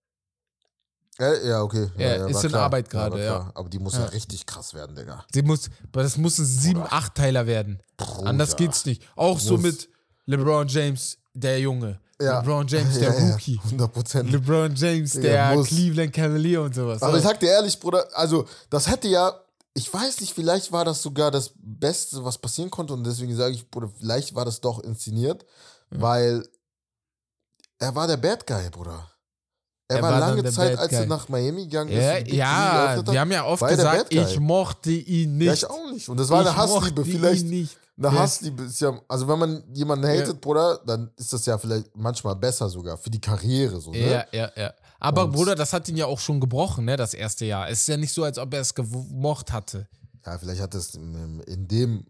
[1.19, 1.91] Ja, ja, okay.
[1.99, 2.63] Ja, ist in klar.
[2.65, 3.51] Arbeit gerade, klar.
[3.55, 4.01] Aber die muss ja.
[4.01, 4.07] Ja.
[4.07, 5.25] richtig krass werden, Digga.
[5.35, 7.83] Sie muss, aber das muss ein sieben, acht Teiler werden.
[8.25, 8.65] Anders Bruder.
[8.65, 9.03] geht's nicht.
[9.17, 9.63] Auch so Muss.
[9.63, 9.89] mit
[10.27, 12.01] LeBron James, der Junge.
[12.21, 12.41] Ja.
[12.41, 13.61] LeBron James, der ja, ja, Rookie.
[13.65, 14.31] 100 Prozent.
[14.31, 15.21] LeBron James, Ja,
[15.55, 15.63] der.
[15.65, 17.03] Cleveland Cavalier und sowas.
[17.03, 17.19] Aber So.
[17.19, 19.35] ich sag dir ehrlich, Bruder, also das hätte ja,
[19.75, 23.55] ich weiß nicht, vielleicht war das sogar das Beste, was passieren konnte und deswegen sage
[23.55, 25.45] ich, Bruder, vielleicht war das doch inszeniert,
[25.91, 26.47] weil
[27.79, 29.11] er war der Bad Guy, Bruder.
[29.89, 31.97] Er, Er war, war lange Zeit, als er nach Miami gegangen ist.
[32.05, 35.47] Ja, Three ja hat, wir haben ja oft gesagt, ich mochte ihn nicht.
[35.47, 36.09] Ja, ich auch nicht.
[36.09, 37.05] Und das war Ich eine Hassliebe.
[37.05, 37.77] Vielleicht nicht.
[37.97, 38.13] eine Ja.
[38.21, 40.13] Hassliebe ist ja, also wenn man jemanden Ja.
[40.21, 43.99] hatet, Bruder, dann ist das ja vielleicht manchmal besser sogar für die Karriere so, ne?
[44.11, 44.75] Ja, ja, ja.
[45.01, 47.69] Aber Und- Bruder, das hat ihn ja auch schon gebrochen, ne, das erste Jahr.
[47.69, 49.89] Es ist ja nicht so, als ob er es gemocht hatte.
[50.25, 52.05] Ja, vielleicht hat es in dem,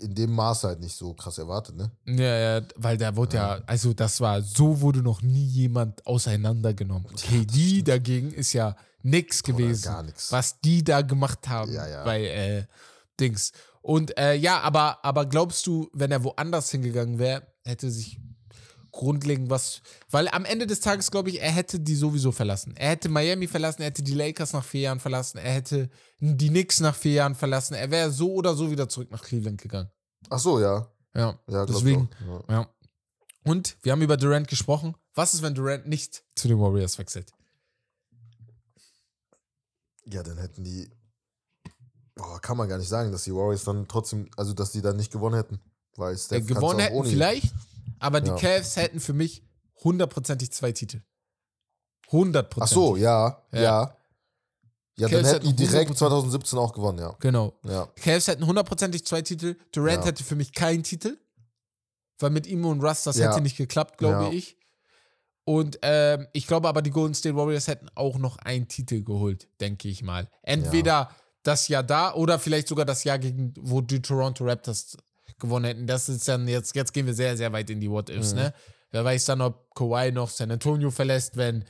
[0.00, 1.92] in dem Maße halt nicht so krass erwartet, ne?
[2.06, 7.14] Ja, ja, weil da wurde ja, also das war, so wurde noch nie jemand auseinandergenommen.
[7.14, 10.32] KD dagegen ist ja nix Bruder, gewesen, gar nix.
[10.32, 12.04] was die da gemacht haben Ja, ja.
[12.04, 12.64] bei äh,
[13.20, 13.52] Dings.
[13.82, 18.18] Und äh, ja, aber, aber glaubst du, wenn er woanders hingegangen wäre, hätte sich
[18.92, 19.80] grundlegend was.
[20.10, 22.74] Weil am Ende des Tages glaube ich, er hätte die sowieso verlassen.
[22.76, 25.90] Er hätte Miami verlassen, er hätte die Lakers nach vier Jahren verlassen, er hätte
[26.20, 27.74] die Knicks nach vier Jahren verlassen.
[27.74, 29.90] Er wäre so oder so wieder zurück nach Cleveland gegangen.
[30.30, 30.86] Ach so, ja.
[31.14, 32.08] Ja, Ja, deswegen.
[32.30, 32.48] auch.
[32.48, 32.54] Ja.
[32.60, 32.68] Ja.
[33.44, 34.94] Und wir haben über Durant gesprochen.
[35.14, 37.32] Was ist, wenn Durant nicht zu den Warriors wechselt?
[40.04, 40.90] Ja, dann hätten die.
[42.14, 44.96] Boah, kann man gar nicht sagen, dass die Warriors dann trotzdem, also dass die dann
[44.96, 45.60] nicht gewonnen hätten.
[45.96, 47.18] Weil Äh, Steph kann's gewonnen auch hätten ohne ihn.
[48.02, 48.36] Aber die Ja.
[48.36, 49.42] Cavs hätten für mich
[49.82, 51.00] hundertprozentig zwei Titel.
[52.10, 52.72] Hundertprozentig.
[52.72, 53.60] Ach so, ja, Ja.
[53.60, 53.96] ja.
[54.98, 57.16] Ja, dann Cavs hätten die direkt 100% 2017 auch gewonnen, ja.
[57.18, 57.54] Genau.
[57.64, 57.88] Ja.
[57.96, 59.56] Die Cavs hätten hundertprozentig zwei Titel.
[59.72, 60.06] Durant Ja.
[60.06, 61.16] hätte für mich keinen Titel.
[62.18, 63.30] Weil mit ihm und Russ das Ja.
[63.30, 64.30] hätte nicht geklappt, glaube Ja.
[64.32, 64.56] ich.
[65.44, 69.48] Und ähm, ich glaube aber, die Golden State Warriors hätten auch noch einen Titel geholt,
[69.60, 70.28] denke ich mal.
[70.42, 71.10] Entweder
[71.42, 74.96] das Jahr da oder vielleicht sogar das Jahr, gegen, wo die Toronto Raptors
[75.38, 75.86] gewonnen hätten.
[75.86, 78.38] Das ist dann jetzt, jetzt gehen wir sehr, sehr weit in die What-Ifs, Mhm.
[78.40, 78.54] ne?
[78.90, 81.64] Wer weiß dann, ob Kawhi noch San Antonio verlässt, wenn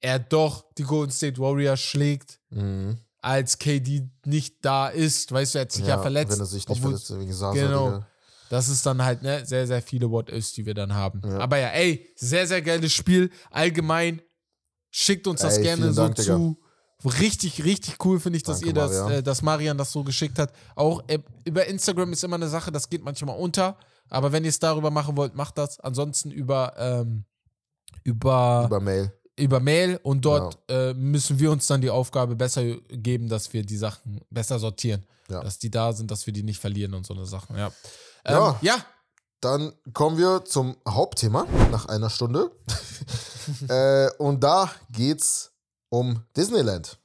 [0.00, 2.98] er doch die Golden State Warriors schlägt, Mhm.
[3.20, 5.30] als KD nicht da ist.
[5.30, 6.32] Weißt du, er hat sich ja, verletzt.
[6.32, 7.52] Wenn er sich nicht obwohl- verletzt wegen Sasa.
[7.54, 8.04] Genau.
[8.50, 11.22] Das ist dann halt ne, sehr, sehr viele What-Ifs, die wir dann haben.
[11.24, 11.38] Ja.
[11.38, 13.30] Aber ja, ey, sehr, sehr geiles Spiel.
[13.50, 14.20] Allgemein,
[14.90, 16.54] schickt uns das Ey, gerne vielen so Dank, Digga.
[17.04, 19.12] Richtig, richtig cool finde ich, dass Danke, ihr das, Marian.
[19.18, 20.52] äh, dass Marian das so geschickt hat.
[20.76, 23.76] Auch äh, über Instagram ist immer eine Sache, das geht manchmal unter.
[24.08, 25.80] Aber wenn ihr es darüber machen wollt, macht das.
[25.80, 27.24] Ansonsten über, ähm,
[28.04, 28.80] über, über,
[29.36, 29.92] Über Mail.
[29.94, 33.76] Mail und dort äh, müssen wir uns dann die Aufgabe besser geben, dass wir die
[33.76, 35.04] Sachen besser sortieren.
[35.28, 35.40] Ja.
[35.42, 37.56] Dass die da sind, dass wir die nicht verlieren und so eine Sachen.
[37.56, 37.68] Ja.
[38.24, 38.58] Ähm, Ja.
[38.60, 38.76] ja,
[39.40, 42.50] Dann kommen wir zum Hauptthema nach einer Stunde.
[43.68, 45.51] äh, und da geht's
[45.92, 46.98] um Disneyland.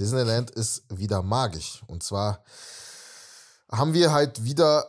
[0.00, 1.80] Disneyland ist wieder magisch.
[1.86, 2.42] Und zwar
[3.70, 4.84] haben wir halt wieder,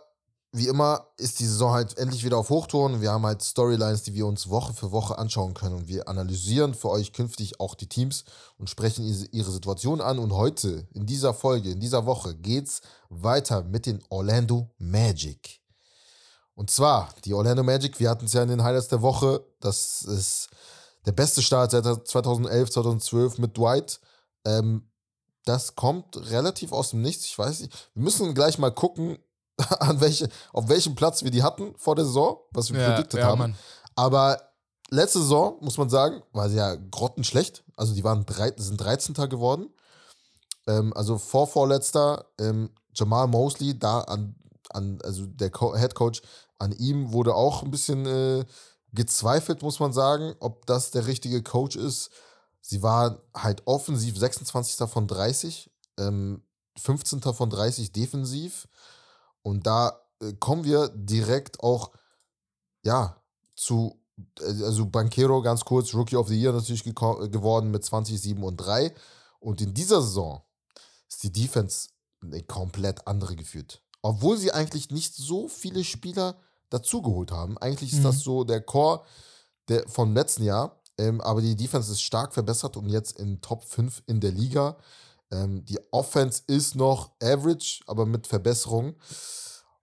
[0.52, 3.00] wie immer, ist die Saison halt endlich wieder auf Hochtouren.
[3.00, 5.76] Wir haben halt Storylines, die wir uns Woche für Woche anschauen können.
[5.76, 8.24] Und wir analysieren für euch künftig auch die Teams
[8.58, 10.18] und sprechen ihre Situation an.
[10.18, 15.62] Und heute, in dieser Folge, in dieser Woche, geht's weiter mit den Orlando Magic.
[16.56, 20.02] Und zwar, die Orlando Magic, wir hatten es ja in den Highlights der Woche, das
[20.02, 20.50] ist
[21.06, 24.00] der beste Start seit 2011, 2012 mit Dwight.
[24.46, 24.90] Ähm,
[25.46, 27.26] das kommt relativ aus dem Nichts.
[27.26, 27.90] Ich weiß nicht.
[27.94, 29.18] Wir müssen gleich mal gucken,
[29.80, 33.20] an welche, auf welchem Platz wir die hatten vor der Saison, was wir ja, prediktet
[33.20, 33.40] ja, haben.
[33.40, 33.56] Mann.
[33.96, 34.42] Aber
[34.90, 37.64] letzte Saison, muss man sagen, war sie ja grottenschlecht.
[37.76, 39.14] Also die waren drei, sind 13.
[39.30, 39.70] geworden.
[40.68, 44.36] Ähm, also vor vorletzter, ähm, Jamal Mosley, da an,
[44.70, 46.22] an also der Co Head Coach,
[46.60, 48.46] an ihm wurde auch ein bisschen äh,
[48.94, 52.10] gezweifelt, muss man sagen, ob das der richtige Coach ist.
[52.62, 54.88] Sie war halt offensiv 26.
[54.90, 56.44] von 30, ähm,
[56.78, 57.22] 15.
[57.34, 58.68] von 30 defensiv.
[59.42, 61.92] Und da äh, kommen wir direkt auch,
[62.84, 63.22] ja,
[63.56, 64.00] zu,
[64.40, 68.44] äh, also Banquero ganz kurz, Rookie of the Year natürlich geko- geworden mit 20, 7
[68.44, 68.94] und 3.
[69.40, 70.42] Und in dieser Saison
[71.10, 71.90] ist die Defense
[72.22, 73.82] eine komplett andere geführt.
[74.02, 76.36] Obwohl sie eigentlich nicht so viele Spieler
[76.74, 77.58] dazugeholt haben.
[77.58, 78.04] Eigentlich ist Mhm.
[78.04, 79.04] das so der Core
[79.70, 80.82] der, vom letzten Jahr.
[80.98, 84.78] Ähm, aber die Defense ist stark verbessert und jetzt in Top 5 in der Liga.
[85.32, 88.96] Ähm, die Offense ist noch average, aber mit Verbesserung.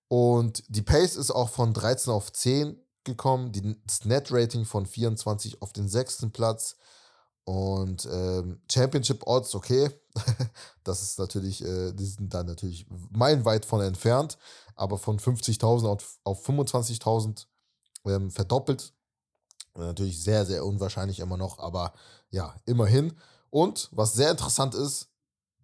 [0.08, 3.52] Und die Pace ist auch von 13 auf 10 gekommen.
[3.52, 6.76] Die, das Net-Rating von 24 auf den sechsten Platz.
[7.44, 9.90] Und ähm, Championship Odds, okay.
[10.84, 14.38] das ist natürlich, äh, die sind da natürlich meilenweit von entfernt.
[14.74, 17.46] Aber von 50.000 auf, auf 25.000
[18.06, 18.92] ähm, verdoppelt.
[19.74, 21.92] Natürlich sehr, sehr unwahrscheinlich immer noch, aber
[22.30, 23.16] ja, immerhin.
[23.50, 25.08] Und was sehr interessant ist,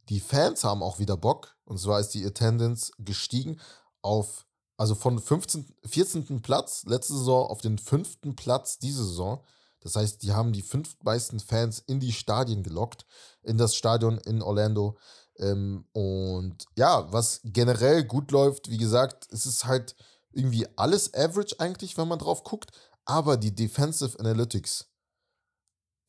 [0.08, 1.56] die Fans haben auch wieder Bock.
[1.64, 3.60] Und zwar ist die Attendance gestiegen
[4.02, 4.46] auf,
[4.76, 6.42] also von 15, 14.
[6.42, 9.42] Platz letzte Saison auf den fünften Platz diese Saison.
[9.80, 13.06] Das heißt, die haben die fünf meisten Fans in die Stadien gelockt,
[13.42, 14.98] in das Stadion in Orlando.
[15.38, 19.94] Ähm, und ja, was generell gut läuft, wie gesagt, es ist halt
[20.32, 22.70] irgendwie alles average eigentlich, wenn man drauf guckt.
[23.04, 24.90] Aber die Defensive Analytics,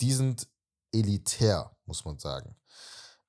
[0.02, 0.48] die sind
[0.92, 2.56] elitär, muss man sagen.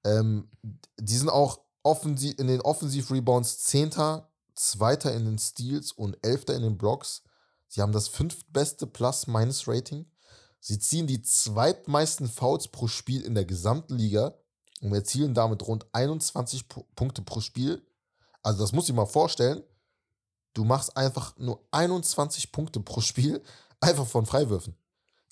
[0.04, 0.50] Ähm,
[0.98, 6.62] die sind auch offensiv, in den Offensiv-Rebounds Zehnter, Zweiter in den Steals und Elfter in
[6.62, 7.22] den Blocks.
[7.68, 10.10] Sie haben das fünftbeste Plus-Minus-Rating.
[10.60, 14.34] Sie ziehen die zweitmeisten Fouls pro Spiel in der gesamten Liga
[14.80, 17.82] und erzielen damit rund 21 P Punkte pro Spiel.
[18.42, 19.62] Also das muss ich mal vorstellen.
[20.54, 23.42] Du machst einfach nur 21 Punkte pro Spiel,
[23.80, 24.76] einfach von Freiwürfen.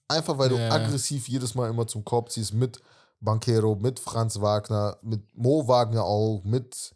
[0.09, 0.70] Einfach weil du Ja.
[0.70, 2.81] aggressiv jedes Mal immer zum Korb ziehst mit
[3.20, 6.95] Banquero, mit Franz Wagner, mit Mo Wagner auch, mit,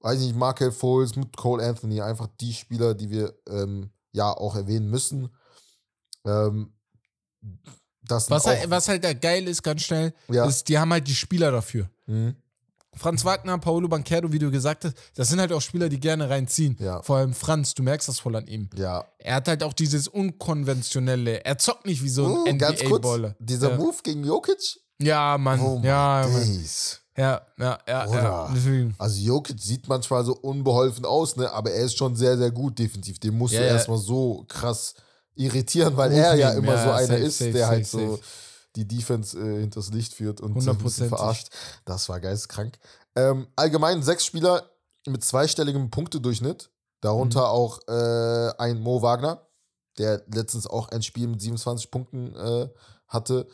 [0.00, 2.00] weiß nicht, Markel Foles, mit Cole Anthony.
[2.00, 5.28] Einfach die Spieler, die wir ähm, ja auch erwähnen müssen.
[6.24, 6.73] Ähm,
[8.06, 10.46] das Was halt, was halt da geil ist, ganz schnell, Ja.
[10.46, 11.88] ist, die haben halt die Spieler dafür.
[12.06, 12.36] Mhm.
[12.96, 16.30] Franz Wagner, Paolo Banquero, wie du gesagt hast, das sind halt auch Spieler, die gerne
[16.30, 16.76] reinziehen.
[16.78, 17.02] Ja.
[17.02, 18.68] Vor allem Franz, du merkst das voll an ihm.
[18.76, 21.44] Ja, Er hat halt auch dieses unkonventionelle.
[21.44, 23.36] Er zockt nicht wie so ein ganz kurz, NBA-Baller.
[23.40, 23.76] dieser ja.
[23.76, 24.78] Move gegen Jokic.
[25.00, 25.60] Ja, Mann.
[25.60, 26.64] Oh ja, Mann.
[27.16, 28.52] ja, ja, ja, ja.
[28.54, 28.94] Deswegen.
[28.98, 31.50] Also Jokic sieht manchmal so unbeholfen aus, ne?
[31.50, 33.18] aber er ist schon sehr, sehr gut defensiv.
[33.18, 34.94] Den musst Ja, du erstmal so krass
[35.34, 38.16] irritieren, weil er ja immer ja, so einer safe, ist, safe, der halt safe, so
[38.16, 38.22] safe.
[38.76, 41.08] die Defense äh, hinters Licht führt und so ein bisschen 100%.
[41.08, 41.48] verarscht.
[41.84, 42.78] Das war geisteskrank.
[43.16, 44.70] Ähm, allgemein sechs Spieler
[45.06, 46.70] mit zweistelligem Punktedurchschnitt,
[47.00, 47.46] darunter Mhm.
[47.46, 49.46] auch äh, ein Mo Wagner,
[49.98, 52.68] der letztens auch ein Spiel mit 27 Punkten äh,
[53.08, 53.46] hatte.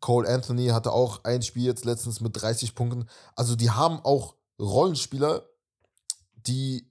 [0.00, 3.08] Cole Anthony hatte auch ein Spiel jetzt letztens mit 30 Punkten.
[3.34, 5.42] Also die haben auch Rollenspieler,
[6.46, 6.88] die,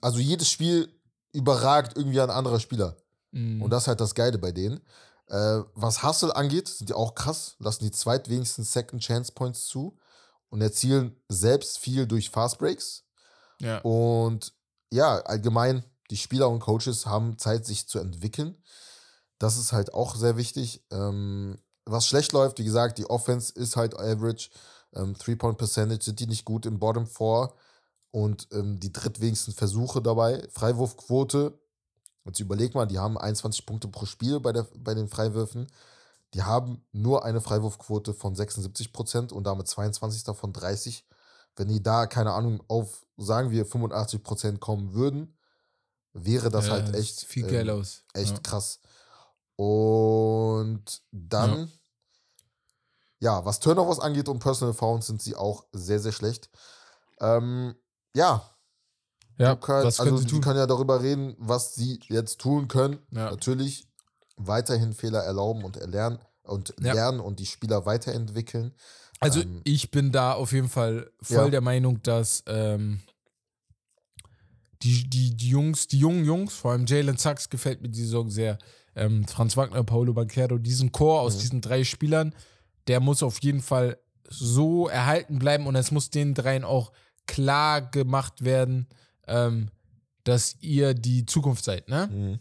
[0.00, 0.88] also jedes Spiel
[1.32, 2.96] überragt irgendwie ein anderer Spieler.
[3.36, 3.62] Mhm.
[3.62, 4.80] Und das ist halt das Geile bei denen.
[5.28, 9.98] Äh, was Hustle angeht, sind die auch krass, lassen die zweitwenigsten Second Chance Points zu
[10.48, 13.04] und erzielen selbst viel durch Fast Breaks.
[13.60, 13.78] ja.
[13.80, 14.54] Und
[14.92, 18.56] ja, allgemein, die Spieler und Coaches haben Zeit, sich zu entwickeln.
[19.38, 20.84] Das ist halt auch sehr wichtig.
[20.90, 24.50] Ähm, was schlecht läuft, wie gesagt, die Offense ist halt average.
[24.94, 27.56] Ähm, Three-Point-Percentage sind die nicht gut im Bottom Four.
[28.12, 30.46] Und ähm, die drittwenigsten Versuche dabei.
[30.52, 31.58] Freiwurfquote,
[32.26, 35.66] jetzt überleg mal, die haben 21 Punkte pro Spiel bei, der, bei den Freiwürfen.
[36.34, 41.06] Die haben nur eine Freiwurfquote von 76% und damit 22 davon 30.
[41.54, 45.36] Wenn die da, keine Ahnung, auf, sagen wir, 85% kommen würden,
[46.12, 48.04] wäre das ja, halt echt, viel ähm, geil aus.
[48.12, 48.42] echt Ja.
[48.42, 48.80] krass.
[49.56, 51.72] Und dann,
[53.20, 53.44] ja.
[53.44, 56.50] was Turnovers angeht und Personal Fouls sind sie auch sehr, sehr schlecht.
[57.20, 57.74] Ähm,
[58.14, 58.55] ja,
[59.38, 60.40] Ja, kann, was also sie die tun?
[60.40, 62.98] können ja darüber reden, was sie jetzt tun können.
[63.10, 63.30] Ja.
[63.30, 63.86] Natürlich
[64.36, 66.94] weiterhin Fehler erlauben und erlernen und Ja.
[66.94, 68.72] lernen und die Spieler weiterentwickeln.
[69.20, 71.50] Also Ähm, ich bin da auf jeden Fall voll Ja.
[71.50, 73.00] der Meinung, dass ähm,
[74.82, 78.30] die, die, die Jungs, die jungen Jungs, vor allem Jalen Sachs gefällt mir die Saison
[78.30, 78.58] sehr.
[78.94, 81.40] Ähm, Franz Wagner, Paulo Banquero, diesen Chor aus Mhm.
[81.40, 82.34] diesen drei Spielern,
[82.88, 86.92] der muss auf jeden Fall so erhalten bleiben und es muss den dreien auch
[87.26, 88.86] klar gemacht werden,
[89.26, 89.70] ähm,
[90.24, 92.08] dass ihr die Zukunft seid, ne?
[92.10, 92.38] mhm.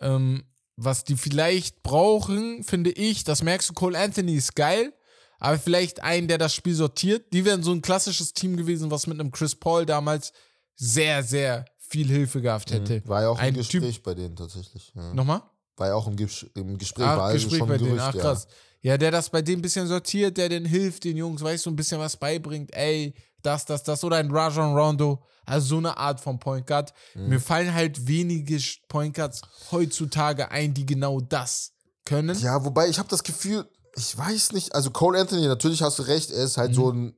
[0.00, 0.44] Ähm,
[0.76, 4.92] was die vielleicht brauchen, finde ich, das merkst du, Cole Anthony ist geil,
[5.40, 7.32] aber vielleicht einen, der das Spiel sortiert.
[7.32, 10.32] Die wären so ein klassisches Team gewesen, was mit einem Chris Paul damals
[10.76, 13.02] sehr, sehr viel Hilfe gehabt hätte.
[13.08, 14.92] War ja auch Ein im Typ- Gespräch bei denen tatsächlich.
[14.94, 15.14] Ja.
[15.14, 15.42] Nochmal?
[15.76, 17.96] War ja auch im, Ges im Gespräch, war Ach, also Gespräch schon bei ein denen,
[17.96, 18.46] Gerücht, ach krass.
[18.82, 18.96] Ja.
[18.98, 21.76] der das bei denen ein bisschen sortiert, der den hilft, den Jungs, weißt du, ein
[21.76, 26.20] bisschen was beibringt, ey, das, das, das, oder ein Rajon Rondo, also so eine Art
[26.20, 26.92] von Point Guard.
[27.14, 27.28] Mhm.
[27.28, 28.58] Mir fallen halt wenige
[28.88, 31.72] Point Guards heutzutage ein, die genau das
[32.04, 32.36] können.
[32.38, 32.56] Ja.
[32.56, 36.02] ja, wobei ich habe das Gefühl, ich weiß nicht, also Cole Anthony, natürlich hast du
[36.04, 37.14] recht, er ist halt so ein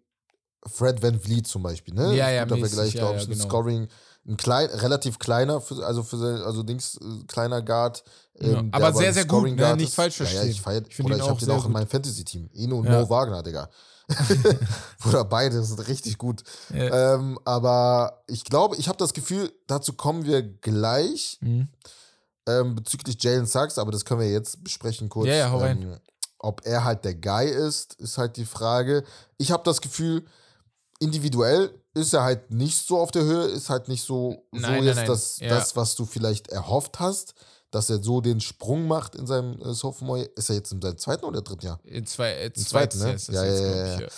[0.67, 2.09] Fred Van Vliet zum Beispiel, ne?
[2.09, 2.15] Mhm.
[2.15, 3.29] Ja, ja, mäßig, Vergleich, ja, glaube ja, ich.
[3.29, 3.45] Ein genau.
[3.45, 3.89] Scoring,
[4.27, 8.05] ein klein, relativ kleiner, für, also für also Dings, äh, kleiner Guard.
[8.39, 9.77] Ja, ähm, der aber sehr, ein sehr gut, ne?
[9.77, 10.51] Nicht falsch Ja, ja, verstehen.
[10.51, 12.51] ich feier, Ich oder ich habe auch den auch in meinem Fantasy-Team.
[12.55, 13.01] Eno und Ja.
[13.01, 13.69] Mo Wagner, Digga.
[15.09, 16.43] Oder beide sind richtig gut.
[16.73, 17.15] Ja.
[17.15, 21.69] Ähm, aber ich glaube, ich habe das Gefühl, dazu kommen wir gleich Mhm.
[22.47, 25.29] ähm, bezüglich Jalen Sachs, aber das können wir jetzt besprechen kurz.
[25.29, 25.83] Ja, ja, hau rein.
[25.83, 25.97] ähm,
[26.39, 29.05] ob er halt der Guy ist, ist halt die Frage.
[29.37, 30.25] Ich habe das Gefühl,
[30.99, 34.69] individuell ist er halt nicht so auf der Höhe, ist halt nicht so, Nein, so
[34.71, 35.07] nein, jetzt nein.
[35.07, 35.49] Das, Ja.
[35.49, 37.35] das, was du vielleicht erhofft hast,
[37.71, 40.23] dass er so den Sprung macht in seinem äh, Sophomore.
[40.23, 41.81] Ist er jetzt in seinem zweiten oder dritten Jahr?
[41.85, 43.05] In zwei, äh, Im zweiten, ne?
[43.07, 44.09] Jahr ist das Ja, jetzt, ja, ja, ich, ja.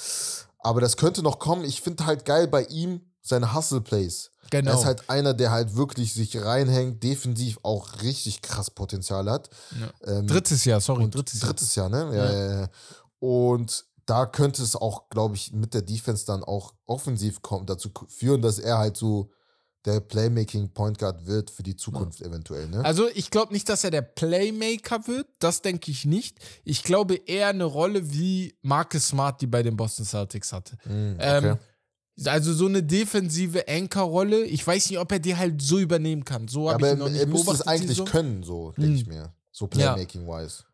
[0.60, 1.64] Aber das könnte noch kommen.
[1.64, 4.30] Ich finde halt geil bei ihm seine Hustle-Plays.
[4.50, 4.70] Genau.
[4.72, 9.48] Er ist halt einer, der halt wirklich sich reinhängt, defensiv auch richtig krass Potenzial hat.
[9.80, 10.18] Ja.
[10.18, 11.50] Ähm, drittes Jahr, sorry, und drittes Jahr.
[11.50, 12.10] drittes Jahr, ne?
[12.14, 12.32] Ja, Ja.
[12.32, 12.60] ja.
[12.60, 12.68] Ja,
[13.18, 17.90] Und da könnte es auch, glaube ich, mit der Defense dann auch offensiv kommen, dazu
[18.08, 19.30] führen, dass er halt so
[19.84, 22.84] der Playmaking Point Guard wird für die Zukunft eventuell, ne?
[22.84, 25.26] Also ich glaube nicht, dass er der Playmaker wird.
[25.40, 26.38] Das denke ich nicht.
[26.64, 30.76] Ich glaube eher eine Rolle wie Marcus Smart, die bei den Boston Celtics hatte.
[30.84, 31.58] Hm, Ähm,
[32.26, 34.44] also so eine defensive Anchor-Rolle.
[34.44, 36.46] Ich weiß nicht, ob er die halt so übernehmen kann.
[36.46, 38.88] So habe Aber ich er, ihn noch nicht er müsste es eigentlich können, so, denke
[38.90, 38.94] Hm.
[38.96, 39.32] ich mir.
[39.50, 39.94] So Ja.
[39.94, 40.64] Playmaking-wise.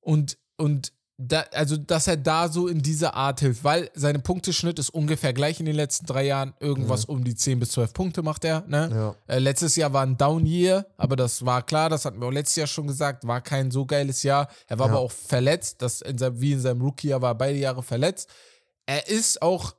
[0.00, 4.78] Und, und da, also, dass er da so in dieser Art hilft, weil seine Punkteschnitt
[4.78, 6.52] ist ungefähr gleich in den letzten drei Jahren.
[6.60, 8.64] Irgendwas um die 10 bis 12 Punkte macht er.
[8.66, 8.90] Ne?
[9.28, 9.34] Ja.
[9.34, 12.56] Äh, letztes Jahr war ein Down-Year, aber das war klar, das hatten wir auch letztes
[12.56, 14.48] Jahr schon gesagt, war kein so geiles Jahr.
[14.66, 14.92] Er war Ja.
[14.92, 18.28] aber auch verletzt, das in seinem, wie in seinem Rookie-Jahr war er beide Jahre verletzt.
[18.84, 19.74] Er ist auch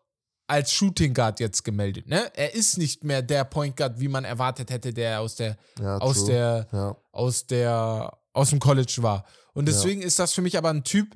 [0.48, 2.08] als Shooting Guard jetzt gemeldet.
[2.08, 2.32] Ne?
[2.36, 5.98] Er ist nicht mehr der Point Guard, wie man erwartet hätte, der aus der, Ja,
[6.00, 6.28] aus true.
[6.32, 9.26] der aus der aus dem College war.
[9.54, 11.16] Und deswegen ist das für mich aber ein Typ,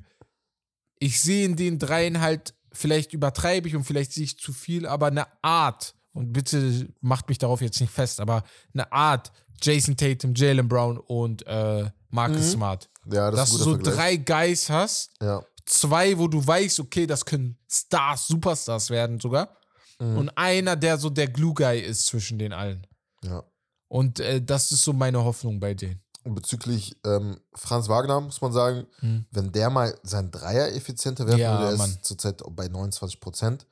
[1.02, 4.86] ich sehe in den dreien halt, vielleicht übertreibe ich und vielleicht sehe ich zu viel,
[4.86, 9.96] aber eine Art, und bitte macht mich darauf jetzt nicht fest, aber eine Art, Jason
[9.96, 12.88] Tatum, Jalen Brown und äh, Marcus Smart.
[13.10, 13.94] ja, das dass ist du so Vergleich.
[13.94, 15.42] drei Guys hast, Ja.
[15.66, 19.56] zwei, wo du weißt, okay, das können Stars, Superstars werden sogar.
[19.98, 20.16] Mhm.
[20.18, 22.86] Und einer, der so der Glue-Guy ist zwischen den allen.
[23.24, 23.42] ja.
[23.88, 26.00] Und äh, das ist so meine Hoffnung bei denen.
[26.24, 29.26] Bezüglich ähm, Franz Wagner muss man sagen, Hm.
[29.32, 33.66] wenn der mal sein Dreier effizienter werfen Ja, würde, er ist zurzeit bei 29 Prozent.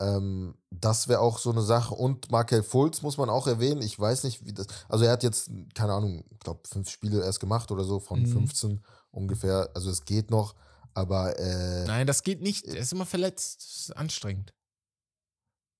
[0.00, 1.94] Ähm, das wäre auch so eine Sache.
[1.94, 3.82] Und Markel Fultz muss man auch erwähnen.
[3.82, 4.66] Ich weiß nicht, wie das.
[4.88, 8.20] Also, er hat jetzt, keine Ahnung, ich glaube, fünf Spiele erst gemacht oder so, von
[8.22, 8.26] Mhm.
[8.32, 9.70] 15 ungefähr.
[9.74, 10.54] Also, es geht noch.
[10.94, 12.64] Aber, äh, Nein, das geht nicht.
[12.66, 13.62] Er ist immer verletzt.
[13.62, 14.52] Das ist anstrengend.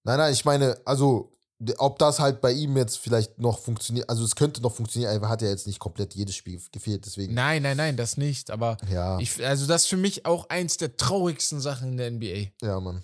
[0.04, 1.32] Nein, nein, ich meine, also,
[1.78, 5.28] ob das halt bei ihm jetzt vielleicht noch funktioniert, also es könnte noch funktionieren, er
[5.28, 7.34] hat ja jetzt nicht komplett jedes Spiel gefehlt, deswegen.
[7.34, 8.50] Nein, nein, nein, das nicht.
[8.50, 12.10] Aber Ja, ich, also das ist für mich auch eins der traurigsten Sachen in der
[12.10, 12.50] NBA.
[12.66, 13.02] ja, Mann.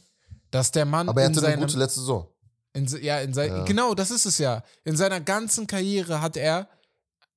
[0.51, 2.27] Dass der Mann Aber er hatte eine seinem, gute letzte Saison.
[2.73, 3.65] in, ja, in sein, Ja.
[3.65, 4.63] genau, das ist es ja.
[4.85, 6.69] In seiner ganzen Karriere hat er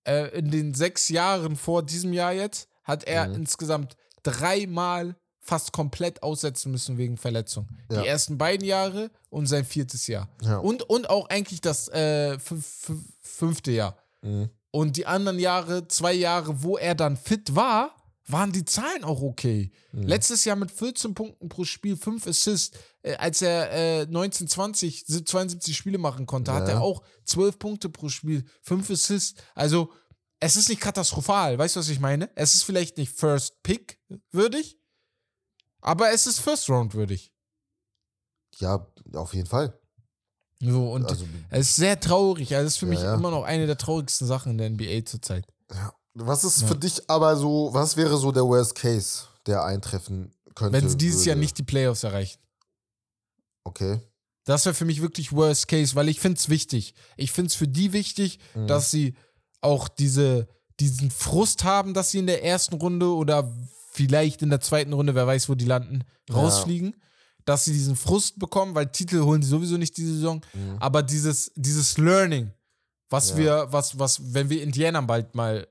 [0.06, 3.36] äh, in den sechs Jahren vor diesem Jahr jetzt, hat er Mhm.
[3.36, 7.68] insgesamt dreimal fast komplett aussetzen müssen wegen Verletzung.
[7.92, 8.02] Ja.
[8.02, 10.30] Die ersten beiden Jahre und sein viertes Jahr.
[10.42, 10.58] Ja.
[10.58, 13.98] Und, und auch eigentlich das äh, fünf, fünf, fünfte Jahr.
[14.22, 14.50] Mhm.
[14.72, 17.94] Und die anderen Jahre, zwei Jahre, wo er dann fit war,
[18.26, 19.70] waren die Zahlen auch okay.
[19.92, 20.04] Mhm.
[20.04, 22.78] Letztes Jahr mit 14 Punkten pro Spiel, 5 Assists.
[23.02, 26.76] Äh, als er äh, 19, 20, 72 Spiele machen konnte, hat Ja.
[26.76, 29.42] er auch 12 Punkte pro Spiel, 5 Assists.
[29.56, 29.92] Also,
[30.40, 31.58] es ist nicht katastrophal.
[31.58, 32.30] Weißt du, was ich meine?
[32.36, 34.00] Es ist vielleicht nicht First Pick
[34.32, 34.78] würdig,
[35.84, 37.32] aber es ist First Round würdig.
[38.58, 39.78] Ja, auf jeden Fall.
[40.62, 42.56] So, und Also, es ist sehr traurig.
[42.56, 43.14] Also, es ist für Ja, mich ja.
[43.16, 45.46] immer noch eine der traurigsten Sachen in der NBA zurzeit.
[45.72, 45.94] ja.
[46.16, 50.74] Was ist für dich aber so, was wäre so der Worst Case, der eintreffen könnte?
[50.80, 51.40] Wenn sie dieses Jahr würde?
[51.42, 52.38] nicht die Playoffs erreichen.
[53.64, 54.00] Okay.
[54.46, 56.94] Das wäre für mich wirklich Worst Case, weil ich finde es wichtig.
[57.18, 58.68] Ich finde es für die wichtig, Mhm.
[58.68, 59.16] dass sie
[59.62, 60.48] auch diese,
[60.80, 63.52] diesen Frust haben, dass sie in der ersten Runde oder
[63.94, 66.36] vielleicht in der zweiten Runde, wer weiß, wo die landen, Ja.
[66.36, 66.96] rausfliegen.
[67.46, 70.42] Dass sie diesen Frust bekommen, weil Titel holen sie sowieso nicht diese Saison.
[70.54, 70.78] Mhm.
[70.80, 72.52] Aber dieses, dieses Learning,
[73.10, 73.38] was Ja.
[73.38, 75.68] wir, was, was, wenn wir Indiana bald mal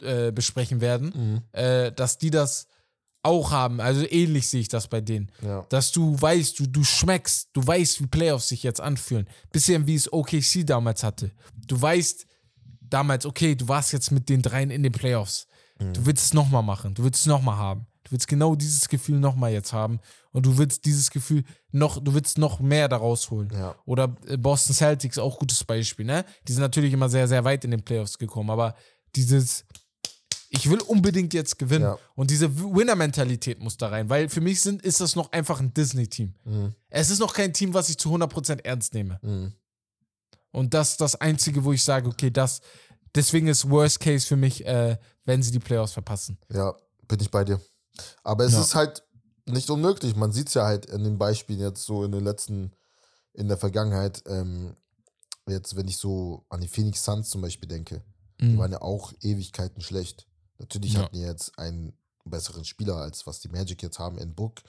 [0.00, 1.42] äh, besprechen werden, Mhm.
[1.60, 2.68] äh, dass die das
[3.24, 3.80] auch haben.
[3.80, 5.66] Also ähnlich sehe ich das bei denen Ja.
[5.70, 9.28] dass du weißt, du, du schmeckst, du weißt, wie Playoffs sich jetzt anfühlen.
[9.52, 11.32] Bisschen wie es OKC damals hatte.
[11.66, 12.26] Du weißt
[12.80, 15.46] damals, okay, du warst jetzt mit den dreien in den Playoffs.
[15.78, 15.92] Mhm.
[15.94, 17.86] Du willst es nochmal machen, du willst es nochmal haben.
[18.08, 20.00] Du willst genau dieses Gefühl nochmal jetzt haben
[20.32, 23.50] und du willst dieses Gefühl noch, du willst noch mehr daraus holen.
[23.52, 23.74] Ja.
[23.84, 26.24] Oder äh, Boston Celtics, auch gutes Beispiel, ne?
[26.46, 28.74] Die sind natürlich immer sehr, sehr weit in den Playoffs gekommen, aber
[29.14, 29.66] dieses,
[30.48, 31.84] ich will unbedingt jetzt gewinnen.
[31.84, 31.98] Ja.
[32.14, 35.74] Und diese Winner-Mentalität muss da rein, weil für mich sind, ist das noch einfach ein
[35.74, 36.34] Disney-Team.
[36.44, 36.74] Mhm.
[36.88, 39.18] Es ist noch kein Team, was ich zu 100% ernst nehme.
[39.20, 39.52] Mhm.
[40.50, 42.62] Und das ist das Einzige, wo ich sage, okay, das,
[43.14, 46.38] deswegen ist Worst Case für mich, äh, wenn sie die Playoffs verpassen.
[46.52, 46.74] Ja,
[47.06, 47.60] bin ich bei dir.
[48.22, 48.60] Aber es Ja.
[48.60, 49.02] ist halt
[49.46, 50.14] nicht unmöglich.
[50.16, 52.72] Man sieht es ja halt in den Beispielen jetzt so in den letzten,
[53.32, 54.22] in der Vergangenheit.
[54.26, 54.76] Ähm,
[55.48, 58.02] jetzt, wenn ich so an die Phoenix Suns zum Beispiel denke,
[58.40, 60.28] die waren ja auch Ewigkeiten schlecht.
[60.58, 61.02] Natürlich Ja.
[61.02, 61.92] hatten die jetzt einen
[62.24, 64.60] besseren Spieler, als was die Magic jetzt haben in Book,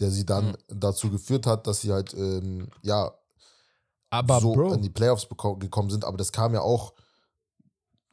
[0.00, 3.14] der sie dann dazu geführt hat, dass sie halt, ähm, ja,
[4.10, 6.04] Aber so Bro, in die Playoffs gekommen sind.
[6.04, 6.92] Aber das kam ja auch,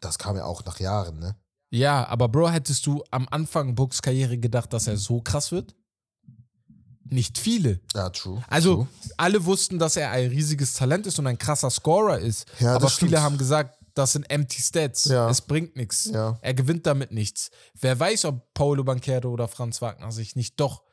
[0.02, 1.36] das kam ja auch nach Jahren, ne?
[1.70, 5.74] ja, aber Bro, hättest du am Anfang Books Karriere gedacht, dass er so krass wird?
[7.06, 7.80] Nicht viele.
[7.94, 8.42] Ja, true.
[8.48, 8.88] Also, true.
[9.18, 12.46] alle wussten, dass er ein riesiges Talent ist und ein krasser Scorer ist.
[12.60, 13.24] Ja, aber viele stimmt.
[13.24, 15.06] haben gesagt, das sind empty Stats.
[15.06, 15.30] Ja.
[15.30, 16.06] Es bringt nichts.
[16.06, 16.38] Ja.
[16.42, 17.50] Er gewinnt damit nichts.
[17.80, 20.84] Wer weiß, ob Paulo Banquero oder Franz Wagner sich nicht doch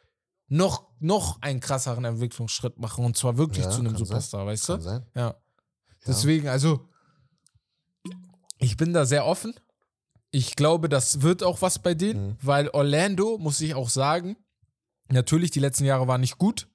[0.49, 4.07] noch, noch einen krasseren Entwicklungsschritt machen und zwar wirklich Ja, zu einem kann sein.
[4.07, 4.83] Superstar, weißt Kann du?
[4.85, 5.07] sein.
[5.15, 5.35] Ja.
[6.07, 6.89] Deswegen, also,
[8.59, 9.55] ich bin da sehr offen.
[10.31, 12.37] Ich glaube, das wird auch was bei denen, Mhm.
[12.43, 14.37] weil Orlando, muss ich auch sagen,
[15.11, 16.69] natürlich, die letzten Jahre waren nicht gut,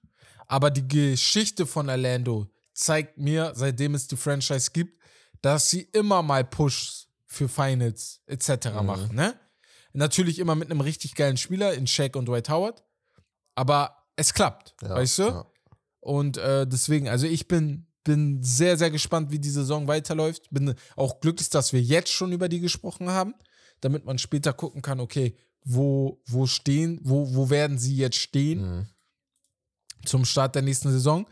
[0.47, 4.99] aber die Geschichte von Orlando zeigt mir, seitdem es die Franchise gibt,
[5.41, 8.67] dass sie immer mal Pushs für Finals etc.
[8.79, 8.85] Mhm.
[8.85, 9.39] machen, ne?
[9.95, 12.83] Natürlich immer mit einem richtig geilen Spieler in Shaq und Dwight Howard,
[13.53, 15.23] aber es klappt, Ja, weißt du?
[15.23, 15.45] ja.
[15.99, 20.49] Und äh, deswegen, also ich bin, bin sehr, sehr gespannt, wie die Saison weiterläuft.
[20.51, 23.33] Bin auch glücklich, dass wir jetzt schon über die gesprochen haben,
[23.81, 28.61] damit man später gucken kann, okay, wo, wo stehen, wo, wo werden sie jetzt stehen
[28.61, 28.87] Mhm.
[30.05, 31.25] zum Start der nächsten Saison.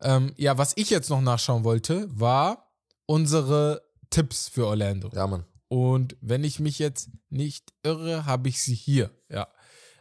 [0.00, 2.70] Ähm, ja, was ich jetzt noch nachschauen wollte, war
[3.06, 5.10] unsere Tipps für Orlando.
[5.14, 5.44] Ja, Mann.
[5.68, 9.10] Und wenn ich mich jetzt nicht irre, habe ich sie hier.
[9.28, 9.48] Ja.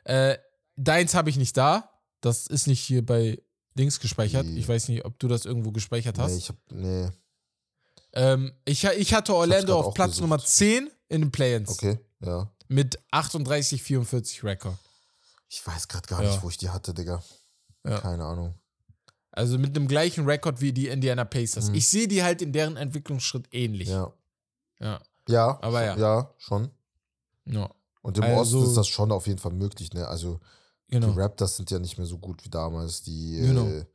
[0.03, 0.37] Äh,
[0.75, 1.89] deins habe ich nicht da.
[2.21, 3.41] Das ist nicht hier bei
[3.77, 4.45] Dings gespeichert.
[4.47, 6.31] Ich weiß nicht, ob du das irgendwo gespeichert hast.
[6.33, 7.09] Nee, ich hab, nee.
[8.13, 10.21] ähm, ich, ich hatte Orlando auf Platz gesucht.
[10.21, 12.49] Nummer 10 in den Play-ins Okay, ja.
[12.67, 14.77] mit 38-44 Rekord.
[15.49, 16.29] Ich weiß gerade gar Ja.
[16.29, 17.23] nicht, wo ich die hatte, Digga.
[17.85, 17.99] Ja.
[17.99, 18.53] Keine Ahnung.
[19.31, 21.69] Also mit dem gleichen Rekord wie die Indiana Pacers.
[21.69, 21.75] Mhm.
[21.75, 23.87] Ich sehe die halt in deren Entwicklungsschritt ähnlich.
[23.87, 24.11] Ja.
[24.79, 24.99] Ja.
[25.29, 25.95] Ja, Aber ja.
[25.97, 26.69] Ja, schon.
[27.45, 27.69] ja.
[28.01, 30.07] Und im Also- Osten ist das schon auf jeden Fall möglich, ne?
[30.07, 30.39] Also,
[30.89, 31.11] Genau.
[31.11, 33.03] die Raptors sind ja nicht mehr so gut wie damals.
[33.03, 33.65] Die, Genau.
[33.67, 33.85] äh,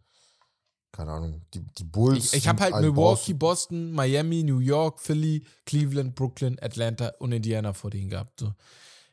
[0.93, 2.27] keine Ahnung, die, die Bulls.
[2.27, 7.73] Ich, ich habe halt Milwaukee, Boston, Miami, New York, Philly, Cleveland, Brooklyn, Atlanta und Indiana
[7.73, 8.40] vor denen gehabt.
[8.40, 8.52] So.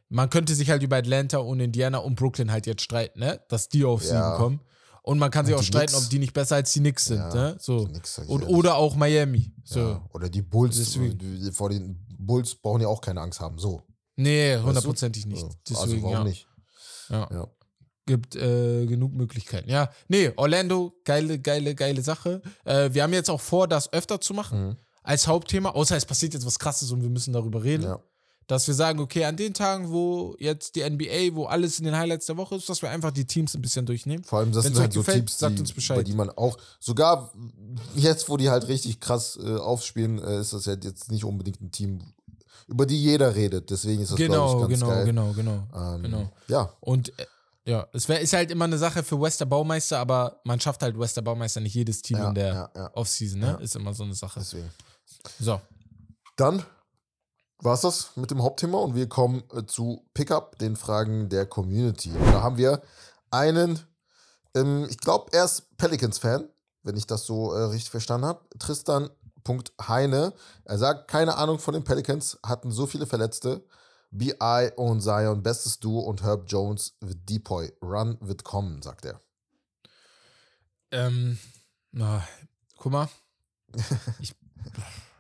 [0.10, 3.40] Man könnte sich halt über Atlanta und Indiana und Brooklyn halt jetzt streiten, ne?
[3.48, 4.08] Dass die auf Ja.
[4.32, 4.60] sieben kommen.
[5.04, 6.04] Und man kann sich Und auch die streiten, Knicks.
[6.06, 7.58] ob die nicht besser als die Knicks sind, Ja, ne?
[7.60, 7.86] So.
[7.86, 8.56] Knicks, Und, ehrlich.
[8.56, 9.54] oder auch Miami.
[9.64, 9.80] So.
[9.80, 10.06] Ja.
[10.14, 10.76] Oder die Bulls.
[10.78, 11.18] Deswegen.
[11.18, 13.58] die- Vor den Bulls brauchen ja auch keine Angst haben.
[13.58, 13.82] So.
[14.18, 15.44] Nee, hundertprozentig nicht.
[15.44, 15.50] Ja.
[15.70, 16.24] Deswegen, also, warum ja.
[16.26, 16.48] nicht?
[17.10, 17.48] Ja.
[18.10, 19.70] Gibt äh, genug Möglichkeiten.
[19.70, 22.42] Ja, nee, Orlando, geile, geile, geile Sache.
[22.66, 24.76] Äh, wir haben jetzt auch vor, das öfter zu machen Mhm.
[25.04, 27.84] als Hauptthema, außer es passiert jetzt was Krasses und wir müssen darüber reden.
[27.84, 28.00] Ja.
[28.48, 31.96] Dass wir sagen, okay, an den Tagen, wo jetzt die NBA, wo alles in den
[31.96, 34.24] Highlights der Woche ist, dass wir einfach die Teams ein bisschen durchnehmen.
[34.24, 35.98] Vor allem, das Wenn's sind halt so gefällt, Teams, sagt die, uns Bescheid.
[35.98, 37.32] bei die man auch, sogar
[37.96, 41.62] jetzt, wo die halt richtig krass äh, aufspielen, äh, ist das ja jetzt nicht unbedingt
[41.62, 42.00] ein Team,
[42.68, 43.70] über die jeder redet.
[43.70, 45.34] Deswegen ist das, Genau, glaube ich, ganz genau, geil.
[45.36, 46.32] genau, genau, Ähm, genau.
[46.48, 47.26] Ja, Und äh,
[47.70, 50.98] ja, es wär, ist halt immer eine Sache für Wester Baumeister, aber man schafft halt
[50.98, 52.92] Wester Baumeister nicht jedes Team Ja, in der ja, ja.
[52.96, 53.60] Offseason, ne?
[53.62, 54.40] Ist immer so eine Sache.
[54.40, 54.72] deswegen.
[55.40, 55.62] So.
[56.36, 56.64] Dann
[57.60, 61.46] war es das mit dem Hauptthema und wir kommen äh, zu Pickup, den Fragen der
[61.46, 62.10] Community.
[62.10, 62.82] Und da haben wir
[63.30, 63.80] einen,
[64.56, 66.50] ähm, ich glaube, er ist Pelicans-Fan,
[66.82, 68.42] wenn ich das so äh, richtig verstanden habe.
[68.58, 70.34] Tristan.heine.
[70.66, 73.64] Er sagt, keine Ahnung von den Pelicans, hatten so viele Verletzte.
[74.12, 77.72] BI und Zion, bestes Duo und Herb Jones wird Depoy.
[77.82, 79.22] Run wird kommen, sagt er.
[80.92, 81.38] Ähm,
[81.92, 82.28] na,
[82.78, 83.10] guck mal.
[84.20, 84.36] Ich,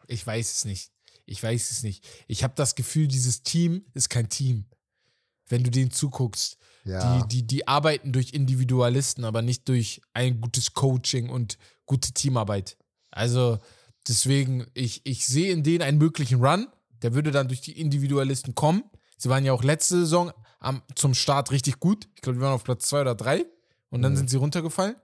[0.08, 0.92] ich weiß es nicht.
[1.26, 2.04] Ich weiß es nicht.
[2.28, 4.66] Ich habe das Gefühl, dieses Team ist kein Team.
[5.48, 6.58] Wenn du denen zuguckst.
[6.84, 7.22] Ja.
[7.22, 12.78] Die, die, die arbeiten durch Individualisten, aber nicht durch ein gutes Coaching und gute Teamarbeit.
[13.12, 13.60] Also
[14.08, 16.68] deswegen, ich, ich sehe in denen einen möglichen Run.
[17.02, 18.84] Der würde dann durch die Individualisten kommen.
[19.18, 22.08] Sie waren ja auch letzte Saison am, zum Start richtig gut.
[22.16, 23.46] Ich glaube, die waren auf Platz zwei oder drei.
[23.90, 24.18] Und dann Mhm.
[24.18, 24.96] sind sie runtergefallen.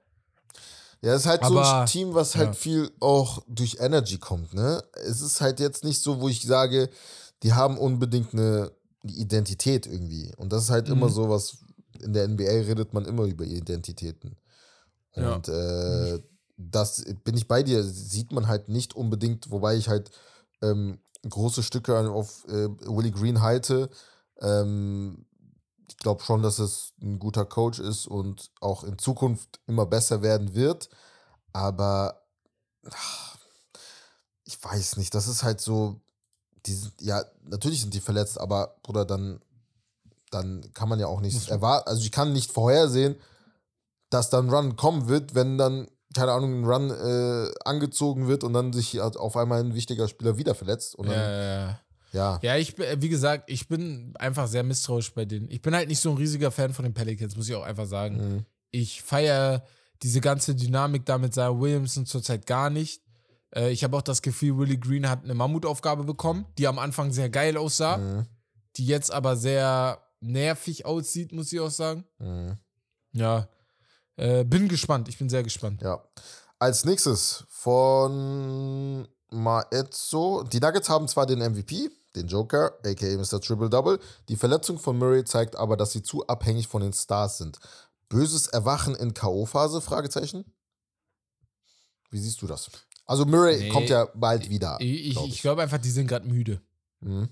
[1.02, 2.54] Ja, es ist halt so Aber- ein Team, was halt ja.
[2.54, 4.84] viel auch durch Energy kommt, ne?
[5.06, 6.90] Es ist halt jetzt nicht so, wo ich sage,
[7.44, 8.72] die haben unbedingt eine
[9.04, 10.34] Identität irgendwie.
[10.38, 11.14] Und das ist halt immer Mhm.
[11.14, 11.58] so was,
[12.02, 14.36] in der NBA redet man immer über Identitäten.
[15.16, 15.36] Ja.
[15.36, 16.20] Und äh,
[16.58, 20.12] das bin ich bei dir, sieht man halt nicht unbedingt, wobei ich halt
[20.62, 21.00] ähm,
[21.30, 23.90] große Stücke auf äh, Willie Green halte.
[24.40, 25.26] Ähm,
[25.88, 30.22] ich glaube schon, dass es ein guter Coach ist und auch in Zukunft immer besser
[30.22, 30.90] werden wird.
[31.54, 32.22] Aber
[32.92, 33.38] ach,
[34.46, 36.02] ich weiß nicht, das ist halt so,
[36.66, 39.42] die sind, ja, natürlich sind die verletzt, aber Bruder, dann,
[40.32, 43.16] dann kann man ja auch nicht erwarten, also ich kann nicht vorhersehen,
[44.10, 48.54] dass dann Run kommen wird, wenn dann, keine Ahnung, ein Run äh, angezogen wird und
[48.54, 50.96] dann sich halt auf einmal ein wichtiger Spieler wieder verletzt.
[50.96, 51.80] Und Ja, dann, ja, ja.
[52.14, 52.40] ja.
[52.42, 55.52] Ja, ich bin, wie gesagt, ich bin einfach sehr misstrauisch bei denen.
[55.52, 57.86] Ich bin halt nicht so ein riesiger Fan von den Pelicans, muss ich auch einfach
[57.86, 58.16] sagen.
[58.36, 58.46] Mhm.
[58.72, 59.64] Ich feiere
[60.04, 63.02] diese ganze Dynamik da mit Zion Williamson zurzeit gar nicht.
[63.56, 67.12] Äh, ich habe auch das Gefühl, Willie Green hat eine Mammutaufgabe bekommen, die am Anfang
[67.12, 68.26] sehr geil aussah, Mhm.
[68.78, 72.04] die jetzt aber sehr nervig aussieht, muss ich auch sagen.
[72.20, 72.58] Mhm.
[73.14, 73.48] Ja,
[74.18, 75.08] äh, bin gespannt.
[75.10, 75.82] Ich bin sehr gespannt.
[75.82, 76.04] Ja.
[76.60, 80.44] Als nächstes von Maezzo.
[80.44, 83.42] Die Nuggets haben zwar den MVP, den Joker, aka Mr.
[83.42, 84.00] Triple Double.
[84.30, 87.60] Die Verletzung von Murray zeigt aber, dass sie zu abhängig von den Stars sind.
[88.08, 89.82] Böses Erwachen in K.O.-Phase?
[89.82, 90.46] Fragezeichen.
[92.12, 92.70] Wie siehst du das?
[93.06, 93.70] Also Murray Nee.
[93.70, 94.78] kommt ja bald wieder.
[94.80, 96.62] Ich, ich, glaub ich glaube einfach, die sind gerade müde.
[97.02, 97.30] Mhm.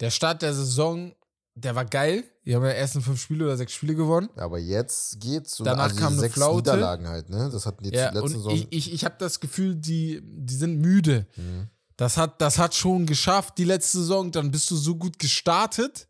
[0.00, 1.14] Der Start der Saison,
[1.54, 2.24] der war geil.
[2.44, 4.28] Die haben ja ersten fünf Spiele oder sechs Spiele gewonnen.
[4.36, 6.70] Aber jetzt geht's so Danach also kam eine Flaute.
[6.72, 7.50] Niederlagen halt, ne?
[7.52, 8.52] Das hatten die Ja, letzte und Saison.
[8.52, 11.26] ich, ich, ich habe das Gefühl, die, die sind müde.
[11.36, 11.68] Mhm.
[11.96, 14.32] Das hat, das hat schon geschafft, die letzte Saison.
[14.32, 16.08] Dann bist du so gut gestartet.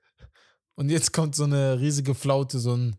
[0.74, 2.96] Und jetzt kommt so eine riesige Flaute, so ein.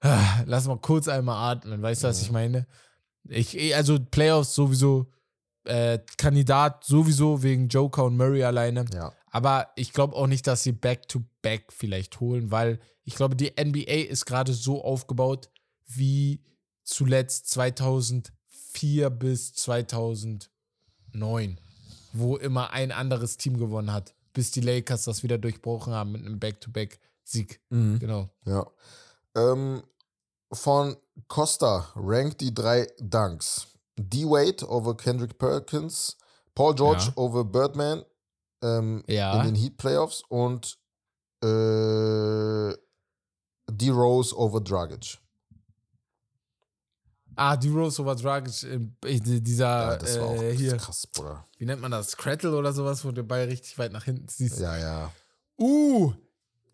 [0.00, 1.80] Ah, Lass mal kurz einmal atmen.
[1.80, 2.66] Weißt du, was ich meine?
[3.28, 5.06] Ich, also Playoffs sowieso.
[5.64, 8.84] Äh, Kandidat sowieso wegen Joker und Murray alleine.
[8.92, 9.12] Ja.
[9.32, 14.08] Aber ich glaube auch nicht, dass sie Back-to-Back vielleicht holen, weil ich glaube, die NBA
[14.10, 15.50] ist gerade so aufgebaut
[15.86, 16.44] wie
[16.84, 20.48] zuletzt 2004 bis 2009,
[22.12, 26.20] wo immer ein anderes Team gewonnen hat, bis die Lakers das wieder durchbrochen haben mit
[26.24, 27.60] einem Back-to-Back-Sieg.
[27.70, 27.98] Mhm.
[27.98, 28.28] Genau.
[28.44, 28.66] Ja.
[29.34, 29.82] Ähm,
[30.52, 30.96] von
[31.28, 33.66] Costa rankt die drei Dunks.
[33.96, 36.16] D-Wade over Kendrick Perkins,
[36.54, 37.12] Paul George Ja.
[37.16, 38.04] over Birdman
[38.62, 39.40] ähm, Ja.
[39.42, 40.78] in den Heat Playoffs und
[41.42, 42.72] äh,
[43.70, 45.18] D-Rose over Dragic.
[47.34, 51.46] Ah, die Rose over Dragic, äh, dieser, Ja, das war auch äh, hier, krass, Bruder.
[51.56, 52.16] wie nennt man das?
[52.16, 54.60] Crattle oder sowas, wo der Ball richtig weit nach hinten siehst.
[54.60, 55.10] Ja, ja.
[55.58, 56.12] Uh,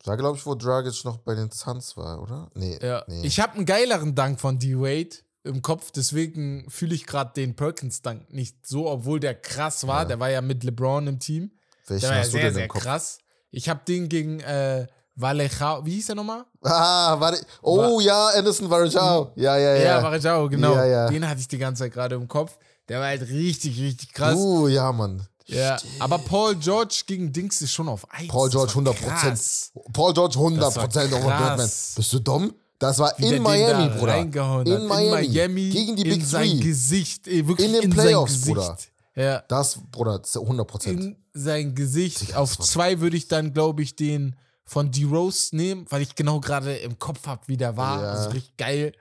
[0.05, 2.51] War, glaube ich, wo Dragic noch bei den Suns war, oder?
[2.55, 2.79] Nee.
[2.83, 3.25] Ja, nee.
[3.25, 8.33] ich habe einen geileren Dank von D-Wade im Kopf, deswegen fühle ich gerade den Perkins-Dank
[8.33, 10.03] nicht so, obwohl der krass war.
[10.03, 10.05] Ja.
[10.07, 11.53] Der war ja mit LeBron im Team.
[11.91, 13.19] Welchen Der war ja hast sehr, sehr krass.
[13.51, 16.45] Ich habe den gegen äh, Vallejo, wie hieß der nochmal?
[16.63, 17.45] Ah, warte.
[17.63, 19.33] Oh ja, Anderson Varejao.
[19.37, 19.85] Ja, ja, ja.
[19.85, 20.75] Ja, Varejao, genau.
[20.75, 21.09] Ja, ja.
[21.09, 22.57] Den hatte ich die ganze Zeit gerade im Kopf.
[22.89, 24.37] Der war halt richtig, richtig krass.
[24.37, 25.27] Uh, ja, Mann.
[25.47, 28.29] ja, aber Paul George gegen Dings ist schon auf 1.
[28.29, 29.73] Paul George 100 Krass.
[29.93, 31.37] Paul George 100 Das war Prozent over.
[31.37, 31.71] Birdman.
[31.97, 32.55] Bist du dumm?
[32.79, 34.19] Das war Wie in Miami, Bruder.
[34.19, 34.31] In.
[34.31, 34.71] Miami.
[34.71, 35.69] in Miami.
[35.71, 36.61] Gegen die in Big sein Three.
[36.61, 37.27] Gesicht.
[37.27, 38.57] Ey, wirklich In den in Playoffs, sein Gesicht.
[38.57, 38.79] Bruder.
[39.19, 39.43] Ja.
[39.49, 41.01] Das, Bruder, 100 Prozent.
[41.01, 42.21] in sein Gesicht.
[42.21, 46.15] Digga, Auf das zwei würde ich dann, glaube ich, den von D-Rose nehmen, weil ich
[46.15, 48.03] genau gerade im Kopf habe, wie der war.
[48.03, 48.11] Ja.
[48.13, 48.93] Also richtig geil.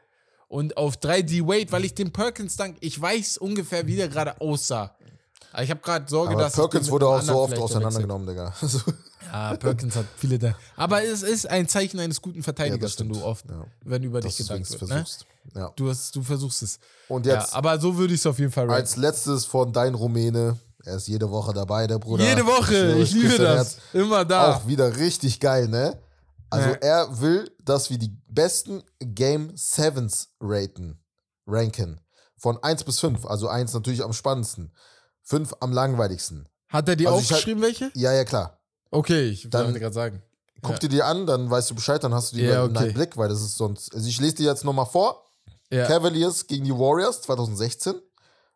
[0.47, 4.39] Und auf drei D-Wade, weil ich den Perkins dank, ich weiß ungefähr, wie der gerade
[4.41, 4.95] aussah.
[5.51, 6.53] Aber ich habe gerade Sorge, Aber dass.
[6.53, 8.53] Perkins wurde auch so oft auseinandergenommen, Digga.
[8.61, 8.79] Also.
[9.31, 10.55] Ja, Perkins hat viele da.
[10.77, 13.15] Aber es ist ein Zeichen eines guten Verteidigers, wenn stimmt.
[13.17, 13.65] du oft, Ja.
[13.83, 14.59] wenn über dich es wird.
[14.61, 14.65] Ne?
[14.87, 15.25] versuchst.
[15.55, 15.71] Ja.
[15.75, 16.79] Du, hast, du versuchst es.
[17.07, 18.81] Und Ja, jetzt aber so würde ich es auf jeden Fall ranken.
[18.81, 20.57] als letztes von dein Rumäne.
[20.85, 22.23] Er ist jede Woche dabei, der Bruder.
[22.23, 23.77] Jede Woche, schwöre, ich liebe das.
[23.93, 24.55] Immer da.
[24.55, 25.97] Auch wieder richtig geil, ne?
[26.49, 26.75] Also Ja.
[26.75, 30.99] er will, dass wir die besten Game Sevens raten,
[31.45, 31.99] ranken.
[32.37, 33.25] Von 1 bis 5.
[33.25, 34.71] Also 1 natürlich am spannendsten.
[35.23, 36.47] 5 am langweiligsten.
[36.69, 37.91] Hat er dir Also ich aufgeschrieben, welche?
[37.95, 38.59] Ja, ja, klar.
[38.91, 40.21] Okay, ich Dann- wollte gerade sagen.
[40.61, 40.77] Guck Ja.
[40.79, 42.85] dir die an, dann weißt du Bescheid, dann hast du die Ja, in okay.
[42.85, 43.93] einem Blick, weil das ist sonst.
[43.93, 45.23] Also ich lese die jetzt nochmal vor.
[45.71, 45.85] Ja.
[45.87, 47.95] Cavaliers gegen die Warriors 2016.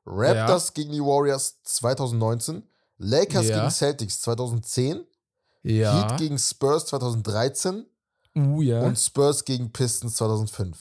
[0.06, 2.64] Raptors gegen die Warriors 2019.
[2.98, 3.60] Lakers Ja.
[3.60, 5.06] gegen Celtics 2010.
[5.64, 6.10] Ja.
[6.10, 7.86] Heat gegen Spurs 2013.
[8.38, 8.82] uh, ja.
[8.82, 10.78] Und Spurs gegen Pistons 2005.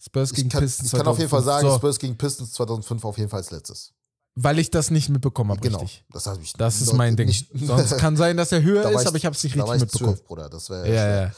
[0.00, 0.92] Spurs Ich gegen kann, Pistons.
[0.92, 1.62] ich kann auf jeden Fall 2005.
[1.62, 3.92] sagen, so, Spurs gegen Pistons 2005 auf jeden Fall als letztes.
[4.34, 5.78] Weil ich das nicht mitbekommen habe, Genau.
[5.78, 6.04] richtig.
[6.10, 7.32] Das habe ich Das ist mein Ding.
[7.54, 9.74] Sonst kann sein, dass er höher Da ist, ich- aber ich habe es nicht richtig
[9.74, 10.14] ich mitbekommen.
[10.16, 10.50] 12, Bruder.
[10.50, 11.32] Das wäre Ja, ja.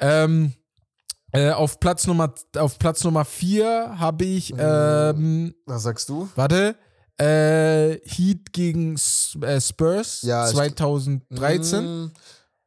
[0.00, 0.52] Ähm,
[1.32, 6.28] äh, auf Platz Nummer auf Platz Nummer 4 habe ich ähm, Was sagst du?
[6.36, 6.76] warte
[7.20, 8.94] äh, Heat gegen
[9.42, 12.10] äh, Spurs Ja, ich- 2013 Mm,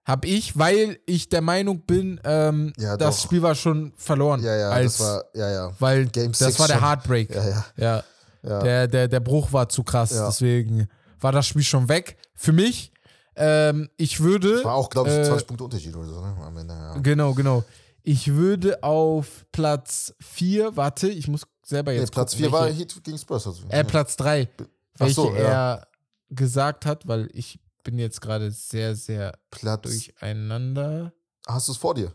[0.04, 3.24] habe ich, weil ich der Meinung bin, ähm, Ja, das doch.
[3.24, 4.42] Spiel war schon verloren.
[4.44, 5.72] Ja, ja, als, das war, ja, ja.
[5.80, 6.82] weil Game das war der.
[6.82, 7.34] Heartbreak.
[7.34, 7.66] Ja, ja.
[7.78, 8.04] Ja,
[8.44, 8.60] ja.
[8.64, 10.88] Der, der, der Bruch war zu krass, deswegen
[11.20, 12.18] war das Spiel schon weg.
[12.34, 12.92] Für mich,
[13.36, 14.64] ähm, ich würde.
[14.64, 16.36] war auch, glaube ich, äh, 20 Punkte Unterschied oder so, ne?
[16.60, 16.76] Ende.
[17.04, 17.64] Genau, genau.
[18.04, 22.12] Ich würde auf Platz 4, warte, ich muss selber Nee, jetzt.
[22.12, 23.48] Platz gucken, 4 war Heat gegen Spurs.
[23.48, 23.68] Also.
[23.70, 24.50] Äh, Platz 3.
[24.60, 24.66] Ach
[25.00, 25.40] Welche so, ja.
[25.40, 25.88] er
[26.30, 29.84] gesagt hat, weil ich bin jetzt gerade sehr, sehr Platz.
[29.84, 31.14] durcheinander.
[31.48, 32.14] Hast du es vor dir?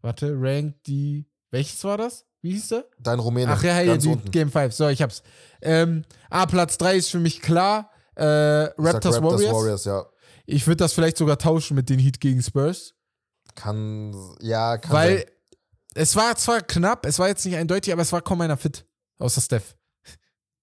[0.00, 1.26] Warte, rank die.
[1.50, 2.26] Welches war das?
[2.40, 2.84] Wie hieß der?
[3.00, 3.52] Dein Rumäne.
[3.52, 4.30] Ach ja, ja, die unten.
[4.30, 4.72] Game 5.
[4.72, 5.22] So, ich hab's.
[5.60, 7.90] Ähm, ah, Platz 3 ist für mich klar.
[8.14, 9.52] Äh, sag Raptors, Warriors.
[9.52, 10.06] Warriors, ja.
[10.46, 12.94] Ich würde das vielleicht sogar tauschen mit den Heat gegen Spurs.
[13.58, 15.26] Kann, ja, kann weil sein.
[15.94, 18.86] es war zwar knapp, es war jetzt nicht eindeutig, aber es war kaum einer fit.
[19.18, 19.74] Außer Steph.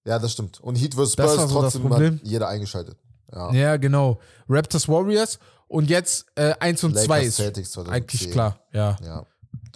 [0.06, 0.60] Ja, das stimmt.
[0.60, 1.12] Und Heat vs.
[1.12, 2.96] Spurs so trotzdem hat jeder eingeschaltet.
[3.30, 3.52] Ja.
[3.52, 4.18] Ja, genau.
[4.48, 5.38] Raptors, Warriors.
[5.68, 7.94] Und jetzt äh, 1 und 2 Lakers, ist Celtics 2010.
[7.94, 8.60] eigentlich klar.
[8.72, 8.96] Ja.
[9.04, 9.26] Ja,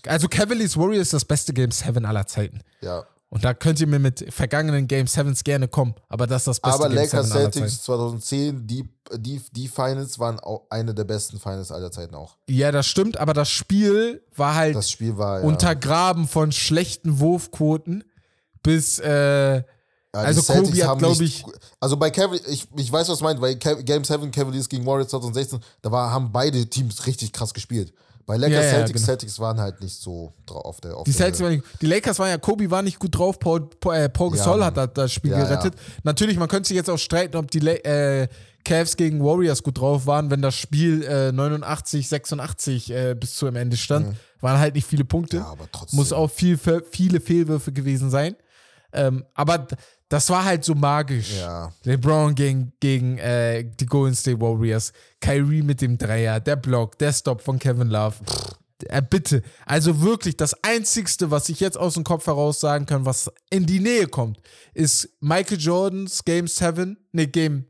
[0.06, 2.60] Also Cavaliers Warriors ist das beste Game 7 aller Zeiten.
[2.80, 3.04] ja.
[3.32, 5.94] Und da könnt ihr mir mit vergangenen Game 7s gerne kommen.
[6.08, 7.84] Aber das ist das beste Aber Game Lakers 7 aller Celtics Zeiten.
[7.84, 8.88] 2010, die,
[9.18, 12.36] die, die Finals waren auch eine der besten Finals aller Zeiten auch.
[12.48, 15.46] Ja, das stimmt, aber das Spiel war halt Das Spiel war ja.
[15.46, 18.02] untergraben von schlechten Wurfquoten
[18.64, 19.62] bis, äh, Ja,
[20.12, 21.44] Also Kobe hat, haben glaub nicht-
[21.78, 25.08] Also bei Cavaliers, ich, ich weiß, was du meinst, bei Game 7 Cavaliers gegen Warriors
[25.10, 27.92] 2016, da war, haben beide Teams richtig krass gespielt.
[28.30, 29.06] Bei Lakers Ja, ja, Celtics, genau.
[29.06, 31.86] Celtics waren halt nicht so drauf auf der auf Die, der Celtics waren nicht, die
[31.86, 34.66] Lakers waren ja, Kobe war nicht gut drauf, Paul, Paul, äh, Paul Ja, Gasol Mann.
[34.66, 35.74] hat das, das Spiel Ja, gerettet.
[36.04, 38.28] Natürlich, man könnte sich jetzt auch streiten, ob die äh,
[38.64, 43.48] Cavs gegen Warriors gut drauf waren, wenn das Spiel äh, 89, 86 äh, bis zu
[43.48, 44.14] am Ende stand.
[44.40, 45.38] Waren halt nicht viele Punkte.
[45.38, 45.96] Ja, aber trotzdem.
[45.98, 48.36] Muss auch viel, viele Fehlwürfe gewesen sein.
[48.92, 49.66] Ähm, aber
[50.10, 51.38] das war halt so magisch.
[51.38, 51.72] Ja.
[51.84, 57.12] LeBron gegen, gegen äh, die Golden State Warriors, Kyrie mit dem Dreier, der Block, der
[57.14, 58.16] Stop von Kevin Love.
[58.86, 59.42] Äh, bitte.
[59.66, 63.66] Also wirklich, das Einzigste, was ich jetzt aus dem Kopf heraus sagen kann, was in
[63.66, 64.38] die Nähe kommt,
[64.74, 66.96] ist Michael Jordans Game 7.
[67.12, 67.66] Nee, Game.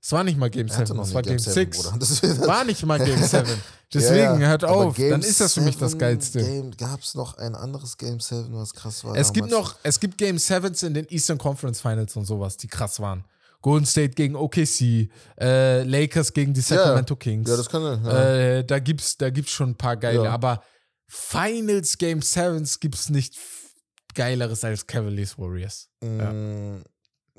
[0.00, 1.76] Es war nicht mal Game Er hatte 7, noch es war Game, 6.
[1.82, 1.96] Bruder.
[1.98, 3.44] Das ist- War nicht mal Game 7.
[3.94, 4.48] Deswegen, Ja, ja.
[4.48, 4.96] hört auf.
[4.96, 6.70] Game Dann ist das für mich das 7 Geilste.
[6.76, 9.16] Gab es noch ein anderes Game 7, was krass war?
[9.16, 9.68] Es gibt damals?
[9.70, 13.24] noch, es gibt Game 7s in den Eastern Conference Finals und sowas, die krass waren.
[13.62, 15.08] Golden State gegen OKC,
[15.40, 17.48] äh, Lakers gegen die Sacramento Kings.
[17.48, 17.82] Ja, das kann.
[18.04, 18.22] Ja.
[18.58, 20.32] äh, da gibt's, da gibt's schon ein paar geile, Ja.
[20.32, 20.62] aber
[21.06, 23.72] Finals Game 7s gibt's nicht f-
[24.14, 25.88] geileres als Cavaliers Warriors.
[26.02, 26.30] ja.
[26.32, 26.84] Mm,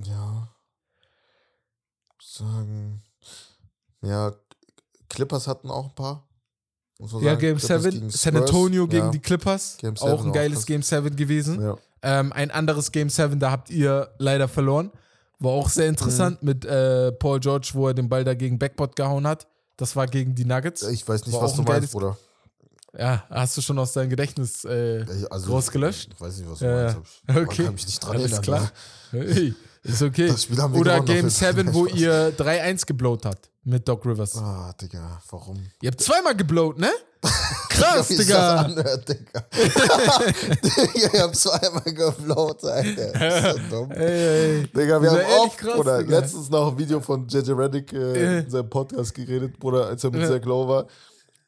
[0.04, 0.50] ja.
[2.22, 3.04] Sagen.
[4.02, 4.34] Ja,
[5.10, 6.29] Clippers hatten auch ein paar.
[7.00, 7.40] Ja, sagen.
[7.40, 9.12] Game Clippers 7, gegen San Antonio gegen ja.
[9.12, 9.78] die Clippers.
[9.80, 10.66] Game 7 auch ein auch geiles krass.
[10.66, 11.62] Game 7 gewesen.
[11.62, 11.78] Ja.
[12.02, 14.92] Ähm, ein anderes Game 7, da habt ihr leider verloren.
[15.40, 16.48] War auch sehr interessant Mhm.
[16.50, 19.48] mit äh, Paul George, wo er den Ball da gegen Backboard gehauen hat.
[19.78, 20.84] Das war gegen die Nuggets.
[20.84, 22.18] Ich weiß nicht, War was auch du ein meinst, Bruder.
[22.98, 24.66] Ja, hast du schon aus deinem Gedächtnis.
[24.66, 26.10] Äh, Also, Rausgelöscht?
[26.14, 26.98] Ich weiß nicht, was du Ja, meinst.
[27.30, 27.64] Ich Okay.
[27.66, 28.42] kann mich nicht dran alles erinnern.
[28.44, 28.72] klar.
[29.12, 29.54] Hey,
[29.84, 30.28] ist okay.
[30.28, 31.54] Das Spiel haben wir Oder Game auf jeden Fall.
[31.56, 34.36] 7, wo ihr 3-1 geblowt habt mit Doc Rivers.
[34.38, 35.66] Ah, Digga, warum?
[35.82, 36.92] Ihr habt zweimal geblowt, ne?
[37.70, 38.62] Krass, Digga.
[38.62, 39.46] Anhört, Digga.
[39.52, 43.12] Digga, ich hab zweimal geflowt, Alter.
[43.12, 43.92] Das ist so dumm.
[43.92, 44.68] Ey, ey.
[44.68, 46.20] Digga, wir haben oft, krass, oder Digga.
[46.20, 50.12] letztens noch ein Video von JJ Reddick äh, in seinem Podcast geredet, Bruder, als er
[50.12, 50.28] mit.
[50.28, 50.88] Zach war.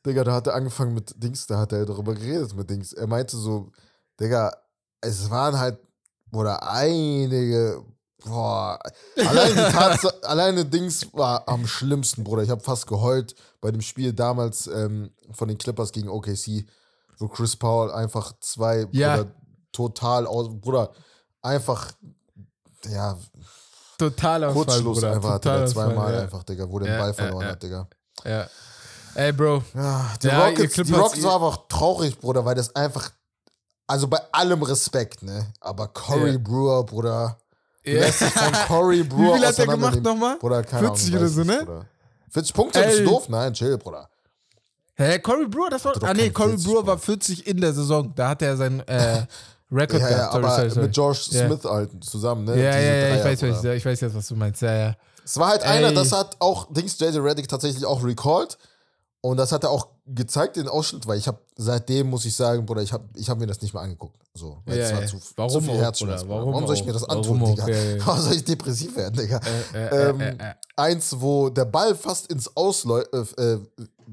[0.06, 2.92] Digga, da hat er angefangen mit Dings, da hat er darüber geredet mit Dings.
[2.94, 3.72] Er meinte so,
[4.20, 4.52] Digga,
[5.00, 5.80] es waren halt,
[6.34, 7.84] oder einige,
[8.24, 8.80] boah,
[9.18, 12.44] allein die Tatsache, alleine Dings war am schlimmsten, Bruder.
[12.44, 16.66] Ich habe fast geheult bei dem Spiel damals ähm, von den Clippers gegen OKC,
[17.18, 19.18] wo Chris Paul einfach zwei, Ja.
[19.18, 19.32] Bruder,
[19.72, 20.92] total aus, Bruder,
[21.42, 21.92] einfach,
[22.90, 23.18] ja,
[23.98, 25.12] Totaler Ausfall, Kurzschluss Bruder.
[25.14, 26.22] einfach der Totaler zweimal Ausfall, ja.
[26.22, 27.88] einfach, Digga, wo der Ja, den Ball verloren hat, Digga.
[28.26, 28.48] Ja.
[29.14, 29.62] Ey, Bro.
[30.24, 33.12] Die Rockets, die Rockets war einfach traurig, Bruder, weil das einfach,
[33.86, 36.38] also bei allem Respekt, ne, aber Corey.
[36.38, 37.38] Brewer, Bruder,
[37.86, 40.38] dich von Corey Wie Brewer viel hat er gemacht nochmal?
[40.38, 41.58] Bruder, keine 40 Ahnung, oder so, ne?
[41.66, 41.86] Bruder.
[42.30, 43.06] 40 Punkte, bist du Ey.
[43.08, 43.30] doof?
[43.30, 44.10] Nein, chill, Bruder.
[44.96, 45.94] Hä, Corey Brewer, das war.
[46.04, 46.98] Ah, nee, Corey 40, Brewer war Bruder.
[47.00, 48.14] 40 in der Saison.
[48.16, 49.26] Da hat er sein äh,
[49.72, 50.34] Rekord Ja, ja, gehabt.
[50.34, 50.86] Sorry, aber sorry, sorry.
[50.88, 51.48] mit Josh Ja.
[51.48, 52.52] Smith halt zusammen, ne?
[52.62, 54.62] Ja, Diese ja, ja, ich weiß, was, ich weiß jetzt, was du meinst.
[54.62, 54.96] Ja, ja.
[55.24, 55.94] Es war halt einer, Ey.
[55.96, 58.58] das hat auch Dings JJ Reddick tatsächlich auch recalled.
[59.24, 62.66] Und das hat er auch gezeigt, den Ausschnitt, weil ich habe seitdem, muss ich sagen,
[62.66, 64.20] Bruder, ich habe ich hab mir das nicht mehr angeguckt.
[64.34, 65.08] So, weil Ja, es war ja.
[65.08, 66.24] zu, Warum zu viel auch, Herzschmerz.
[66.28, 67.50] Warum Warum soll ich mir das Warum antun, auch?
[67.50, 67.68] Digga?
[67.70, 67.98] Ja.
[68.08, 69.40] Warum soll ich depressiv werden, Digga?
[69.74, 70.54] Äh, äh, ähm, äh, äh.
[70.76, 73.68] Eins, wo der Ball fast ins Ausläu äh, äh, fällt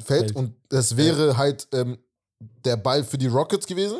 [0.04, 0.36] Fällt.
[0.36, 1.98] und das wäre halt ähm,
[2.64, 3.98] der Ball für die Rockets gewesen.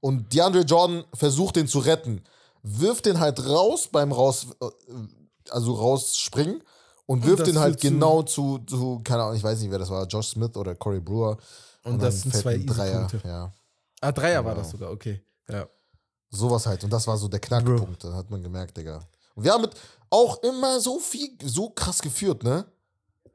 [0.00, 2.22] Und DeAndre Jordan versucht den zu retten,
[2.62, 4.66] wirft den halt raus beim raus, äh,
[5.50, 6.62] also rausspringen
[7.10, 10.06] und wirft den halt genau zu, zu, keine Ahnung, ich weiß nicht, wer das war,
[10.06, 11.36] Josh Smith oder Corey Brewer.
[11.82, 13.08] Und das sind zwei Dreier.
[13.24, 13.52] Ja,
[14.00, 14.62] Ah, Dreier war Genau.
[14.62, 15.20] das sogar, okay.
[15.50, 15.66] Ja.
[16.30, 16.84] sowas halt.
[16.84, 19.00] Und das war so der Knackpunkt, da hat man gemerkt, Digga.
[19.34, 19.72] Und wir haben mit
[20.08, 22.64] auch immer so viel, so krass geführt, ne?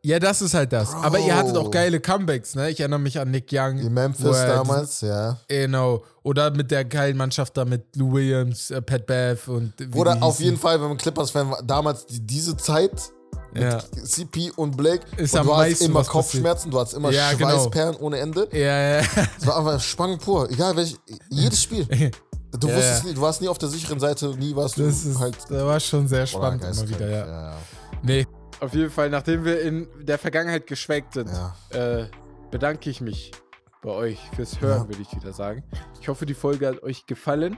[0.03, 0.91] Ja, das ist halt das.
[0.91, 1.02] Bro.
[1.02, 2.69] Aber ihr hattet auch geile Comebacks, ne?
[2.69, 3.80] Ich erinnere mich an Nick Young.
[3.80, 5.38] In Memphis damals, ja.
[5.49, 6.03] Genau.
[6.23, 9.73] Oder mit der geilen Mannschaft da mit Lou Williams, äh, Pat Bev und.
[9.95, 13.11] Oder auf jeden Fall, wenn man Clippers-Fan war, damals die, diese Zeit
[13.57, 13.80] Ja.
[14.03, 17.49] CP und Blake, Ist und du hattest meisten immer Kopfschmerzen, du hattest immer Ja, genau.
[17.52, 18.48] Schweißperlen ohne Ende.
[18.52, 19.03] Ja, ja.
[19.38, 20.49] Es war einfach Spannung pur.
[20.52, 20.95] Egal welch,
[21.30, 21.88] jedes Spiel.
[22.57, 23.10] Du Ja, wusstest ja.
[23.10, 25.65] nie, du warst nie auf der sicheren Seite, nie warst Das du ist, halt das
[25.65, 27.18] war schon sehr spannend immer wieder, ja.
[27.26, 27.56] ja, ja.
[28.02, 28.26] Nee.
[28.61, 31.53] Auf jeden Fall, nachdem wir in der Vergangenheit geschweckt sind, Ja.
[31.77, 32.07] äh,
[32.52, 33.32] bedanke ich mich
[33.84, 34.88] bei euch fürs Hören, Ja.
[34.88, 35.65] würde ich wieder sagen.
[35.99, 37.57] Ich hoffe, die Folge hat euch gefallen.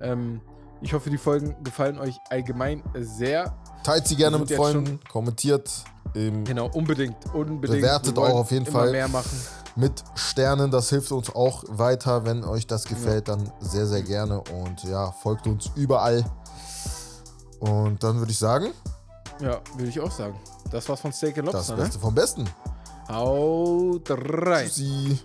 [0.00, 0.40] Ähm,
[0.80, 3.54] ich hoffe, die Folgen gefallen euch allgemein sehr.
[3.82, 5.70] Teilt sie gerne mit Freunden, kommentiert
[6.14, 7.80] ähm, Genau, unbedingt, unbedingt.
[7.80, 8.90] Bewertet auch auf jeden Fall.
[8.90, 9.30] mehr machen.
[9.76, 10.70] mit Sternen.
[10.70, 12.24] Das hilft uns auch weiter.
[12.24, 14.40] Wenn euch das gefällt, dann sehr, sehr gerne.
[14.40, 16.24] Und ja, folgt uns überall.
[17.60, 18.72] Und dann würde ich sagen,
[19.40, 20.34] Ja, würde ich auch sagen.
[20.70, 21.82] Das war's von Steak and das Lobster, ne?
[21.82, 22.48] Beste vom Besten.
[23.08, 24.66] Haut rein.
[24.66, 25.18] Tschüssi.